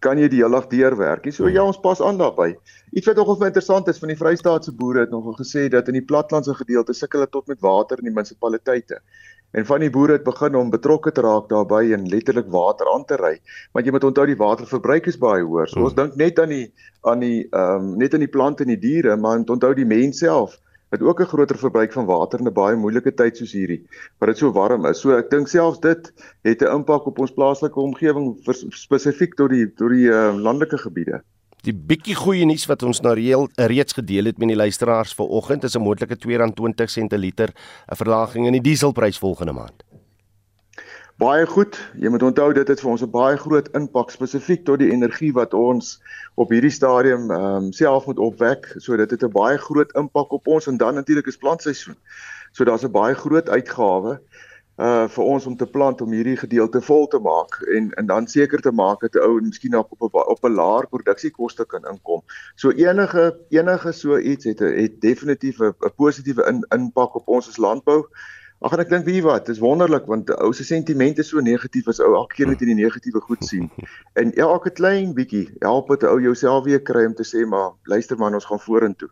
kan 0.00 0.18
jy 0.18 0.28
die 0.28 0.42
hele 0.42 0.60
dag 0.60 0.68
deur 0.68 0.96
werk 0.96 1.24
nie. 1.24 1.32
So 1.32 1.48
ja, 1.48 1.64
ons 1.64 1.80
pas 1.80 2.00
aan 2.00 2.18
daarbey. 2.18 2.56
Iets 2.92 3.06
wat 3.06 3.16
nogal 3.16 3.46
interessant 3.46 3.88
is 3.88 3.98
van 3.98 4.08
die 4.08 4.16
Vrystaatse 4.16 4.72
boere 4.72 5.00
het 5.00 5.10
nogal 5.10 5.34
gesê 5.38 5.68
dat 5.68 5.88
in 5.88 5.94
die 5.94 6.04
platlandse 6.04 6.54
gedeelte 6.54 6.92
sukkel 6.92 7.20
hulle 7.20 7.30
tot 7.30 7.46
met 7.46 7.60
water 7.60 7.98
in 7.98 8.04
die 8.04 8.12
munisipaliteite. 8.12 9.00
En 9.52 9.64
van 9.64 9.80
die 9.80 9.90
boere 9.90 10.12
het 10.12 10.24
begin 10.24 10.54
om 10.54 10.70
betrokke 10.70 11.12
te 11.12 11.22
raak 11.22 11.48
daarbey 11.48 11.94
en 11.94 12.08
letterlik 12.08 12.50
water 12.52 12.92
aan 12.92 13.04
te 13.04 13.16
ry. 13.16 13.38
Want 13.72 13.86
jy 13.86 13.92
moet 13.92 14.04
onthou 14.04 14.26
die 14.26 14.36
waterverbruik 14.36 15.06
is 15.06 15.16
baie 15.16 15.42
hoër. 15.42 15.68
So 15.68 15.80
ons 15.86 15.94
hmm. 15.94 16.02
dink 16.02 16.16
net 16.16 16.38
aan 16.38 16.52
die 16.52 16.72
aan 17.08 17.20
die 17.20 17.48
ehm 17.52 17.88
um, 17.88 17.96
net 17.96 18.12
aan 18.14 18.24
die 18.26 18.34
plante 18.36 18.66
en 18.66 18.74
die 18.74 18.82
diere, 18.82 19.16
maar 19.16 19.38
onthou 19.38 19.72
die 19.74 19.88
mens 19.88 20.18
self 20.18 20.60
het 20.90 21.02
ook 21.02 21.20
'n 21.20 21.30
groter 21.32 21.58
verbruik 21.58 21.92
van 21.92 22.06
water 22.06 22.38
in 22.38 22.46
'n 22.46 22.52
baie 22.52 22.76
moeilike 22.76 23.14
tyd 23.14 23.36
soos 23.36 23.52
hierdie 23.52 23.82
wat 24.18 24.28
dit 24.28 24.38
so 24.38 24.52
warm 24.52 24.86
is. 24.86 25.00
So 25.00 25.16
ek 25.16 25.30
dink 25.30 25.48
selfs 25.48 25.80
dit 25.80 26.12
het 26.42 26.62
'n 26.62 26.74
impak 26.74 27.06
op 27.06 27.18
ons 27.18 27.32
plaaslike 27.32 27.80
omgewing 27.80 28.36
spesifiek 28.70 29.34
tot 29.34 29.50
die 29.50 29.66
tot 29.74 29.90
die 29.90 30.08
uh, 30.08 30.34
landelike 30.34 30.78
gebiede. 30.78 31.22
Die 31.62 31.74
bietjie 31.74 32.14
goeie 32.14 32.44
nuus 32.44 32.66
wat 32.66 32.82
ons 32.82 33.00
nou 33.00 33.14
reël 33.14 33.48
reeds 33.54 33.92
gedeel 33.92 34.24
het 34.24 34.38
met 34.38 34.48
die 34.48 34.56
luisteraars 34.56 35.14
vanoggend 35.14 35.64
is 35.64 35.74
'n 35.74 35.82
moontlike 35.82 36.16
R2.20 36.16 37.08
per 37.08 37.18
liter 37.18 37.48
'n 37.90 37.96
verlaging 37.96 38.46
in 38.46 38.52
die 38.52 38.62
dieselprys 38.70 39.18
volgende 39.18 39.52
maand. 39.52 39.82
Baie 41.16 41.46
goed. 41.46 41.78
Jy 41.96 42.10
moet 42.12 42.22
onthou 42.22 42.50
dit 42.52 42.68
het 42.68 42.80
vir 42.80 42.90
ons 42.90 43.02
'n 43.02 43.10
baie 43.10 43.36
groot 43.40 43.68
impak 43.78 44.10
spesifiek 44.10 44.64
tot 44.64 44.78
die 44.78 44.90
energie 44.92 45.32
wat 45.32 45.54
ons 45.54 46.02
op 46.34 46.50
hierdie 46.52 46.70
stadium 46.70 47.30
ehm 47.30 47.54
um, 47.56 47.72
self 47.72 48.06
moet 48.06 48.18
opwek. 48.18 48.74
So 48.76 48.96
dit 48.96 49.10
het 49.10 49.24
'n 49.24 49.32
baie 49.32 49.56
groot 49.58 49.92
impak 49.96 50.32
op 50.32 50.46
ons 50.46 50.66
en 50.66 50.76
dan 50.76 50.94
natuurlik 50.94 51.26
is 51.26 51.36
plantseisoen. 51.36 51.96
So 52.52 52.64
daar's 52.64 52.84
'n 52.84 52.92
baie 52.92 53.14
groot 53.14 53.48
uitgawe 53.48 54.20
uh 54.76 55.08
vir 55.08 55.24
ons 55.24 55.46
om 55.46 55.56
te 55.56 55.66
plant 55.66 56.00
om 56.00 56.12
hierdie 56.12 56.36
gedeelte 56.36 56.80
vol 56.80 57.06
te 57.06 57.18
maak 57.18 57.62
en 57.76 57.90
en 57.96 58.06
dan 58.06 58.26
seker 58.26 58.60
te 58.60 58.72
maak 58.72 59.00
dat 59.00 59.14
'n 59.14 59.24
ou 59.24 59.40
miskien 59.40 59.76
op 59.76 59.88
op 59.98 60.14
op 60.14 60.44
'n 60.44 60.52
laer 60.52 60.86
produksiekoste 60.86 61.64
kan 61.64 61.84
inkom. 61.92 62.22
So 62.56 62.70
enige 62.70 63.40
enige 63.48 63.92
so 63.92 64.18
iets 64.18 64.44
het 64.44 64.58
het 64.58 65.00
definitief 65.00 65.60
'n 65.60 65.74
positiewe 65.96 66.44
in, 66.44 66.66
impak 66.68 67.14
op 67.14 67.28
ons 67.28 67.48
as 67.48 67.56
landbou. 67.56 68.04
Ag 68.64 68.72
en 68.72 68.80
ek 68.80 68.88
dink 68.88 69.04
wie 69.04 69.20
wat, 69.20 69.44
dis 69.50 69.60
wonderlik 69.60 70.06
want 70.08 70.30
ou 70.40 70.48
se 70.56 70.64
sentiment 70.64 71.18
is 71.20 71.28
so 71.28 71.42
negatief 71.44 71.90
as 71.92 72.00
ou 72.00 72.14
elke 72.16 72.38
keer 72.38 72.48
net 72.48 72.62
in 72.64 72.70
die 72.72 72.78
negatiewe 72.78 73.20
goed 73.28 73.44
sien. 73.44 73.68
En 74.20 74.32
elke 74.32 74.72
klein 74.72 75.12
bietjie 75.16 75.44
help 75.60 75.92
dit 75.92 76.06
ou 76.08 76.16
jouself 76.24 76.64
weer 76.64 76.80
kry 76.80 77.04
om 77.10 77.14
te 77.14 77.26
sê 77.28 77.44
maar 77.44 77.74
luister 77.84 78.16
man, 78.16 78.34
ons 78.34 78.48
gaan 78.48 78.62
vorentoe. 78.62 79.10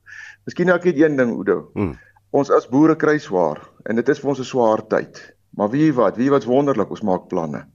Miskien 0.48 0.72
ek 0.72 0.88
het 0.88 1.02
een 1.02 1.20
ding 1.20 1.36
Oudo. 1.36 1.58
Hmm. 1.74 1.92
Ons 2.32 2.50
as 2.50 2.70
boere 2.70 2.96
kry 2.96 3.18
swaar 3.20 3.60
en 3.84 4.00
dit 4.00 4.08
is 4.08 4.20
vir 4.22 4.32
ons 4.32 4.40
'n 4.40 4.48
swaar 4.48 4.86
tyd. 4.88 5.20
Maar 5.54 5.70
wie 5.70 5.92
wat, 5.92 6.16
wie 6.16 6.30
wat's 6.32 6.48
wonderlik, 6.48 6.90
ons 6.90 7.04
maak 7.04 7.28
planne. 7.28 7.66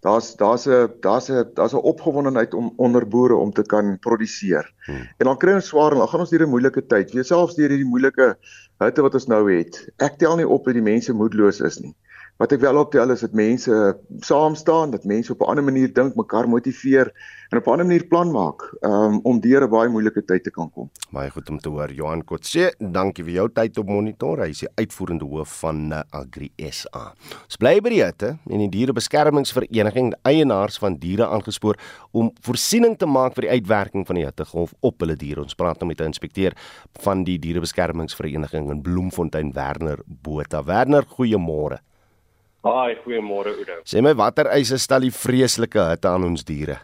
Daar's 0.00 0.36
daar's 0.36 0.66
'n 0.66 0.88
daar's 1.00 1.28
'n 1.28 1.50
daar's 1.54 1.74
'n 1.74 1.86
opgewondenheid 1.92 2.54
om 2.54 2.72
onder 2.76 3.08
boere 3.08 3.34
om 3.34 3.52
te 3.52 3.62
kan 3.62 3.98
produseer. 3.98 4.72
Hmm. 4.86 5.08
En 5.18 5.26
dan 5.26 5.36
kry 5.36 5.54
ons 5.54 5.66
swaar 5.66 5.92
en 5.92 5.98
dan 5.98 6.08
gaan 6.08 6.20
ons 6.20 6.30
deur 6.30 6.46
'n 6.46 6.50
moeilike 6.50 6.86
tyd. 6.86 7.12
Wie 7.12 7.22
selfs 7.22 7.54
deur 7.54 7.68
hierdie 7.68 7.88
moeilike 7.88 8.36
hitte 8.78 9.02
wat 9.02 9.14
ons 9.14 9.26
nou 9.26 9.52
het. 9.52 9.88
Ek 9.96 10.16
tel 10.18 10.36
nie 10.36 10.48
op 10.48 10.64
dat 10.64 10.74
die 10.74 10.82
mense 10.82 11.12
moedeloos 11.12 11.60
is 11.60 11.80
nie. 11.80 11.94
Wat 12.40 12.54
ek 12.56 12.62
wel 12.64 12.78
optel 12.80 13.10
is 13.12 13.20
dat 13.20 13.34
mense 13.36 13.74
saam 14.24 14.54
staan, 14.56 14.94
dat 14.94 15.04
mense 15.04 15.32
op 15.32 15.42
'n 15.42 15.50
ander 15.52 15.64
manier 15.64 15.92
dink, 15.92 16.14
mekaar 16.16 16.48
motiveer 16.48 17.12
en 17.50 17.58
op 17.58 17.66
'n 17.66 17.70
ander 17.70 17.86
manier 17.86 18.06
plan 18.06 18.30
maak 18.30 18.62
um, 18.80 19.20
om 19.22 19.40
deur 19.40 19.64
'n 19.64 19.68
baie 19.68 19.88
moeilike 19.88 20.24
tyd 20.24 20.44
te 20.44 20.50
kan 20.50 20.70
kom. 20.70 20.90
Baie 21.12 21.30
goed 21.30 21.50
om 21.50 21.58
te 21.58 21.68
hoor 21.68 21.92
Johan 21.92 22.24
Kotse. 22.24 22.74
Dankie 22.78 23.24
vir 23.24 23.32
jou 23.32 23.48
tyd 23.52 23.78
op 23.78 23.88
monitor. 23.88 24.38
Hy 24.38 24.48
is 24.48 24.58
die 24.58 24.68
uitvoerende 24.74 25.24
hoof 25.24 25.58
van 25.60 25.92
uh, 25.92 26.00
Agri 26.10 26.50
SA. 26.70 27.12
Ons 27.44 27.56
bly 27.56 27.80
by 27.80 27.90
die 27.90 28.04
hitte 28.04 28.38
en 28.48 28.58
die 28.58 28.68
dierebeskermingsvereniging 28.68 30.14
eienaars 30.22 30.78
van 30.78 30.96
diere 30.96 31.26
aangespoor 31.26 31.76
om 32.10 32.32
voorsiening 32.40 32.96
te 32.96 33.06
maak 33.06 33.34
vir 33.34 33.42
die 33.42 33.50
uitwerking 33.50 34.06
van 34.06 34.16
die 34.16 34.24
hittegolf 34.24 34.72
op 34.80 35.00
hulle 35.00 35.16
diere. 35.16 35.42
Ons 35.42 35.54
praat 35.54 35.78
nou 35.78 35.88
met 35.88 36.00
'n 36.00 36.04
inspekteur 36.04 36.56
van 37.04 37.24
die 37.24 37.38
dierebeskermingsvereniging 37.38 38.70
in 38.70 38.82
Bloemfontein 38.82 39.52
Werner 39.52 39.98
Botha. 40.06 40.64
Werner, 40.64 41.04
goeiemôre. 41.04 41.80
Haai, 42.60 42.98
goeiemôre 43.04 43.54
Oudo. 43.56 43.80
Sê 43.88 44.02
my 44.04 44.12
watter 44.12 44.50
eise 44.52 44.76
stel 44.78 45.06
die 45.06 45.14
vreeslike 45.14 45.80
hitte 45.80 46.08
aan 46.10 46.26
ons 46.28 46.44
diere? 46.44 46.76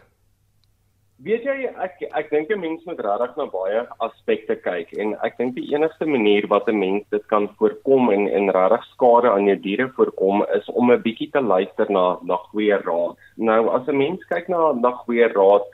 Weet 1.21 1.45
jy 1.45 1.69
ek 1.81 2.01
ek 2.17 2.27
dink 2.29 2.49
'n 2.53 2.61
mens 2.61 2.81
moet 2.85 2.99
regtig 3.01 3.37
na 3.37 3.45
baie 3.49 3.79
aspekte 4.05 4.55
kyk 4.61 4.93
en 5.01 5.13
ek 5.25 5.37
dink 5.37 5.55
die 5.55 5.69
enigste 5.73 6.05
manier 6.05 6.45
wat 6.49 6.69
'n 6.69 6.79
mens 6.79 7.05
dit 7.09 7.25
kan 7.27 7.47
voorkom 7.57 8.09
en 8.13 8.27
en 8.27 8.49
regtig 8.57 8.85
skade 8.93 9.29
aan 9.29 9.45
jou 9.49 9.55
diere 9.55 9.87
voorkom 9.97 10.45
is 10.57 10.69
om 10.69 10.91
'n 10.91 11.01
bietjie 11.01 11.31
te 11.31 11.41
luister 11.41 11.89
na 11.89 12.17
na 12.21 12.37
goeie 12.49 12.77
raad. 12.77 13.17
Nou 13.37 13.69
as 13.69 13.87
'n 13.87 13.97
mens 13.97 14.21
kyk 14.29 14.49
na 14.49 14.73
na 14.73 14.91
goeie 15.05 15.27
raad, 15.29 15.65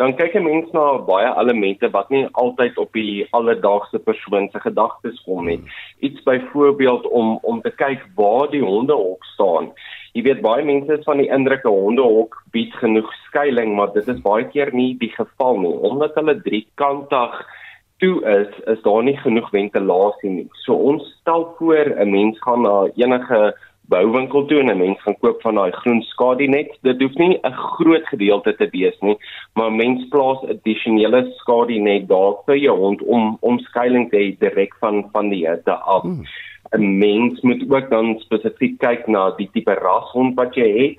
dan 0.00 0.16
kyk 0.16 0.34
'n 0.34 0.48
mens 0.48 0.72
na 0.72 0.98
baie 0.98 1.30
elemente 1.36 1.90
wat 1.92 2.10
nie 2.10 2.26
altyd 2.32 2.78
op 2.78 2.92
die 2.92 3.26
alledaagse 3.36 3.98
persoon 3.98 4.48
se 4.50 4.60
gedagtes 4.60 5.22
kom 5.24 5.44
nie. 5.46 5.60
Iets 6.00 6.22
byvoorbeeld 6.22 7.06
om 7.06 7.38
om 7.42 7.60
te 7.60 7.70
kyk 7.70 8.00
waar 8.16 8.50
die 8.50 8.64
honde 8.64 8.96
hok 8.96 9.24
staan 9.24 9.72
jy 10.16 10.24
weet 10.26 10.42
baie 10.42 10.64
mense 10.66 10.90
is 10.96 11.06
van 11.06 11.20
die 11.22 11.30
indruk 11.30 11.64
'n 11.64 11.70
hondehok 11.84 12.34
bied 12.52 12.74
genoeg 12.82 13.10
skuilings, 13.26 13.76
maar 13.76 13.92
dit 13.94 14.08
is 14.08 14.22
baie 14.22 14.44
keer 14.44 14.74
nie 14.74 14.96
die 14.98 15.12
geval 15.14 15.60
nie 15.60 15.76
omdat 15.90 16.14
hulle 16.14 16.42
driekantig 16.42 17.34
toe 18.00 18.16
is, 18.24 18.48
is 18.66 18.82
daar 18.82 19.02
nie 19.04 19.16
genoeg 19.16 19.50
ventilasie 19.50 20.30
nie. 20.30 20.48
So 20.64 20.74
ons 20.74 21.04
stel 21.20 21.54
voor 21.58 21.94
'n 21.96 22.10
mens 22.10 22.38
gaan 22.40 22.62
na 22.62 22.88
enige 22.96 23.54
bouwinkel 23.90 24.46
toe 24.46 24.60
en 24.60 24.70
'n 24.70 24.78
mens 24.78 25.02
gaan 25.02 25.18
koop 25.18 25.40
van 25.42 25.54
daai 25.54 25.72
groen 25.82 26.02
skadinet. 26.02 26.78
Dit 26.82 27.00
hoef 27.02 27.14
nie 27.14 27.38
'n 27.42 27.52
groot 27.52 28.06
gedeelte 28.12 28.54
te 28.56 28.68
wees 28.70 28.98
nie, 29.00 29.16
maar 29.54 29.72
mens 29.72 30.08
plaas 30.08 30.40
addisionele 30.54 31.20
skadinet 31.36 32.08
daar 32.08 32.34
vir 32.46 32.56
jou 32.56 32.76
hond 32.78 33.02
om 33.02 33.36
om 33.40 33.58
skuilings 33.58 34.10
te 34.10 34.16
hê 34.16 34.38
direk 34.38 34.74
van 34.80 35.08
van 35.12 35.28
die 35.28 35.48
hitte 35.48 35.74
af. 35.74 36.02
Hmm. 36.02 36.24
'n 36.72 36.98
mens 36.98 37.40
moet 37.40 37.62
ook 37.68 37.90
dan 37.90 38.18
spesifiek 38.18 38.78
kyk 38.78 39.06
na 39.06 39.30
die 39.30 39.50
tipe 39.52 39.74
rashond 39.74 40.34
wat 40.34 40.54
jy 40.54 40.68
het 40.78 40.98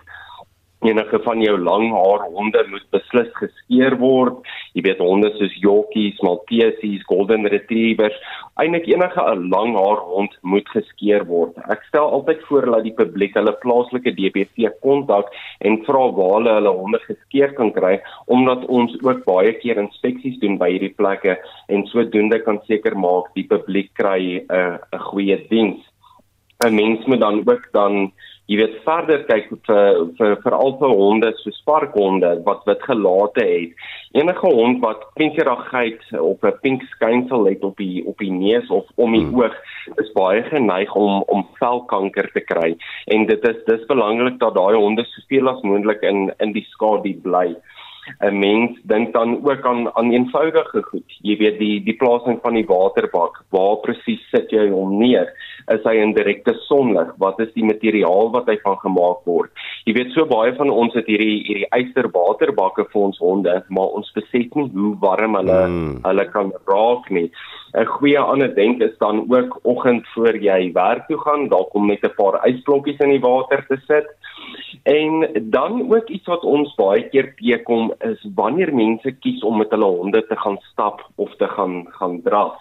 enige 0.81 1.19
van 1.23 1.41
jou 1.41 1.57
langhaar 1.61 2.25
honde 2.33 2.63
moet 2.69 2.85
beslis 2.93 3.29
geskeer 3.37 3.95
word. 4.01 4.39
Jy 4.73 4.83
weet 4.87 5.01
honde 5.03 5.29
soos 5.37 5.53
Yorkies, 5.61 6.21
Malteses, 6.25 7.03
Golden 7.09 7.45
Retrievers, 7.53 8.17
eintlik 8.61 8.87
enige 8.89 9.21
'n 9.21 9.49
langhaar 9.53 10.01
hond 10.13 10.33
moet 10.41 10.67
geskeer 10.69 11.25
word. 11.25 11.57
Ek 11.69 11.83
stel 11.87 12.09
altyd 12.09 12.41
voor 12.49 12.65
dat 12.65 12.83
die 12.83 12.97
publiek 12.97 13.33
hulle 13.33 13.53
plaaslike 13.61 14.15
DBV 14.17 14.69
kontak 14.81 15.29
en 15.59 15.83
vra 15.85 16.03
waar 16.17 16.33
hulle 16.37 16.53
hulle 16.57 16.73
honde 16.81 16.99
geskeer 17.05 17.53
kan 17.53 17.71
kry 17.71 18.01
omdat 18.27 18.65
ons 18.65 18.97
ook 19.03 19.25
baie 19.25 19.53
keer 19.53 19.77
inspeksies 19.77 20.39
doen 20.39 20.57
by 20.57 20.71
hierdie 20.71 20.95
plekke 20.97 21.37
en 21.67 21.85
sodoende 21.85 22.39
kan 22.43 22.59
seker 22.67 22.97
maak 22.97 23.33
die 23.35 23.47
publiek 23.47 23.93
kry 23.93 24.43
'n 24.49 24.79
goeie 25.09 25.37
diens. 25.49 25.81
'n 26.65 26.75
Mens 26.75 27.05
moet 27.05 27.19
dan 27.19 27.41
ook 27.45 27.69
dan 27.71 28.11
jy 28.51 28.57
weet 28.59 28.73
verder 28.83 29.21
kyk 29.29 29.45
vir 29.67 29.99
vir 30.17 30.33
veral 30.43 30.73
vir 30.81 30.93
honde 30.99 31.29
so 31.39 31.53
sparkhonde 31.55 32.31
wat 32.47 32.65
wat 32.67 32.83
gelate 32.83 33.45
het. 33.47 33.85
Enige 34.11 34.51
hond 34.51 34.81
wat 34.83 35.05
pinkerigheid 35.15 36.03
of 36.19 36.43
'n 36.43 36.59
pink 36.63 36.83
skynsel 36.95 37.47
het 37.47 37.63
op 37.63 37.77
die 37.77 38.03
op 38.05 38.17
die 38.19 38.31
neus 38.31 38.67
of 38.69 38.85
om 38.95 39.15
die 39.15 39.23
hmm. 39.23 39.39
oog 39.39 39.55
is 40.03 40.11
baie 40.19 40.43
geneig 40.43 40.91
om 40.95 41.23
om 41.27 41.47
velkanker 41.59 42.27
te 42.33 42.43
kry 42.51 42.75
en 43.07 43.25
dit 43.25 43.47
is 43.47 43.63
dis 43.67 43.87
belangrik 43.87 44.39
dat 44.39 44.55
daai 44.55 44.75
honde 44.75 45.05
soveel 45.13 45.47
as 45.47 45.63
moontlik 45.63 46.03
in 46.03 46.33
in 46.39 46.51
die 46.51 46.67
skadu 46.75 47.15
bly. 47.23 47.55
'n 48.19 48.39
mens 48.39 48.79
dink 48.83 49.13
dan 49.13 49.39
ook 49.43 49.65
aan 49.65 49.95
aan 49.95 50.11
eenvoudige 50.11 50.81
goed. 50.81 51.09
Jy 51.21 51.37
weet 51.37 51.57
die 51.59 51.83
die 51.83 51.95
plasing 51.95 52.39
van 52.41 52.53
die 52.53 52.65
waterbak, 52.65 53.43
waar 53.49 53.77
presies 53.85 54.21
sit 54.29 54.51
jy 54.51 54.69
hom 54.69 54.97
neer? 54.97 55.29
Is 55.67 55.83
hy 55.83 55.95
in 56.01 56.13
direkte 56.13 56.53
sonlig? 56.67 57.13
Wat 57.17 57.39
is 57.39 57.53
die 57.53 57.65
materiaal 57.65 58.31
wat 58.31 58.49
hy 58.49 58.57
van 58.63 58.77
gemaak 58.81 59.25
word? 59.25 59.51
Jy 59.85 59.93
weet 59.93 60.11
so 60.11 60.25
baie 60.25 60.53
van 60.55 60.69
ons 60.69 60.93
het 60.93 61.05
hierdie 61.05 61.43
hierdie 61.45 61.69
ysterwaterbakke 61.77 62.87
vir 62.91 63.01
ons 63.01 63.21
honde, 63.21 63.63
maar 63.69 63.95
ons 63.97 64.11
besef 64.17 64.55
nie 64.55 64.69
hoe 64.73 64.95
warm 64.99 65.35
hulle 65.35 65.61
mm. 65.67 65.99
hulle 66.03 66.25
kan 66.33 66.53
raak 66.67 67.09
nie. 67.09 67.29
'n 67.73 67.85
Goeie 67.85 68.19
ander 68.19 68.55
denk 68.55 68.81
is 68.81 68.97
dan 68.99 69.25
ook 69.29 69.59
oggend 69.63 70.07
voor 70.13 70.35
jy 70.35 70.71
werk 70.73 71.07
toe 71.07 71.19
gaan, 71.19 71.47
dalk 71.47 71.73
om 71.73 71.87
net 71.87 72.03
'n 72.03 72.15
paar 72.17 72.41
ysblokkies 72.47 72.99
in 72.99 73.09
die 73.09 73.23
water 73.23 73.63
te 73.67 73.77
sit. 73.87 74.07
En 74.83 75.29
dan 75.53 75.93
ook 75.93 76.09
iets 76.09 76.27
wat 76.27 76.43
ons 76.43 76.73
baie 76.75 77.03
keer 77.09 77.33
teekom 77.37 77.91
is 78.07 78.21
wanneer 78.35 78.73
mense 78.73 79.11
kies 79.11 79.43
om 79.45 79.57
met 79.61 79.69
hulle 79.69 79.85
honde 79.85 80.23
te 80.27 80.35
gaan 80.35 80.57
stap 80.71 81.03
of 81.15 81.35
te 81.35 81.47
gaan 81.47 81.85
gaan 81.99 82.21
draf. 82.21 82.57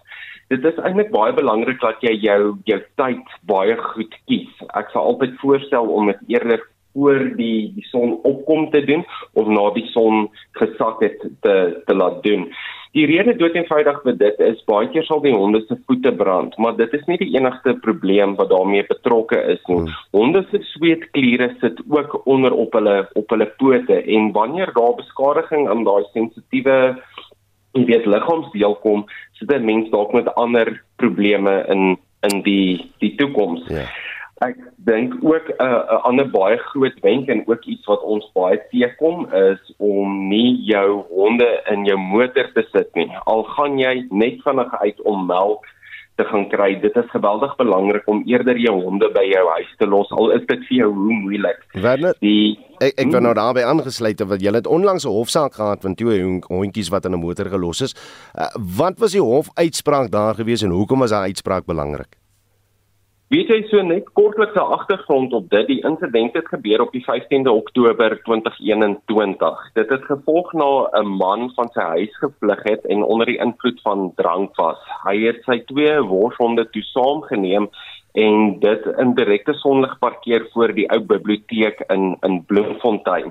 Dit 0.49 0.64
is 0.64 0.83
eintlik 0.83 1.12
baie 1.14 1.33
belangrik 1.33 1.81
dat 1.81 2.03
jy 2.03 2.12
jou 2.18 2.57
jou 2.68 2.81
tyd 3.01 3.39
baie 3.47 3.76
goed 3.93 4.14
kies. 4.26 4.53
Ek 4.74 4.91
sal 4.93 5.12
altyd 5.12 5.39
voorstel 5.41 5.89
om 5.89 6.11
dit 6.11 6.37
eerder 6.37 6.66
voor 6.93 7.22
die 7.39 7.70
die 7.76 7.87
son 7.87 8.18
opkom 8.26 8.70
te 8.70 8.83
doen 8.85 9.05
of 9.39 9.47
na 9.47 9.68
die 9.76 9.87
son 9.95 10.28
gesak 10.59 11.01
het 11.07 11.22
te 11.47 11.57
te 11.87 11.95
laat 11.95 12.22
doen. 12.26 12.49
Die 12.93 13.07
rede 13.07 13.36
dood 13.38 13.55
eenvoudig 13.55 14.01
vir 14.03 14.16
dit 14.18 14.41
is 14.43 14.62
baie 14.66 14.88
keer 14.91 15.05
sal 15.07 15.20
die 15.22 15.34
honde 15.34 15.61
se 15.68 15.76
voete 15.86 16.11
brand, 16.12 16.57
maar 16.59 16.74
dit 16.76 16.93
is 16.97 17.05
nie 17.07 17.18
die 17.20 17.30
enigste 17.36 17.76
probleem 17.84 18.34
wat 18.41 18.51
daarmee 18.51 18.82
betrokke 18.88 19.38
is 19.53 19.62
nie. 19.70 19.78
Hmm. 19.84 19.93
Honde 20.16 20.43
se 20.51 20.59
sweetkliere 20.72 21.53
sit 21.61 21.78
ook 21.86 22.20
onder 22.26 22.53
op 22.53 22.74
hulle 22.74 22.97
op 23.14 23.30
hulle 23.30 23.47
pote 23.62 24.01
en 24.03 24.32
wanneer 24.34 24.74
daar 24.74 24.99
beskadiging 24.99 25.68
aan 25.70 25.86
daai 25.86 26.03
sensitiewe 26.12 26.78
jy 27.78 27.84
weet 27.86 28.07
liggaamsdeel 28.11 28.74
kom, 28.82 29.05
sit 29.38 29.53
'n 29.53 29.64
mens 29.64 29.91
dalk 29.91 30.12
met 30.12 30.34
ander 30.34 30.82
probleme 30.97 31.64
in 31.68 31.99
in 32.26 32.43
die 32.43 32.91
die 32.99 33.14
toekoms. 33.14 33.62
Ja. 33.68 33.86
Ek 34.41 34.57
dink 34.88 35.14
ook 35.20 35.49
'n 35.49 35.62
uh, 35.62 35.84
'n 35.95 36.03
ander 36.09 36.28
baie 36.30 36.57
groot 36.57 37.01
wenk 37.01 37.28
en 37.28 37.43
ook 37.47 37.64
iets 37.64 37.84
wat 37.86 38.03
ons 38.03 38.30
baie 38.32 38.61
teekom 38.70 39.26
is 39.32 39.72
om 39.76 40.28
nie 40.28 40.57
jou 40.64 41.05
honde 41.09 41.49
in 41.70 41.84
jou 41.84 41.99
motor 41.99 42.49
te 42.55 42.64
sit 42.72 42.88
nie. 42.95 43.11
Al 43.24 43.43
gaan 43.43 43.78
jy 43.78 44.07
net 44.11 44.41
vinnig 44.45 44.80
uit 44.80 45.01
om 45.03 45.26
melk 45.26 45.66
te 46.16 46.24
gaan 46.24 46.49
kry, 46.49 46.80
dit 46.80 46.97
is 46.97 47.11
geweldig 47.12 47.57
belangrik 47.57 48.09
om 48.09 48.22
eerder 48.28 48.57
jou 48.61 48.74
honde 48.82 49.09
by 49.14 49.24
jou 49.28 49.45
huis 49.49 49.74
te 49.78 49.86
los 49.86 50.11
al 50.11 50.32
is 50.36 50.47
dit 50.49 50.64
vir 50.68 50.76
jou 50.76 50.88
hoe 50.93 51.16
moeilik. 51.24 51.61
Werner, 51.72 52.16
die 52.20 52.59
ek 52.80 52.97
ek 53.05 53.12
wou 53.12 53.20
nou 53.24 53.34
daarbey 53.36 53.64
aangesluit 53.64 54.24
wat 54.32 54.45
jy 54.45 54.53
het 54.57 54.66
onlangs 54.66 55.05
'n 55.05 55.16
hofsaak 55.16 55.55
gehad 55.61 55.84
van 55.84 55.95
twee 55.95 56.41
hondjies 56.49 56.88
wat 56.88 57.05
in 57.05 57.12
'n 57.12 57.24
motor 57.26 57.49
gelos 57.49 57.80
is. 57.80 57.95
Uh, 58.36 58.49
wat 58.76 58.99
was 58.99 59.12
die 59.12 59.26
hofuitspraak 59.32 60.11
daar 60.11 60.34
gewees 60.34 60.62
en 60.62 60.70
hoekom 60.70 60.99
was 61.01 61.11
daai 61.11 61.28
uitspraak 61.28 61.66
belangrik? 61.66 62.19
Weet 63.31 63.47
jy 63.47 63.61
so 63.70 63.78
net 63.87 64.09
kortliks 64.18 64.57
'n 64.59 64.72
agtergrond 64.76 65.33
op 65.39 65.45
dit. 65.51 65.66
Die 65.66 65.83
insident 65.87 66.35
het 66.35 66.49
gebeur 66.51 66.81
op 66.83 66.91
die 66.91 67.03
15de 67.07 67.53
Oktober 67.53 68.18
2021. 68.24 69.61
Dit 69.74 69.89
het 69.89 70.05
gevolg 70.05 70.53
na 70.53 70.91
'n 71.01 71.07
man 71.07 71.53
van 71.55 71.68
sy 71.68 71.81
huis 71.81 72.16
gevlug 72.18 72.62
het 72.62 72.87
en 72.87 73.05
onder 73.05 73.26
die 73.26 73.39
invloed 73.39 73.81
van 73.83 74.12
drank 74.16 74.57
was. 74.57 74.78
Hy 75.07 75.16
het 75.26 75.45
sy 75.45 75.62
twee 75.66 76.03
worshonde 76.03 76.70
toe 76.70 76.83
saamgeneem 76.83 77.70
en 78.12 78.59
dit 78.59 78.87
in 78.99 79.14
direkte 79.14 79.53
sonlig 79.53 79.99
parkeer 79.99 80.49
voor 80.53 80.74
die 80.74 80.91
ou 80.91 81.01
biblioteek 81.01 81.85
in 81.89 82.16
in 82.20 82.45
Bloemfontein. 82.45 83.31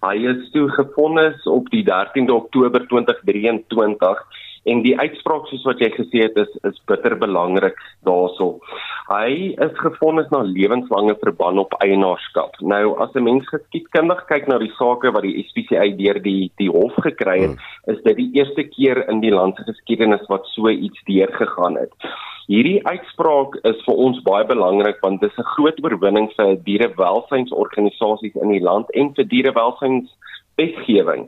Hy 0.00 0.16
is 0.16 0.50
toe 0.50 0.68
gefonnis 0.68 1.42
op 1.46 1.70
die 1.70 1.82
13de 1.82 2.32
Oktober 2.32 2.86
2023 2.86 4.22
en 4.68 4.82
die 4.84 4.96
uitspraak 4.98 5.46
soos 5.48 5.64
wat 5.68 5.80
jy 5.80 5.88
gesê 5.94 6.24
het 6.26 6.36
is 6.40 6.50
is 6.68 6.80
bitter 6.90 7.16
belangrik 7.18 7.78
daaroor. 8.04 8.58
Hy 9.10 9.56
is 9.66 9.78
gefonnis 9.82 10.28
na 10.30 10.42
lewenslange 10.46 11.16
verbân 11.22 11.58
op 11.58 11.74
eienaarskap. 11.80 12.60
Nou 12.60 12.96
as 13.02 13.14
'n 13.14 13.24
mens 13.24 13.48
geskiedkundig 13.48 14.24
kyk 14.28 14.48
na 14.48 14.58
die 14.58 14.72
sake 14.78 15.12
wat 15.12 15.22
die 15.22 15.42
SPCA 15.48 15.88
deur 15.96 16.20
die 16.22 16.52
die 16.58 16.70
hof 16.70 16.94
gekry 16.94 17.40
het, 17.40 17.56
hmm. 17.56 17.94
is 17.94 18.02
dit 18.02 18.16
die 18.16 18.30
eerste 18.38 18.64
keer 18.64 19.08
in 19.08 19.20
die 19.20 19.34
land 19.34 19.56
se 19.56 19.64
geskiedenis 19.64 20.26
wat 20.28 20.46
so 20.46 20.68
iets 20.68 21.00
deurgegaan 21.04 21.76
het. 21.76 21.92
Hierdie 22.50 22.80
uitspraak 22.86 23.56
is 23.64 23.78
vir 23.86 23.94
ons 23.94 24.22
baie 24.22 24.44
belangrik 24.44 24.98
want 25.02 25.20
dit 25.20 25.30
is 25.30 25.38
'n 25.38 25.52
groot 25.54 25.78
oorwinning 25.84 26.32
vir 26.36 26.56
dierewelsynsorganisasies 26.68 28.34
in 28.34 28.50
die 28.50 28.62
land 28.62 28.90
en 28.90 29.14
vir 29.14 29.24
dierewelsyns 29.24 30.10
wetgewing. 30.60 31.26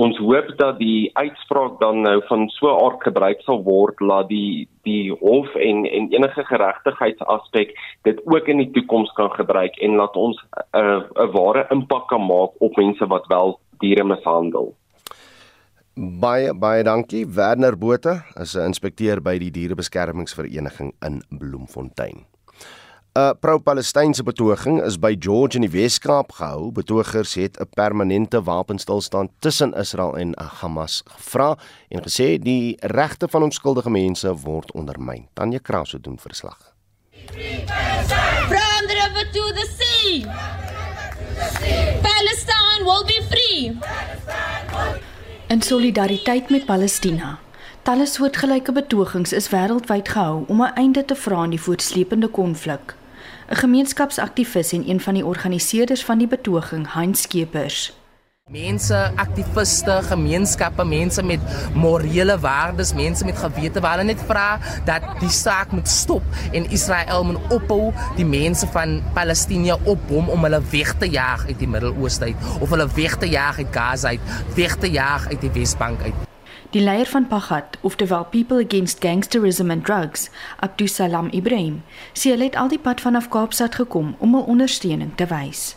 Ons 0.00 0.18
hoop 0.22 0.48
dat 0.56 0.78
die 0.80 1.10
uitspraak 1.18 1.80
dan 1.80 2.00
nou 2.06 2.20
van 2.28 2.48
so 2.56 2.70
'n 2.70 2.80
aard 2.84 3.02
gebruik 3.02 3.40
sal 3.44 3.62
word 3.62 3.98
dat 3.98 4.28
die 4.28 4.68
die 4.82 5.12
hof 5.12 5.54
en 5.54 5.84
en 5.84 6.08
enige 6.16 6.44
geregtigheidsaspek 6.44 7.74
dit 8.02 8.20
ook 8.24 8.48
in 8.48 8.62
die 8.62 8.70
toekoms 8.70 9.12
kan 9.12 9.30
gebruik 9.30 9.76
en 9.76 9.96
laat 9.96 10.16
ons 10.16 10.36
'n 10.40 10.78
uh, 10.78 11.02
'n 11.24 11.32
ware 11.36 11.66
impak 11.70 12.08
kan 12.08 12.26
maak 12.26 12.50
op 12.58 12.76
mense 12.76 13.06
wat 13.06 13.26
wel 13.26 13.58
diere 13.78 14.04
mishandel. 14.04 14.74
Baie 15.96 16.54
baie 16.54 16.82
dankie 16.82 17.26
Werner 17.26 17.76
Botha, 17.78 18.24
is 18.40 18.54
'n 18.56 18.70
inspekteur 18.70 19.20
by 19.20 19.38
die 19.38 19.50
dierebeskermingsvereniging 19.50 20.94
in 21.02 21.22
Bloemfontein. 21.28 22.29
'n 23.12 23.34
pro-Palestynse 23.40 24.22
betoging 24.22 24.82
is 24.82 24.96
by 24.96 25.16
George 25.18 25.56
in 25.56 25.64
die 25.66 25.70
Wes-Kaap 25.70 26.32
gehou. 26.32 26.70
Betogers 26.70 27.34
het 27.34 27.58
'n 27.58 27.66
permanente 27.74 28.42
wapenstilstand 28.42 29.30
tussen 29.38 29.74
Israel 29.74 30.16
en 30.16 30.32
Hamas 30.60 31.02
gevra 31.04 31.56
en 31.88 32.02
gesê 32.02 32.38
die 32.38 32.76
regte 32.80 33.28
van 33.28 33.42
onskuldige 33.42 33.90
mense 33.90 34.34
word 34.34 34.72
ondermyn. 34.72 35.28
Tanya 35.32 35.58
Kraus 35.58 35.96
doen 36.00 36.18
verslag. 36.18 36.74
From 38.46 38.86
the 38.86 38.94
river 39.02 39.30
to 39.32 39.52
the 39.52 39.66
sea. 39.78 40.24
Palestine 42.02 42.84
will 42.84 43.04
be 43.04 43.22
free. 43.28 43.78
In 45.46 45.62
solidariteit 45.62 46.50
met 46.50 46.64
Palestina. 46.64 47.38
Talle 47.82 48.06
soortgelyke 48.06 48.72
betogings 48.72 49.32
is 49.32 49.48
wêreldwyd 49.48 50.08
gehou 50.08 50.44
om 50.46 50.62
'n 50.62 50.74
einde 50.74 51.04
te 51.04 51.14
vra 51.14 51.36
aan 51.36 51.50
die 51.50 51.60
voortsleepende 51.60 52.28
konflik. 52.28 52.98
'n 53.50 53.56
Gemeenskapsaktivis 53.56 54.72
en 54.72 54.88
een 54.88 55.00
van 55.00 55.14
die 55.14 55.26
organiseerders 55.26 56.04
van 56.04 56.18
die 56.18 56.26
betoging, 56.26 56.92
Heinz 56.92 57.22
Skeepers, 57.22 57.92
Mense, 58.50 59.12
aktiviste, 59.14 60.00
gemeenskappe, 60.08 60.84
mense 60.84 61.22
met 61.22 61.40
morele 61.74 62.34
waardes, 62.38 62.90
mense 62.94 63.24
met 63.24 63.38
gewete 63.38 63.80
waar 63.80 63.98
hulle 63.98 64.08
net 64.08 64.22
vra 64.26 64.58
dat 64.88 65.06
die 65.20 65.30
saak 65.30 65.70
moet 65.70 65.88
stop 65.88 66.22
en 66.50 66.66
Israel 66.70 67.22
moet 67.24 67.54
ophou 67.54 67.92
die 68.16 68.26
mense 68.26 68.66
van 68.74 68.96
Palestina 69.14 69.76
opbom 69.84 70.28
om 70.34 70.42
hulle 70.48 70.62
weg 70.70 70.96
te 70.98 71.06
jaag 71.10 71.46
uit 71.46 71.58
die 71.58 71.70
Midde-Ooste 71.70 72.32
uit 72.32 72.50
of 72.58 72.74
hulle 72.74 72.88
weg 72.94 73.14
te 73.22 73.30
jaag 73.30 73.62
uit 73.62 73.70
Gaza 73.70 74.08
uit, 74.08 74.34
weg 74.58 74.76
te 74.76 74.90
jaag 74.90 75.28
uit 75.28 75.40
die 75.40 75.54
Wesbank 75.54 76.02
uit. 76.02 76.29
Die 76.70 76.80
leier 76.80 77.06
van 77.10 77.26
Pagat, 77.26 77.78
oftewel 77.80 78.24
People 78.30 78.60
Against 78.62 79.00
Gangsterism 79.00 79.70
and 79.70 79.82
Drugs, 79.82 80.30
Abdusalam 80.62 81.26
Ibrahim, 81.34 81.80
sê 82.14 82.30
hy 82.30 82.46
het 82.46 82.58
al 82.60 82.70
die 82.70 82.78
pad 82.78 83.02
vanaf 83.02 83.26
Kaapstad 83.34 83.74
gekom 83.74 84.12
om 84.22 84.36
hul 84.38 84.46
ondersteuning 84.54 85.10
te 85.18 85.26
wys. 85.32 85.74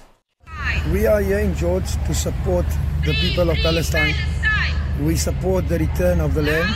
We 0.93 1.07
are 1.09 1.23
here 1.25 1.41
in 1.41 1.55
George 1.57 1.97
to 2.05 2.13
support 2.13 2.69
the 3.07 3.15
people 3.23 3.49
of 3.49 3.57
Palestine. 3.65 4.13
We 5.01 5.17
support 5.17 5.65
the 5.65 5.81
return 5.81 6.21
of 6.21 6.37
the 6.37 6.45
land 6.45 6.69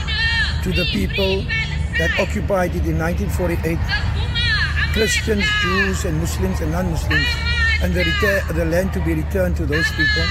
to 0.66 0.74
the 0.74 0.90
people 0.90 1.46
that 2.02 2.18
occupied 2.18 2.74
it 2.74 2.90
in 2.90 2.98
1948 2.98 3.78
Christians, 4.98 5.46
Jews, 5.62 6.06
and 6.10 6.18
Muslims 6.18 6.58
and 6.66 6.72
non 6.74 6.90
Muslims, 6.90 7.30
and 7.86 7.94
the, 7.94 8.02
the 8.58 8.66
land 8.66 8.98
to 8.98 9.00
be 9.06 9.14
returned 9.14 9.62
to 9.62 9.70
those 9.70 9.86
people. 9.94 10.26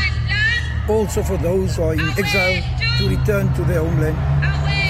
Also, 0.89 1.23
for 1.23 1.37
those 1.39 1.77
who 1.77 1.83
are 1.83 1.95
in 1.95 2.09
exile 2.17 2.63
to 2.99 3.09
return 3.09 3.53
to 3.55 3.65
their 3.65 3.81
homeland, 3.81 4.17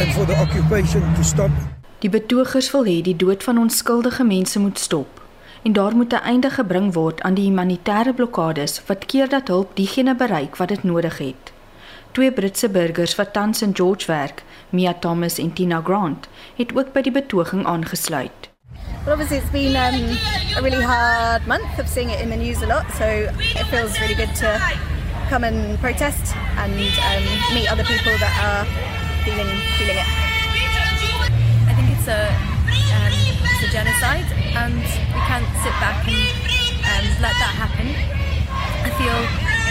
and 0.00 0.12
for 0.12 0.26
the 0.26 0.36
occupation 0.36 1.14
to 1.14 1.22
stop. 1.24 1.50
Die 1.98 2.10
betogers 2.10 2.68
wil 2.70 2.84
hê 2.84 3.00
die 3.02 3.16
dood 3.16 3.42
van 3.42 3.58
onskuldige 3.58 4.24
mense 4.24 4.60
moet 4.60 4.78
stop 4.78 5.22
en 5.62 5.72
daar 5.72 5.96
moet 5.96 6.12
'n 6.12 6.22
einde 6.32 6.50
gebring 6.50 6.92
word 6.94 7.22
aan 7.22 7.34
die 7.34 7.44
humanitêre 7.50 8.12
blokkades 8.14 8.82
wat 8.86 9.06
keer 9.06 9.28
dat 9.28 9.48
hulp 9.48 9.76
diegene 9.76 10.14
bereik 10.14 10.56
wat 10.56 10.68
dit 10.68 10.82
nodig 10.82 11.18
het. 11.18 11.52
Twee 12.12 12.32
Britse 12.32 12.68
burgers 12.68 13.14
wat 13.14 13.32
tans 13.32 13.62
in 13.62 13.74
George 13.74 14.06
werk, 14.06 14.44
Mia 14.70 14.94
Thomas 14.94 15.38
en 15.38 15.52
Tina 15.52 15.80
Grant, 15.84 16.28
het 16.56 16.76
ook 16.76 16.92
by 16.92 17.00
die 17.00 17.12
betoging 17.12 17.66
aangesluit. 17.66 18.50
Well, 19.04 19.14
obviously, 19.14 19.36
it's 19.36 19.50
been 19.50 19.76
um, 19.76 20.16
a 20.56 20.60
really 20.60 20.84
hard 20.84 21.46
month 21.46 21.78
of 21.78 21.88
seeing 21.88 22.10
it 22.10 22.20
in 22.20 22.28
the 22.28 22.36
news 22.36 22.62
a 22.62 22.66
lot, 22.66 22.84
so 22.98 23.04
it 23.04 23.66
feels 23.70 23.98
really 24.00 24.14
good 24.14 24.34
to 24.34 24.60
come 25.28 25.42
and 25.44 25.78
protest 25.80 26.34
and 26.62 26.72
um, 26.72 27.24
meet 27.54 27.66
other 27.66 27.82
people 27.82 28.14
that 28.18 28.34
are 28.38 28.62
feeling 29.26 29.50
feeling 29.74 29.98
it. 29.98 30.08
I 31.66 31.72
think 31.74 31.90
it's 31.90 32.06
a 32.06 32.30
um, 32.94 33.12
it's 33.42 33.62
a 33.66 33.70
genocide, 33.74 34.26
and 34.54 34.78
we 34.78 35.20
can't 35.26 35.48
sit 35.66 35.74
back 35.82 36.06
and 36.06 36.14
um, 36.86 37.04
let 37.18 37.34
that 37.42 37.54
happen. 37.58 37.90
I 38.86 38.90
feel 38.94 39.18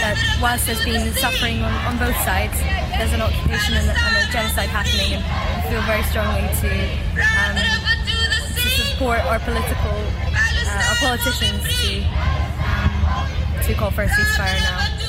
that 0.04 0.16
whilst 0.44 0.66
there's 0.68 0.84
been 0.84 1.08
suffering 1.16 1.62
on, 1.64 1.72
on 1.88 1.96
both 1.96 2.16
sides, 2.20 2.60
there's 3.00 3.16
an 3.16 3.24
occupation 3.24 3.80
and 3.80 3.88
a, 3.88 3.94
and 3.96 4.12
a 4.20 4.24
genocide 4.28 4.68
happening, 4.68 5.16
and 5.16 5.24
I 5.24 5.64
feel 5.72 5.80
very 5.88 6.04
strongly 6.12 6.44
to 6.60 6.70
um, 7.16 7.56
to 8.60 8.68
support 8.92 9.24
our 9.24 9.40
political 9.40 9.96
uh, 10.36 10.90
our 10.92 10.98
politicians 11.00 11.64
to 11.64 12.04
um, 12.60 12.92
to 13.64 13.72
call 13.72 13.90
for 13.90 14.04
a 14.04 14.08
ceasefire 14.08 14.60
now. 14.60 15.05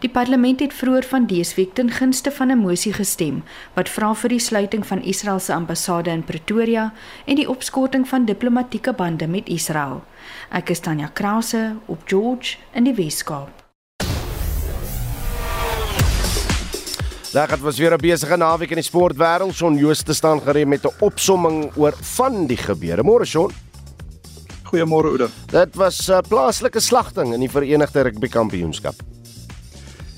Die 0.00 0.08
parlement 0.08 0.62
het 0.64 0.72
vroeër 0.72 1.04
van 1.04 1.26
dese 1.28 1.54
week 1.58 1.74
ten 1.76 1.90
gunste 1.92 2.30
van 2.32 2.48
'n 2.50 2.58
mosie 2.58 2.92
gestem 2.92 3.42
wat 3.74 3.88
vra 3.88 4.14
vir 4.14 4.28
die 4.28 4.38
sluiting 4.38 4.86
van 4.86 5.02
Israel 5.02 5.38
se 5.38 5.52
ambassade 5.52 6.10
in 6.10 6.24
Pretoria 6.24 6.92
en 7.26 7.36
die 7.36 7.48
opskorting 7.48 8.08
van 8.08 8.24
diplomatieke 8.24 8.92
bande 8.92 9.26
met 9.26 9.48
Israel. 9.48 10.02
Ek 10.50 10.70
is 10.70 10.80
Tanya 10.80 11.10
Krause 11.12 11.76
op 11.86 11.98
George 12.04 12.56
in 12.72 12.84
die 12.84 12.94
Weskaap. 12.94 13.50
Daar 17.32 17.50
het 17.50 17.60
was 17.60 17.78
weer 17.78 17.92
'n 17.92 18.00
besige 18.00 18.36
naweek 18.36 18.70
in 18.70 18.76
die 18.76 18.90
sportwêreld. 18.90 19.54
Son 19.54 19.76
Jooste 19.76 20.14
staan 20.14 20.40
gereed 20.40 20.66
met 20.66 20.84
'n 20.84 20.94
opsomming 21.00 21.76
oor 21.76 21.94
van 22.00 22.46
die 22.46 22.56
gebeure. 22.56 23.02
Môre 23.02 23.26
Son. 23.26 23.50
Goeiemôre 24.64 25.10
Oude. 25.10 25.28
Dit 25.46 25.74
was 25.74 26.08
'n 26.08 26.12
uh, 26.12 26.18
plaaslike 26.28 26.80
slagting 26.80 27.34
in 27.34 27.40
die 27.40 27.50
Verenigde 27.50 28.00
Rugby 28.00 28.28
Kampioenskap. 28.28 28.94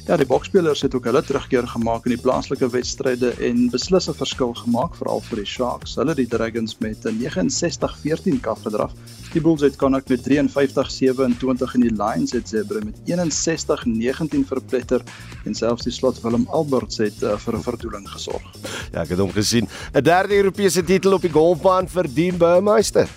Ja, 0.03 0.17
die 0.19 0.27
bokspelers 0.27 0.81
het 0.83 0.97
ook 0.99 1.05
hulle 1.07 1.21
terugkeer 1.23 1.67
gemaak 1.71 2.09
in 2.09 2.17
die 2.17 2.21
plaaslike 2.21 2.67
wedstryde 2.73 3.29
en 3.47 3.69
beslis 3.71 4.09
'n 4.11 4.17
verskil 4.19 4.51
gemaak 4.53 4.97
veral 4.99 5.21
vir 5.29 5.39
die 5.39 5.47
Sharks. 5.47 5.95
Hulle 5.95 6.15
die 6.15 6.27
Dragons 6.27 6.75
met 6.81 7.07
'n 7.07 7.23
69-14 7.23 8.41
kaf 8.41 8.63
gedraf. 8.63 8.91
Die 9.33 9.41
Bulls 9.41 9.61
het 9.61 9.77
Connacht 9.77 10.09
met 10.09 10.23
53-27 10.23 11.75
en 11.75 11.81
die 11.81 11.95
Lions 11.95 12.33
het 12.33 12.49
Zebra 12.49 12.81
met 12.85 12.99
61-19 13.07 14.45
verpletter 14.45 15.03
en 15.45 15.55
selfs 15.55 15.85
die 15.85 15.93
slot 15.93 16.21
Willem 16.21 16.47
Alberts 16.51 16.99
het 16.99 17.23
uh, 17.23 17.39
vir 17.39 17.55
'n 17.55 17.63
verdoeling 17.63 18.09
gesorg. 18.09 18.51
Ja, 18.93 19.03
ek 19.03 19.09
het 19.09 19.19
hom 19.19 19.33
gesien. 19.33 19.69
'n 19.95 20.03
Derde 20.03 20.35
Europese 20.35 20.85
titel 20.85 21.13
op 21.13 21.23
die 21.23 21.31
golfbaan 21.31 21.89
verdien 21.89 22.37
Burmeister. 22.37 23.09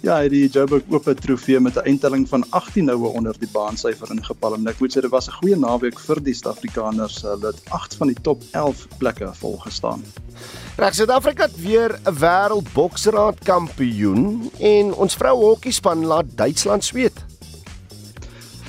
Ja, 0.00 0.14
hy 0.16 0.30
het 0.30 0.32
die 0.32 0.46
Joburg 0.48 0.86
Ope 0.88 1.12
trofee 1.12 1.60
met 1.60 1.76
'n 1.76 1.84
eindtelling 1.84 2.28
van 2.28 2.44
18 2.50 2.84
noue 2.84 3.08
onder 3.08 3.34
die 3.38 3.48
baansyfer 3.52 4.10
ingepalm. 4.10 4.66
Ek 4.66 4.80
moet 4.80 4.96
sê 4.96 5.00
dit 5.00 5.10
was 5.10 5.28
'n 5.28 5.32
goeie 5.32 5.56
naweek 5.56 6.00
vir 6.00 6.22
die 6.22 6.34
Suid-Afrikaners. 6.34 7.22
Hulle 7.22 7.46
het 7.46 7.60
8 7.68 7.96
van 7.96 8.06
die 8.06 8.16
top 8.22 8.42
11 8.52 8.86
plekke 8.98 9.30
volgestaan. 9.34 10.02
Reg 10.76 10.94
Suid-Afrika 10.94 11.42
het 11.42 11.60
weer 11.60 12.00
'n 12.06 12.16
wêreldboksraad 12.16 13.44
kampioen 13.44 14.50
en 14.58 14.94
ons 14.94 15.14
vroue 15.14 15.44
hokkiespan 15.44 16.04
laat 16.04 16.26
Duitsland 16.34 16.84
sweet. 16.84 17.29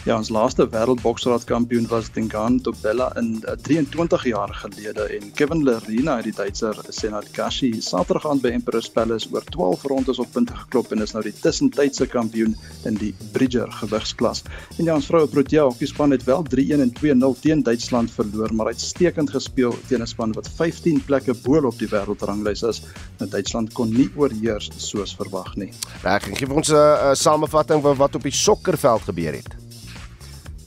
Ja, 0.02 0.16
ons 0.18 0.32
laaste 0.34 0.66
wêreldboksraad 0.66 1.44
kampioen 1.46 1.84
was 1.86 2.08
Dingaan 2.10 2.56
Tobella 2.66 3.12
in 3.20 3.36
uh, 3.46 3.54
23 3.54 4.24
jaar 4.32 4.50
gelede 4.58 5.04
en 5.14 5.28
Kevin 5.38 5.62
Lerena 5.62 6.16
het 6.18 6.26
die 6.26 6.34
Duitser 6.34 6.80
Senat 6.90 7.28
Gashi 7.36 7.70
Saterdag 7.86 8.26
aan 8.26 8.42
by 8.42 8.50
Emperor's 8.50 8.90
Palace 8.90 9.30
oor 9.30 9.46
12 9.54 9.86
rondes 9.92 10.18
op 10.24 10.34
punte 10.34 10.58
geklop 10.58 10.90
en 10.96 11.06
is 11.06 11.14
nou 11.14 11.22
die 11.22 11.36
tussentydse 11.44 12.10
kampioen 12.10 12.58
in 12.90 12.98
die 12.98 13.12
Bridger 13.36 13.70
gewigsklas. 13.78 14.42
En 14.80 14.90
ja, 14.90 14.98
ons 14.98 15.06
vroue 15.06 15.30
Protea 15.30 15.68
hokkiespan 15.70 16.18
het 16.18 16.26
wel 16.26 16.50
3-1 16.50 16.82
en 16.82 16.98
2-0 16.98 17.40
teen 17.46 17.62
Duitsland 17.70 18.18
verloor, 18.18 18.58
maar 18.58 18.74
uitstekend 18.74 19.30
gespeel 19.38 19.78
teen 19.86 20.02
'n 20.02 20.10
span 20.10 20.34
wat 20.34 20.50
15 20.50 21.06
plekke 21.06 21.38
bo 21.46 21.62
op 21.62 21.78
die 21.78 21.94
wêreldranglys 21.94 22.66
is. 22.66 22.82
Nou 23.20 23.30
Duitsland 23.30 23.74
kon 23.78 23.94
nie 23.94 24.10
oorheers 24.18 24.74
soos 24.82 25.14
verwag 25.14 25.54
nie. 25.56 25.70
Reg, 26.02 26.26
gee 26.34 26.50
ons 26.50 26.74
'n 26.74 26.74
uh, 26.74 27.14
samevatting 27.14 27.86
van 27.86 27.96
wat 27.96 28.16
op 28.16 28.24
die 28.24 28.34
sokkerveld 28.34 29.06
gebeur 29.06 29.38
het. 29.38 29.61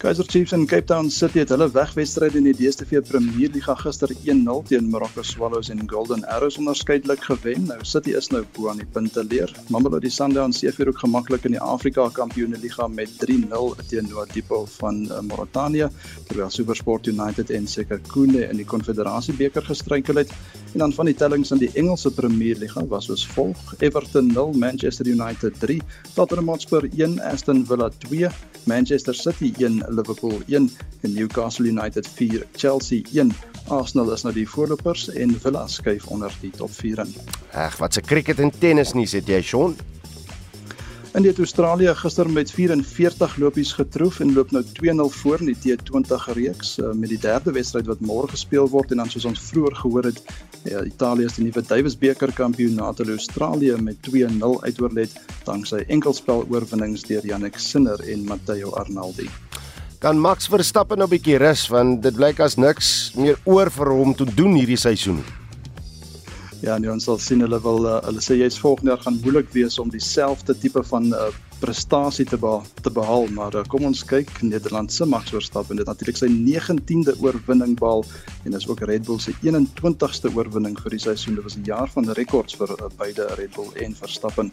Kaizer 0.05 0.27
Chiefs 0.29 0.53
in 0.53 0.67
Cape 0.67 0.85
Town 0.85 1.09
City 1.09 1.39
het 1.41 1.49
hulle 1.49 1.65
wegwedstryd 1.73 2.35
in 2.37 2.45
die 2.45 2.53
DStv 2.53 2.99
Premier 3.09 3.49
Liga 3.55 3.73
gister 3.81 4.11
1-0 4.13 4.59
teen 4.69 4.91
Morocco 4.93 5.23
Swallows 5.25 5.71
en 5.73 5.79
Golden 5.89 6.27
Arrows 6.29 6.59
onderskeidelik 6.61 7.23
gewen. 7.25 7.63
Nou 7.71 7.79
City 7.89 8.13
is 8.13 8.29
nou 8.29 8.43
bo 8.53 8.69
aan 8.69 8.83
die 8.83 8.89
punte 8.93 9.23
leer. 9.25 9.49
Mamelodi 9.73 10.11
Sundowns 10.13 10.59
se 10.61 10.69
vir 10.77 10.91
ook 10.91 10.99
gemaklik 11.01 11.47
in 11.49 11.57
die 11.57 11.63
Afrika 11.65 12.05
Kampioenligga 12.13 12.91
met 12.93 13.15
3-0 13.23 13.81
teen 13.89 14.11
Nwadipo 14.11 14.67
van 14.75 15.07
uh, 15.07 15.23
Mauritanië, 15.25 15.89
terwyl 16.29 16.53
SuperSport 16.53 17.09
United 17.09 17.49
en 17.57 17.65
Sekhukhune 17.65 18.43
in 18.51 18.61
die 18.61 18.69
Konfederasie 18.69 19.33
beker 19.41 19.65
gestruikel 19.65 20.21
het. 20.21 20.35
En 20.75 20.85
dan 20.85 20.93
van 20.93 21.09
die 21.09 21.17
tellings 21.17 21.55
in 21.57 21.63
die 21.63 21.71
Engelse 21.81 22.13
Premier 22.13 22.61
Liga 22.61 22.85
was 22.93 23.09
soos 23.09 23.25
volg: 23.33 23.73
Everton 23.81 24.29
0, 24.37 24.53
Manchester 24.53 25.09
United 25.09 25.57
3, 25.65 25.81
Tottenham 26.13 26.53
Hotspur 26.53 26.85
1, 26.93 27.17
Aston 27.25 27.65
Villa 27.65 27.89
2, 28.05 28.29
Manchester 28.67 29.15
City 29.15 29.53
1 29.59 29.85
Liverpool 29.89 30.43
1 30.47 30.71
en 31.01 31.13
Newcastle 31.13 31.67
United 31.67 32.09
4, 32.09 32.47
Chelsea 32.57 33.03
1. 33.13 33.33
Arsenal 33.69 34.13
is 34.13 34.23
nou 34.23 34.35
die 34.35 34.49
voorlopers 34.49 35.09
en 35.09 35.33
Villa 35.41 35.67
skuif 35.67 36.07
onder 36.13 36.33
die 36.41 36.53
top 36.57 36.71
4 36.73 37.05
in. 37.07 37.15
Ag, 37.53 37.77
wat 37.81 37.95
se 37.95 38.01
cricket 38.01 38.41
en 38.41 38.53
tennis 38.59 38.93
nuus 38.93 39.13
het 39.17 39.29
jy, 39.29 39.41
Sean? 39.43 39.77
In 41.15 41.23
die 41.23 41.31
Australië 41.39 41.93
gister 41.95 42.27
met 42.27 42.51
44 42.51 43.37
lopies 43.39 43.73
getroof 43.79 44.17
en 44.21 44.33
loop 44.35 44.51
nou 44.51 44.65
2-0 44.81 45.13
voor 45.21 45.45
in 45.45 45.53
die 45.53 45.59
T20 45.63 46.25
reeks 46.35 46.73
uh, 46.79 46.91
met 46.91 47.13
die 47.13 47.21
derde 47.23 47.53
wedstryd 47.55 47.87
wat 47.87 48.03
môre 48.03 48.33
gespeel 48.33 48.67
word 48.73 48.91
en 48.91 49.05
dan 49.05 49.13
soos 49.13 49.29
ons 49.31 49.45
vroeër 49.53 49.77
gehoor 49.79 50.09
het, 50.11 50.19
ja, 50.65 50.83
Italië 50.85 51.29
is 51.29 51.37
die 51.39 51.47
nuwe 51.47 51.63
Davis 51.67 51.97
beker 51.99 52.33
kampioen 52.37 52.77
na 52.79 52.91
hulle 52.97 53.17
Australië 53.19 53.77
met 53.83 54.01
2-0 54.09 54.65
uitoorlet 54.65 55.15
danksy 55.45 55.85
enkelspel 55.89 56.45
oorwinnings 56.49 57.05
deur 57.09 57.25
Jannik 57.27 57.59
Sinner 57.59 58.01
en 58.09 58.25
Matteo 58.29 58.73
Arnaldi. 58.81 59.29
Kan 60.05 60.21
Max 60.21 60.49
Verstappen 60.49 60.99
nou 60.99 61.07
'n 61.07 61.11
bietjie 61.11 61.39
rus 61.39 61.69
want 61.69 62.03
dit 62.03 62.15
blyk 62.15 62.41
as 62.41 62.57
niks 62.57 63.13
meer 63.17 63.39
oor 63.45 63.71
vir 63.71 63.89
hom 63.89 64.15
te 64.15 64.25
doen 64.25 64.55
hierdie 64.55 64.77
seisoen 64.77 65.17
nie. 65.17 65.33
Ja, 66.65 66.79
nee, 66.79 66.91
ons 66.91 67.05
sal 67.05 67.19
sien 67.21 67.41
hulle 67.45 67.61
wil 67.61 67.85
uh, 67.85 68.01
hulle 68.07 68.23
sê 68.25 68.39
jy's 68.41 68.57
volgende 68.57 68.95
jaar 68.95 69.03
gaan 69.05 69.21
moeilik 69.21 69.51
wees 69.53 69.79
om 69.79 69.91
dieselfde 69.91 70.55
tipe 70.57 70.83
van 70.83 71.13
uh, 71.13 71.29
prestasie 71.65 72.27
te 72.29 72.37
behaal, 72.41 72.65
te 72.85 72.93
behaal 72.93 73.29
maar 73.33 73.55
uh, 73.57 73.65
kom 73.73 73.87
ons 73.89 74.03
kyk 74.05 74.31
Nederland 74.45 74.93
se 74.93 75.07
Max 75.09 75.33
Verstappen 75.33 75.81
dit 75.81 75.89
natuurlik 75.89 76.21
sy 76.21 76.29
19de 76.29 77.17
oorwinning 77.25 77.73
behaal 77.81 78.05
en 78.45 78.57
is 78.59 78.67
ook 78.69 78.83
Red 78.85 79.07
Bull 79.09 79.21
se 79.23 79.33
21ste 79.41 80.29
oorwinning 80.35 80.77
vir 80.77 80.93
die 80.93 81.01
seisoen. 81.01 81.39
Dit 81.39 81.47
was 81.47 81.57
'n 81.57 81.65
jaar 81.65 81.89
van 81.89 82.11
rekords 82.19 82.57
vir 82.61 82.71
uh, 82.77 82.91
beide 82.99 83.27
Red 83.39 83.55
Bull 83.57 83.71
en 83.81 83.97
Verstappen 83.97 84.53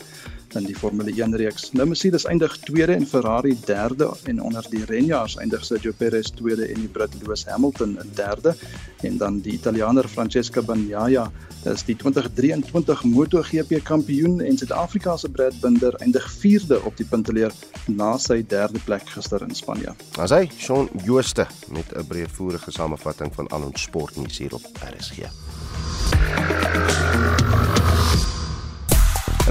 in 0.56 0.66
die 0.68 0.76
Formule 0.76 1.12
1 1.12 1.36
reeks. 1.36 1.72
Nou 1.72 1.88
Mercedes 1.88 2.26
eindig 2.26 2.58
tweede 2.68 2.96
en 2.96 3.08
Ferrari 3.08 3.58
derde 3.66 4.12
en 4.24 4.42
onder 4.42 4.66
die 4.70 4.86
renjaars 4.86 5.38
eindig 5.38 5.66
Sergio 5.66 5.92
Perez 5.98 6.32
tweede 6.32 6.68
en 6.68 6.80
die 6.80 6.92
Brit 6.92 7.14
Lewis 7.22 7.46
Hamilton 7.46 7.98
in 8.02 8.12
derde. 8.16 8.56
En 9.02 9.18
dan 9.18 9.40
die 9.40 9.54
Italianer 9.54 10.08
Francesca 10.08 10.62
Bagnaia 10.62 11.32
is 11.70 11.84
die 11.86 11.96
2023 11.96 13.04
MotoGP 13.04 13.84
kampioen 13.84 14.42
en 14.42 14.58
Suid-Afrika 14.58 15.18
se 15.18 15.30
Brad 15.30 15.60
Binder 15.62 15.96
eindig 16.02 16.26
4de 16.40 16.84
op 16.84 16.98
die 17.02 17.10
punteleer 17.10 17.56
na 17.88 18.14
sy 18.22 18.42
derde 18.46 18.82
plek 18.86 19.08
gister 19.16 19.44
in 19.46 19.56
Spanje. 19.58 19.96
As 20.22 20.34
hy 20.36 20.46
Shaun 20.58 20.90
Jooste 21.06 21.48
met 21.74 21.92
'n 21.96 22.08
breedvoerige 22.08 22.72
samevatting 22.72 23.34
van 23.36 23.48
al 23.48 23.64
ons 23.70 23.82
sportnuus 23.82 24.38
hier 24.38 24.54
op 24.54 24.64
RSG. 24.82 25.30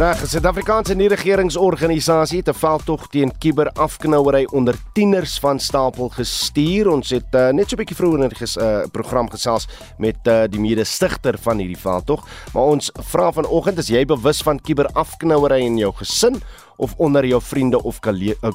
Reg, 0.01 0.17
die 0.23 0.31
Suid-Afrikaanse 0.33 0.95
nie-regeringsorganisasie 0.97 2.39
het 2.39 2.49
'n 2.49 2.57
veldtog 2.57 3.09
teen 3.13 3.33
kiberafknouery 3.39 4.47
onder 4.53 4.75
tieners 4.93 5.39
van 5.39 5.59
stapel 5.59 6.09
gestuur. 6.09 6.89
Ons 6.89 7.11
het 7.11 7.35
uh, 7.35 7.51
net 7.51 7.69
so 7.69 7.77
'n 7.77 7.85
bietjie 7.85 7.97
vroeër 7.97 8.29
die 8.29 8.37
ges, 8.37 8.57
uh, 8.57 8.87
program 8.93 9.31
gesels 9.31 9.69
met 9.99 10.17
uh, 10.25 10.45
die 10.49 10.61
mede-stigter 10.61 11.37
van 11.39 11.59
hierdie 11.59 11.77
veldtog, 11.77 12.25
maar 12.55 12.63
ons 12.63 12.91
vra 12.95 13.33
vanoggend 13.33 13.79
is 13.79 13.89
jy 13.89 14.05
bewus 14.07 14.43
van 14.43 14.61
kiberafknouery 14.61 15.61
in 15.61 15.77
jou 15.77 15.93
gesin 15.93 16.43
of 16.81 16.95
onder 16.97 17.27
jou 17.27 17.41
vriende 17.43 17.83
of 17.83 18.01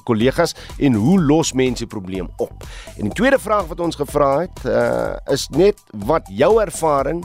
kollegas 0.04 0.56
en 0.78 0.94
hoe 0.94 1.20
los 1.22 1.54
mense 1.54 1.86
die 1.86 1.92
probleem 1.92 2.30
op? 2.42 2.66
En 2.98 3.10
die 3.10 3.16
tweede 3.18 3.40
vraag 3.40 3.70
wat 3.72 3.80
ons 3.80 3.96
gevra 3.96 4.40
het, 4.46 4.66
uh, 4.66 5.16
is 5.34 5.48
net 5.54 5.82
wat 6.06 6.30
jou 6.34 6.56
ervaring 6.62 7.24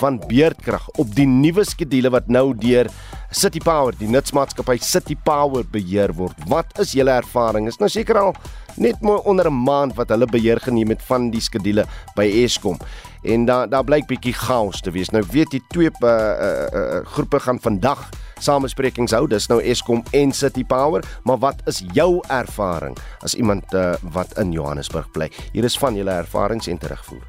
van 0.00 0.18
beerdkrag 0.28 0.88
op 0.98 1.10
die 1.14 1.26
nuwe 1.28 1.64
skedule 1.68 2.10
wat 2.12 2.30
nou 2.32 2.52
deur 2.58 2.88
City 3.32 3.60
Power, 3.64 3.94
die 3.96 4.08
nutsmaatskappy 4.10 4.76
City 4.82 5.16
Power 5.24 5.64
beheer 5.72 6.12
word. 6.16 6.36
Wat 6.50 6.68
is 6.82 6.92
julle 6.96 7.14
ervaring? 7.16 7.68
Is 7.70 7.80
nou 7.80 7.88
seker 7.92 8.18
al 8.20 8.34
net 8.80 9.00
mooi 9.04 9.20
onder 9.28 9.48
'n 9.50 9.62
maand 9.64 9.94
wat 9.96 10.08
hulle 10.08 10.26
beheer 10.26 10.60
geneem 10.60 10.88
het 10.88 11.02
van 11.02 11.30
die 11.30 11.40
skedule 11.40 11.84
by 12.16 12.24
Eskom. 12.44 12.78
En 13.22 13.44
daar 13.44 13.68
daar 13.68 13.84
blyk 13.84 14.06
bietjie 14.06 14.32
chaos 14.32 14.80
te 14.80 14.90
wees. 14.90 15.10
Nou 15.10 15.22
weet 15.30 15.52
jy 15.52 15.60
twee 15.68 15.90
uh, 15.90 16.08
uh, 16.08 16.66
uh, 16.72 17.00
groepe 17.04 17.40
gaan 17.40 17.60
vandag 17.60 18.08
samesprekings 18.42 19.14
hou. 19.16 19.26
Dis 19.30 19.48
nou 19.50 19.60
Eskom 19.62 20.02
en 20.12 20.32
City 20.32 20.64
Power, 20.64 21.04
maar 21.28 21.40
wat 21.42 21.62
is 21.70 21.82
jou 21.96 22.20
ervaring 22.28 22.98
as 23.22 23.34
iemand 23.38 23.74
uh, 23.74 23.94
wat 24.14 24.36
in 24.42 24.52
Johannesburg 24.52 25.10
bly? 25.14 25.30
Hier 25.52 25.64
is 25.64 25.78
van 25.78 25.96
julle 25.98 26.14
ervarings 26.22 26.68
en 26.70 26.78
terugvoer. 26.78 27.24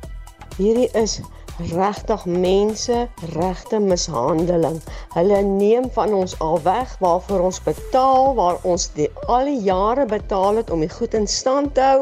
Hierdie 0.57 0.89
is 0.99 1.20
regtig 1.60 2.26
mense 2.26 3.08
regte 3.34 3.80
mishandeling. 3.80 4.80
Hulle 5.14 5.41
neem 5.41 5.89
van 5.93 6.14
ons 6.14 6.34
al 6.39 6.62
weg 6.66 6.95
waarvoor 6.99 7.39
ons 7.49 7.62
betaal, 7.64 8.34
waar 8.36 8.58
ons 8.64 8.89
die 8.97 9.10
al 9.28 9.45
die 9.45 9.60
jare 9.62 10.06
betaal 10.10 10.62
het 10.62 10.72
om 10.74 10.82
die 10.82 10.89
goed 10.89 11.14
in 11.14 11.28
stand 11.28 11.76
te 11.78 11.82
hou. 11.82 12.01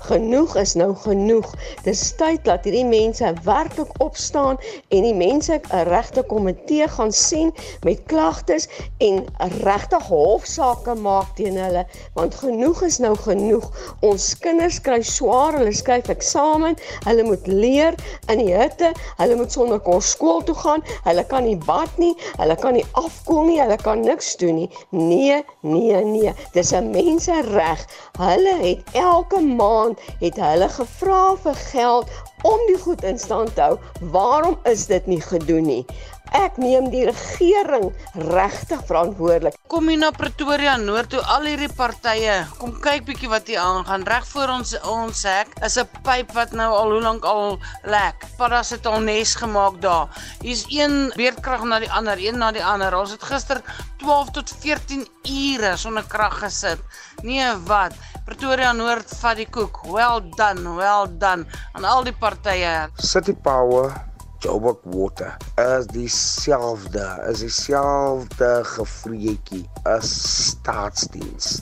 Genoeg 0.00 0.56
is 0.56 0.74
nou 0.80 0.94
genoeg. 0.96 1.48
Dis 1.84 2.02
tyd 2.16 2.44
dat 2.48 2.64
hierdie 2.64 2.86
mense 2.88 3.32
werklik 3.44 3.90
opstaan 4.00 4.56
en 4.88 5.02
die 5.04 5.14
mense 5.14 5.60
'n 5.60 5.84
regte 5.88 6.22
komitee 6.22 6.88
gaan 6.88 7.12
sien 7.12 7.52
met 7.84 8.00
klagtes 8.06 8.68
en 8.98 9.24
regtig 9.60 10.06
hofsaake 10.08 10.94
maak 10.94 11.36
teen 11.36 11.56
hulle 11.56 11.86
want 12.14 12.34
genoeg 12.34 12.82
is 12.82 12.98
nou 12.98 13.14
genoeg. 13.16 13.66
Ons 14.00 14.38
kinders 14.38 14.80
kry 14.80 15.02
swaar, 15.02 15.58
hulle 15.58 15.72
skryf 15.72 16.08
eksamen, 16.08 16.76
hulle 17.04 17.22
moet 17.24 17.46
leer 17.46 17.94
in 18.28 18.38
die 18.38 18.54
hitte, 18.54 18.89
hulle 19.18 19.36
moet 19.36 19.52
sonder 19.52 19.80
kos 19.80 20.10
skool 20.10 20.42
toe 20.46 20.54
gaan, 20.54 20.84
hulle 21.04 21.24
kan 21.26 21.44
nie 21.44 21.56
bad 21.66 21.98
nie, 22.02 22.14
hulle 22.38 22.56
kan 22.56 22.76
nie 22.78 22.86
afkoel 22.98 23.44
nie, 23.48 23.60
hulle 23.60 23.76
kan 23.80 24.04
niks 24.04 24.34
doen 24.40 24.54
nie. 24.62 24.70
Nee, 24.90 25.42
nee, 25.60 26.04
nee. 26.04 26.34
Dis 26.52 26.72
'n 26.72 26.90
mensereg. 26.90 27.86
Hulle 28.18 28.54
het 28.62 28.82
elke 28.92 29.40
maand 29.40 29.98
het 30.20 30.36
hulle 30.36 30.68
gevra 30.68 31.36
vir 31.42 31.54
geld 31.54 32.06
om 32.42 32.60
die 32.66 32.78
goed 32.78 33.04
in 33.04 33.18
stand 33.18 33.54
te 33.54 33.60
hou. 33.60 33.78
Waarom 34.00 34.58
is 34.64 34.86
dit 34.86 35.06
nie 35.06 35.20
gedoen 35.20 35.66
nie? 35.66 35.84
Ek 36.30 36.60
neem 36.62 36.86
die 36.92 37.02
regering 37.08 37.88
regtig 38.14 38.82
verantwoordelik. 38.86 39.56
Kom 39.70 39.88
hier 39.90 39.98
na 39.98 40.10
Pretoria 40.14 40.76
Noord 40.78 41.10
toe 41.10 41.22
al 41.34 41.48
hierdie 41.50 41.70
partye. 41.74 42.36
Kom 42.60 42.76
kyk 42.84 43.02
bietjie 43.08 43.30
wat 43.32 43.48
hier 43.50 43.58
aangaan. 43.58 44.04
Reg 44.06 44.28
voor 44.30 44.52
ons 44.54 44.76
ons 44.86 45.22
hek 45.26 45.56
is 45.66 45.76
'n 45.78 45.88
pyp 46.06 46.30
wat 46.34 46.52
nou 46.54 46.70
al 46.70 46.92
hoe 46.94 47.00
lank 47.02 47.24
al 47.24 47.58
lek. 47.82 48.22
Paddas 48.38 48.70
het 48.70 48.86
al 48.86 49.00
nes 49.00 49.34
gemaak 49.34 49.80
daar. 49.82 50.06
Hier's 50.40 50.64
een 50.70 51.12
beerdkrag 51.16 51.64
na 51.64 51.78
die 51.78 51.90
ander, 51.90 52.18
een 52.18 52.38
na 52.38 52.52
die 52.52 52.64
ander. 52.64 52.94
Ons 52.94 53.10
het 53.10 53.22
gister 53.22 53.62
12 53.98 54.30
tot 54.30 54.50
14 54.60 55.06
ure 55.26 55.76
sonder 55.76 56.04
krag 56.06 56.38
gesit. 56.38 56.78
Nee, 57.22 57.56
wat? 57.66 57.92
Pretoria 58.24 58.72
Noord 58.72 59.10
vat 59.18 59.36
die 59.36 59.50
koek. 59.50 59.82
Well 59.82 60.22
done, 60.36 60.76
well 60.76 61.06
done 61.10 61.46
aan 61.72 61.84
al 61.84 62.04
die 62.04 62.14
partye. 62.14 62.88
City 62.96 63.34
Power 63.34 64.09
Joburg 64.40 64.78
Water 64.84 65.36
is 65.56 65.86
dieselfde, 65.92 67.04
is 67.28 67.42
dieselfde 67.44 68.64
gevreetjie 68.64 69.66
as 69.84 70.08
staatsdiens. 70.48 71.60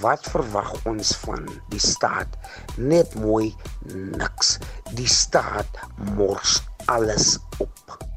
Wat 0.00 0.24
verwag 0.32 0.72
ons 0.88 1.12
van 1.26 1.44
die 1.68 1.82
staat? 1.84 2.40
Net 2.80 3.12
mooi 3.20 3.52
niks. 3.92 4.56
Die 4.96 5.08
staat 5.08 5.84
mors 6.16 6.62
alles 6.88 7.36
op. 7.58 8.09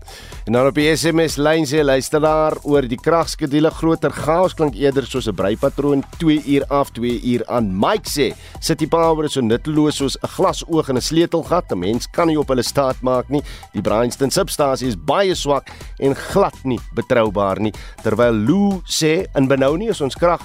En 0.46 0.54
dan 0.54 0.68
op 0.68 0.76
die 0.76 0.90
SMS 0.96 1.38
lyn 1.38 1.66
sê 1.66 1.84
luisteraar 1.84 2.58
oor 2.64 2.88
die 2.88 3.00
kragskedule 3.00 3.72
groter 3.72 4.12
chaos 4.12 4.54
klink 4.54 4.76
eerder 4.76 5.06
soos 5.06 5.28
'n 5.28 5.36
breipatroon 5.36 6.04
2 6.20 6.44
uur 6.46 6.66
af 6.70 6.92
2 6.92 7.22
uur 7.24 7.44
aan. 7.48 7.72
Mike 7.80 8.10
sê 8.10 8.34
City 8.60 8.88
Power 8.88 9.26
is 9.26 9.34
so 9.34 9.42
nutteloos 9.42 9.96
soos 9.96 10.18
'n 10.18 10.28
glasoog 10.28 10.90
in 10.90 10.98
'n 10.98 11.02
sleutelgat. 11.02 11.72
'n 11.72 11.80
Mens 11.80 12.08
kan 12.10 12.28
nie 12.28 12.40
op 12.40 12.48
hulle 12.48 12.64
staat 12.64 13.02
maak 13.02 13.30
nie. 13.30 13.44
Die 13.74 13.82
Bryanston 13.82 14.32
substasie 14.32 14.88
is 14.88 14.96
baie 14.96 15.36
swak 15.36 15.70
en 16.00 16.16
glad 16.16 16.64
nie 16.64 16.80
betroubaar 16.94 17.60
nie. 17.60 17.74
Terwyl 18.04 18.34
Lou 18.34 18.82
sê 18.86 19.26
in 19.36 19.48
Benou 19.48 19.78
nie 19.78 19.90
is 19.90 20.02
ons 20.02 20.16
krag 20.16 20.42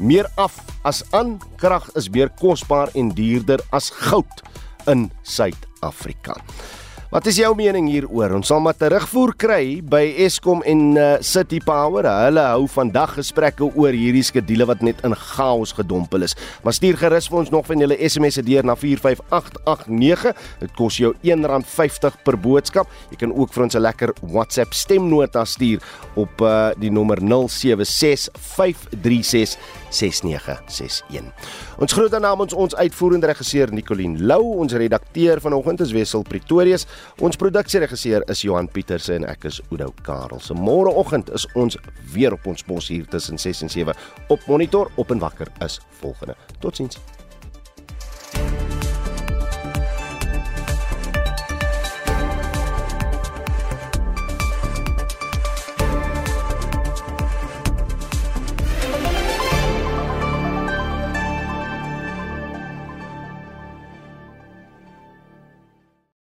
meer 0.00 0.26
af 0.36 0.56
as 0.82 1.04
aan. 1.12 1.38
Krag 1.56 1.90
is 1.94 2.08
meer 2.10 2.30
kosbaar 2.40 2.88
en 2.94 3.12
duurder 3.14 3.60
as 3.70 3.90
goud 3.90 4.42
in 4.86 5.10
Suid-Afrika. 5.22 6.36
Wat 7.10 7.26
is 7.26 7.40
jou 7.40 7.48
mening 7.58 7.88
hieroor? 7.90 8.30
Ons 8.36 8.52
sal 8.52 8.60
maar 8.62 8.76
terugvoer 8.78 9.32
kry 9.34 9.80
by 9.82 10.14
Eskom 10.22 10.60
en 10.62 10.94
uh, 10.94 11.18
City 11.26 11.58
Power. 11.58 12.06
Hulle 12.06 12.38
hou 12.52 12.68
vandag 12.70 13.16
gesprekke 13.16 13.66
oor 13.66 13.90
hierdie 13.98 14.22
skedule 14.22 14.62
wat 14.70 14.78
net 14.86 15.02
in 15.02 15.10
chaos 15.18 15.74
gedompel 15.74 16.22
is. 16.28 16.38
Maar 16.62 16.70
stuur 16.78 16.94
gerus 17.00 17.26
vir 17.26 17.40
ons 17.40 17.50
nog 17.50 17.66
van 17.66 17.82
julle 17.82 17.98
SMS'e 17.98 18.46
deur 18.46 18.62
na 18.62 18.78
45889. 18.78 20.38
Dit 20.62 20.70
kos 20.78 21.02
jou 21.02 21.10
R1.50 21.18 22.22
per 22.22 22.38
boodskap. 22.38 22.86
Jy 23.10 23.18
kan 23.24 23.34
ook 23.34 23.50
vir 23.58 23.66
ons 23.66 23.74
'n 23.74 23.82
lekker 23.82 24.14
WhatsApp 24.30 24.70
stemnota 24.70 25.42
stuur 25.42 25.82
op 26.14 26.30
uh, 26.46 26.70
die 26.78 26.94
nommer 26.94 27.18
076536 27.18 29.58
6961. 29.90 31.30
Ons 31.78 31.92
groet 31.92 32.14
aan 32.14 32.24
namens 32.26 32.54
ons 32.54 32.74
uitvoerende 32.74 33.30
regisseur 33.30 33.72
Nicoline 33.74 34.18
Lou, 34.22 34.56
ons 34.62 34.72
redakteur 34.72 35.40
vanoggend 35.40 35.84
is 35.84 35.94
Wessel 35.96 36.24
Pretorius, 36.26 36.86
ons 37.18 37.36
produksieregisseur 37.36 38.26
is 38.30 38.44
Johan 38.46 38.70
Pieterse 38.70 39.14
en 39.14 39.28
ek 39.28 39.48
is 39.50 39.60
Oudo 39.70 39.92
Karel. 40.06 40.40
Se 40.40 40.56
môreoggend 40.56 41.32
is 41.36 41.46
ons 41.54 41.78
weer 42.14 42.36
op 42.36 42.46
ons 42.50 42.66
pos 42.66 42.90
hier 42.92 43.08
tussen 43.10 43.38
6 43.38 43.66
en 43.66 43.74
7 43.78 43.96
op 44.28 44.46
monitor 44.50 44.90
op 44.96 45.10
en 45.10 45.22
wakker 45.22 45.50
is 45.64 45.80
volgende. 46.00 46.38
Totsiens. 46.60 47.19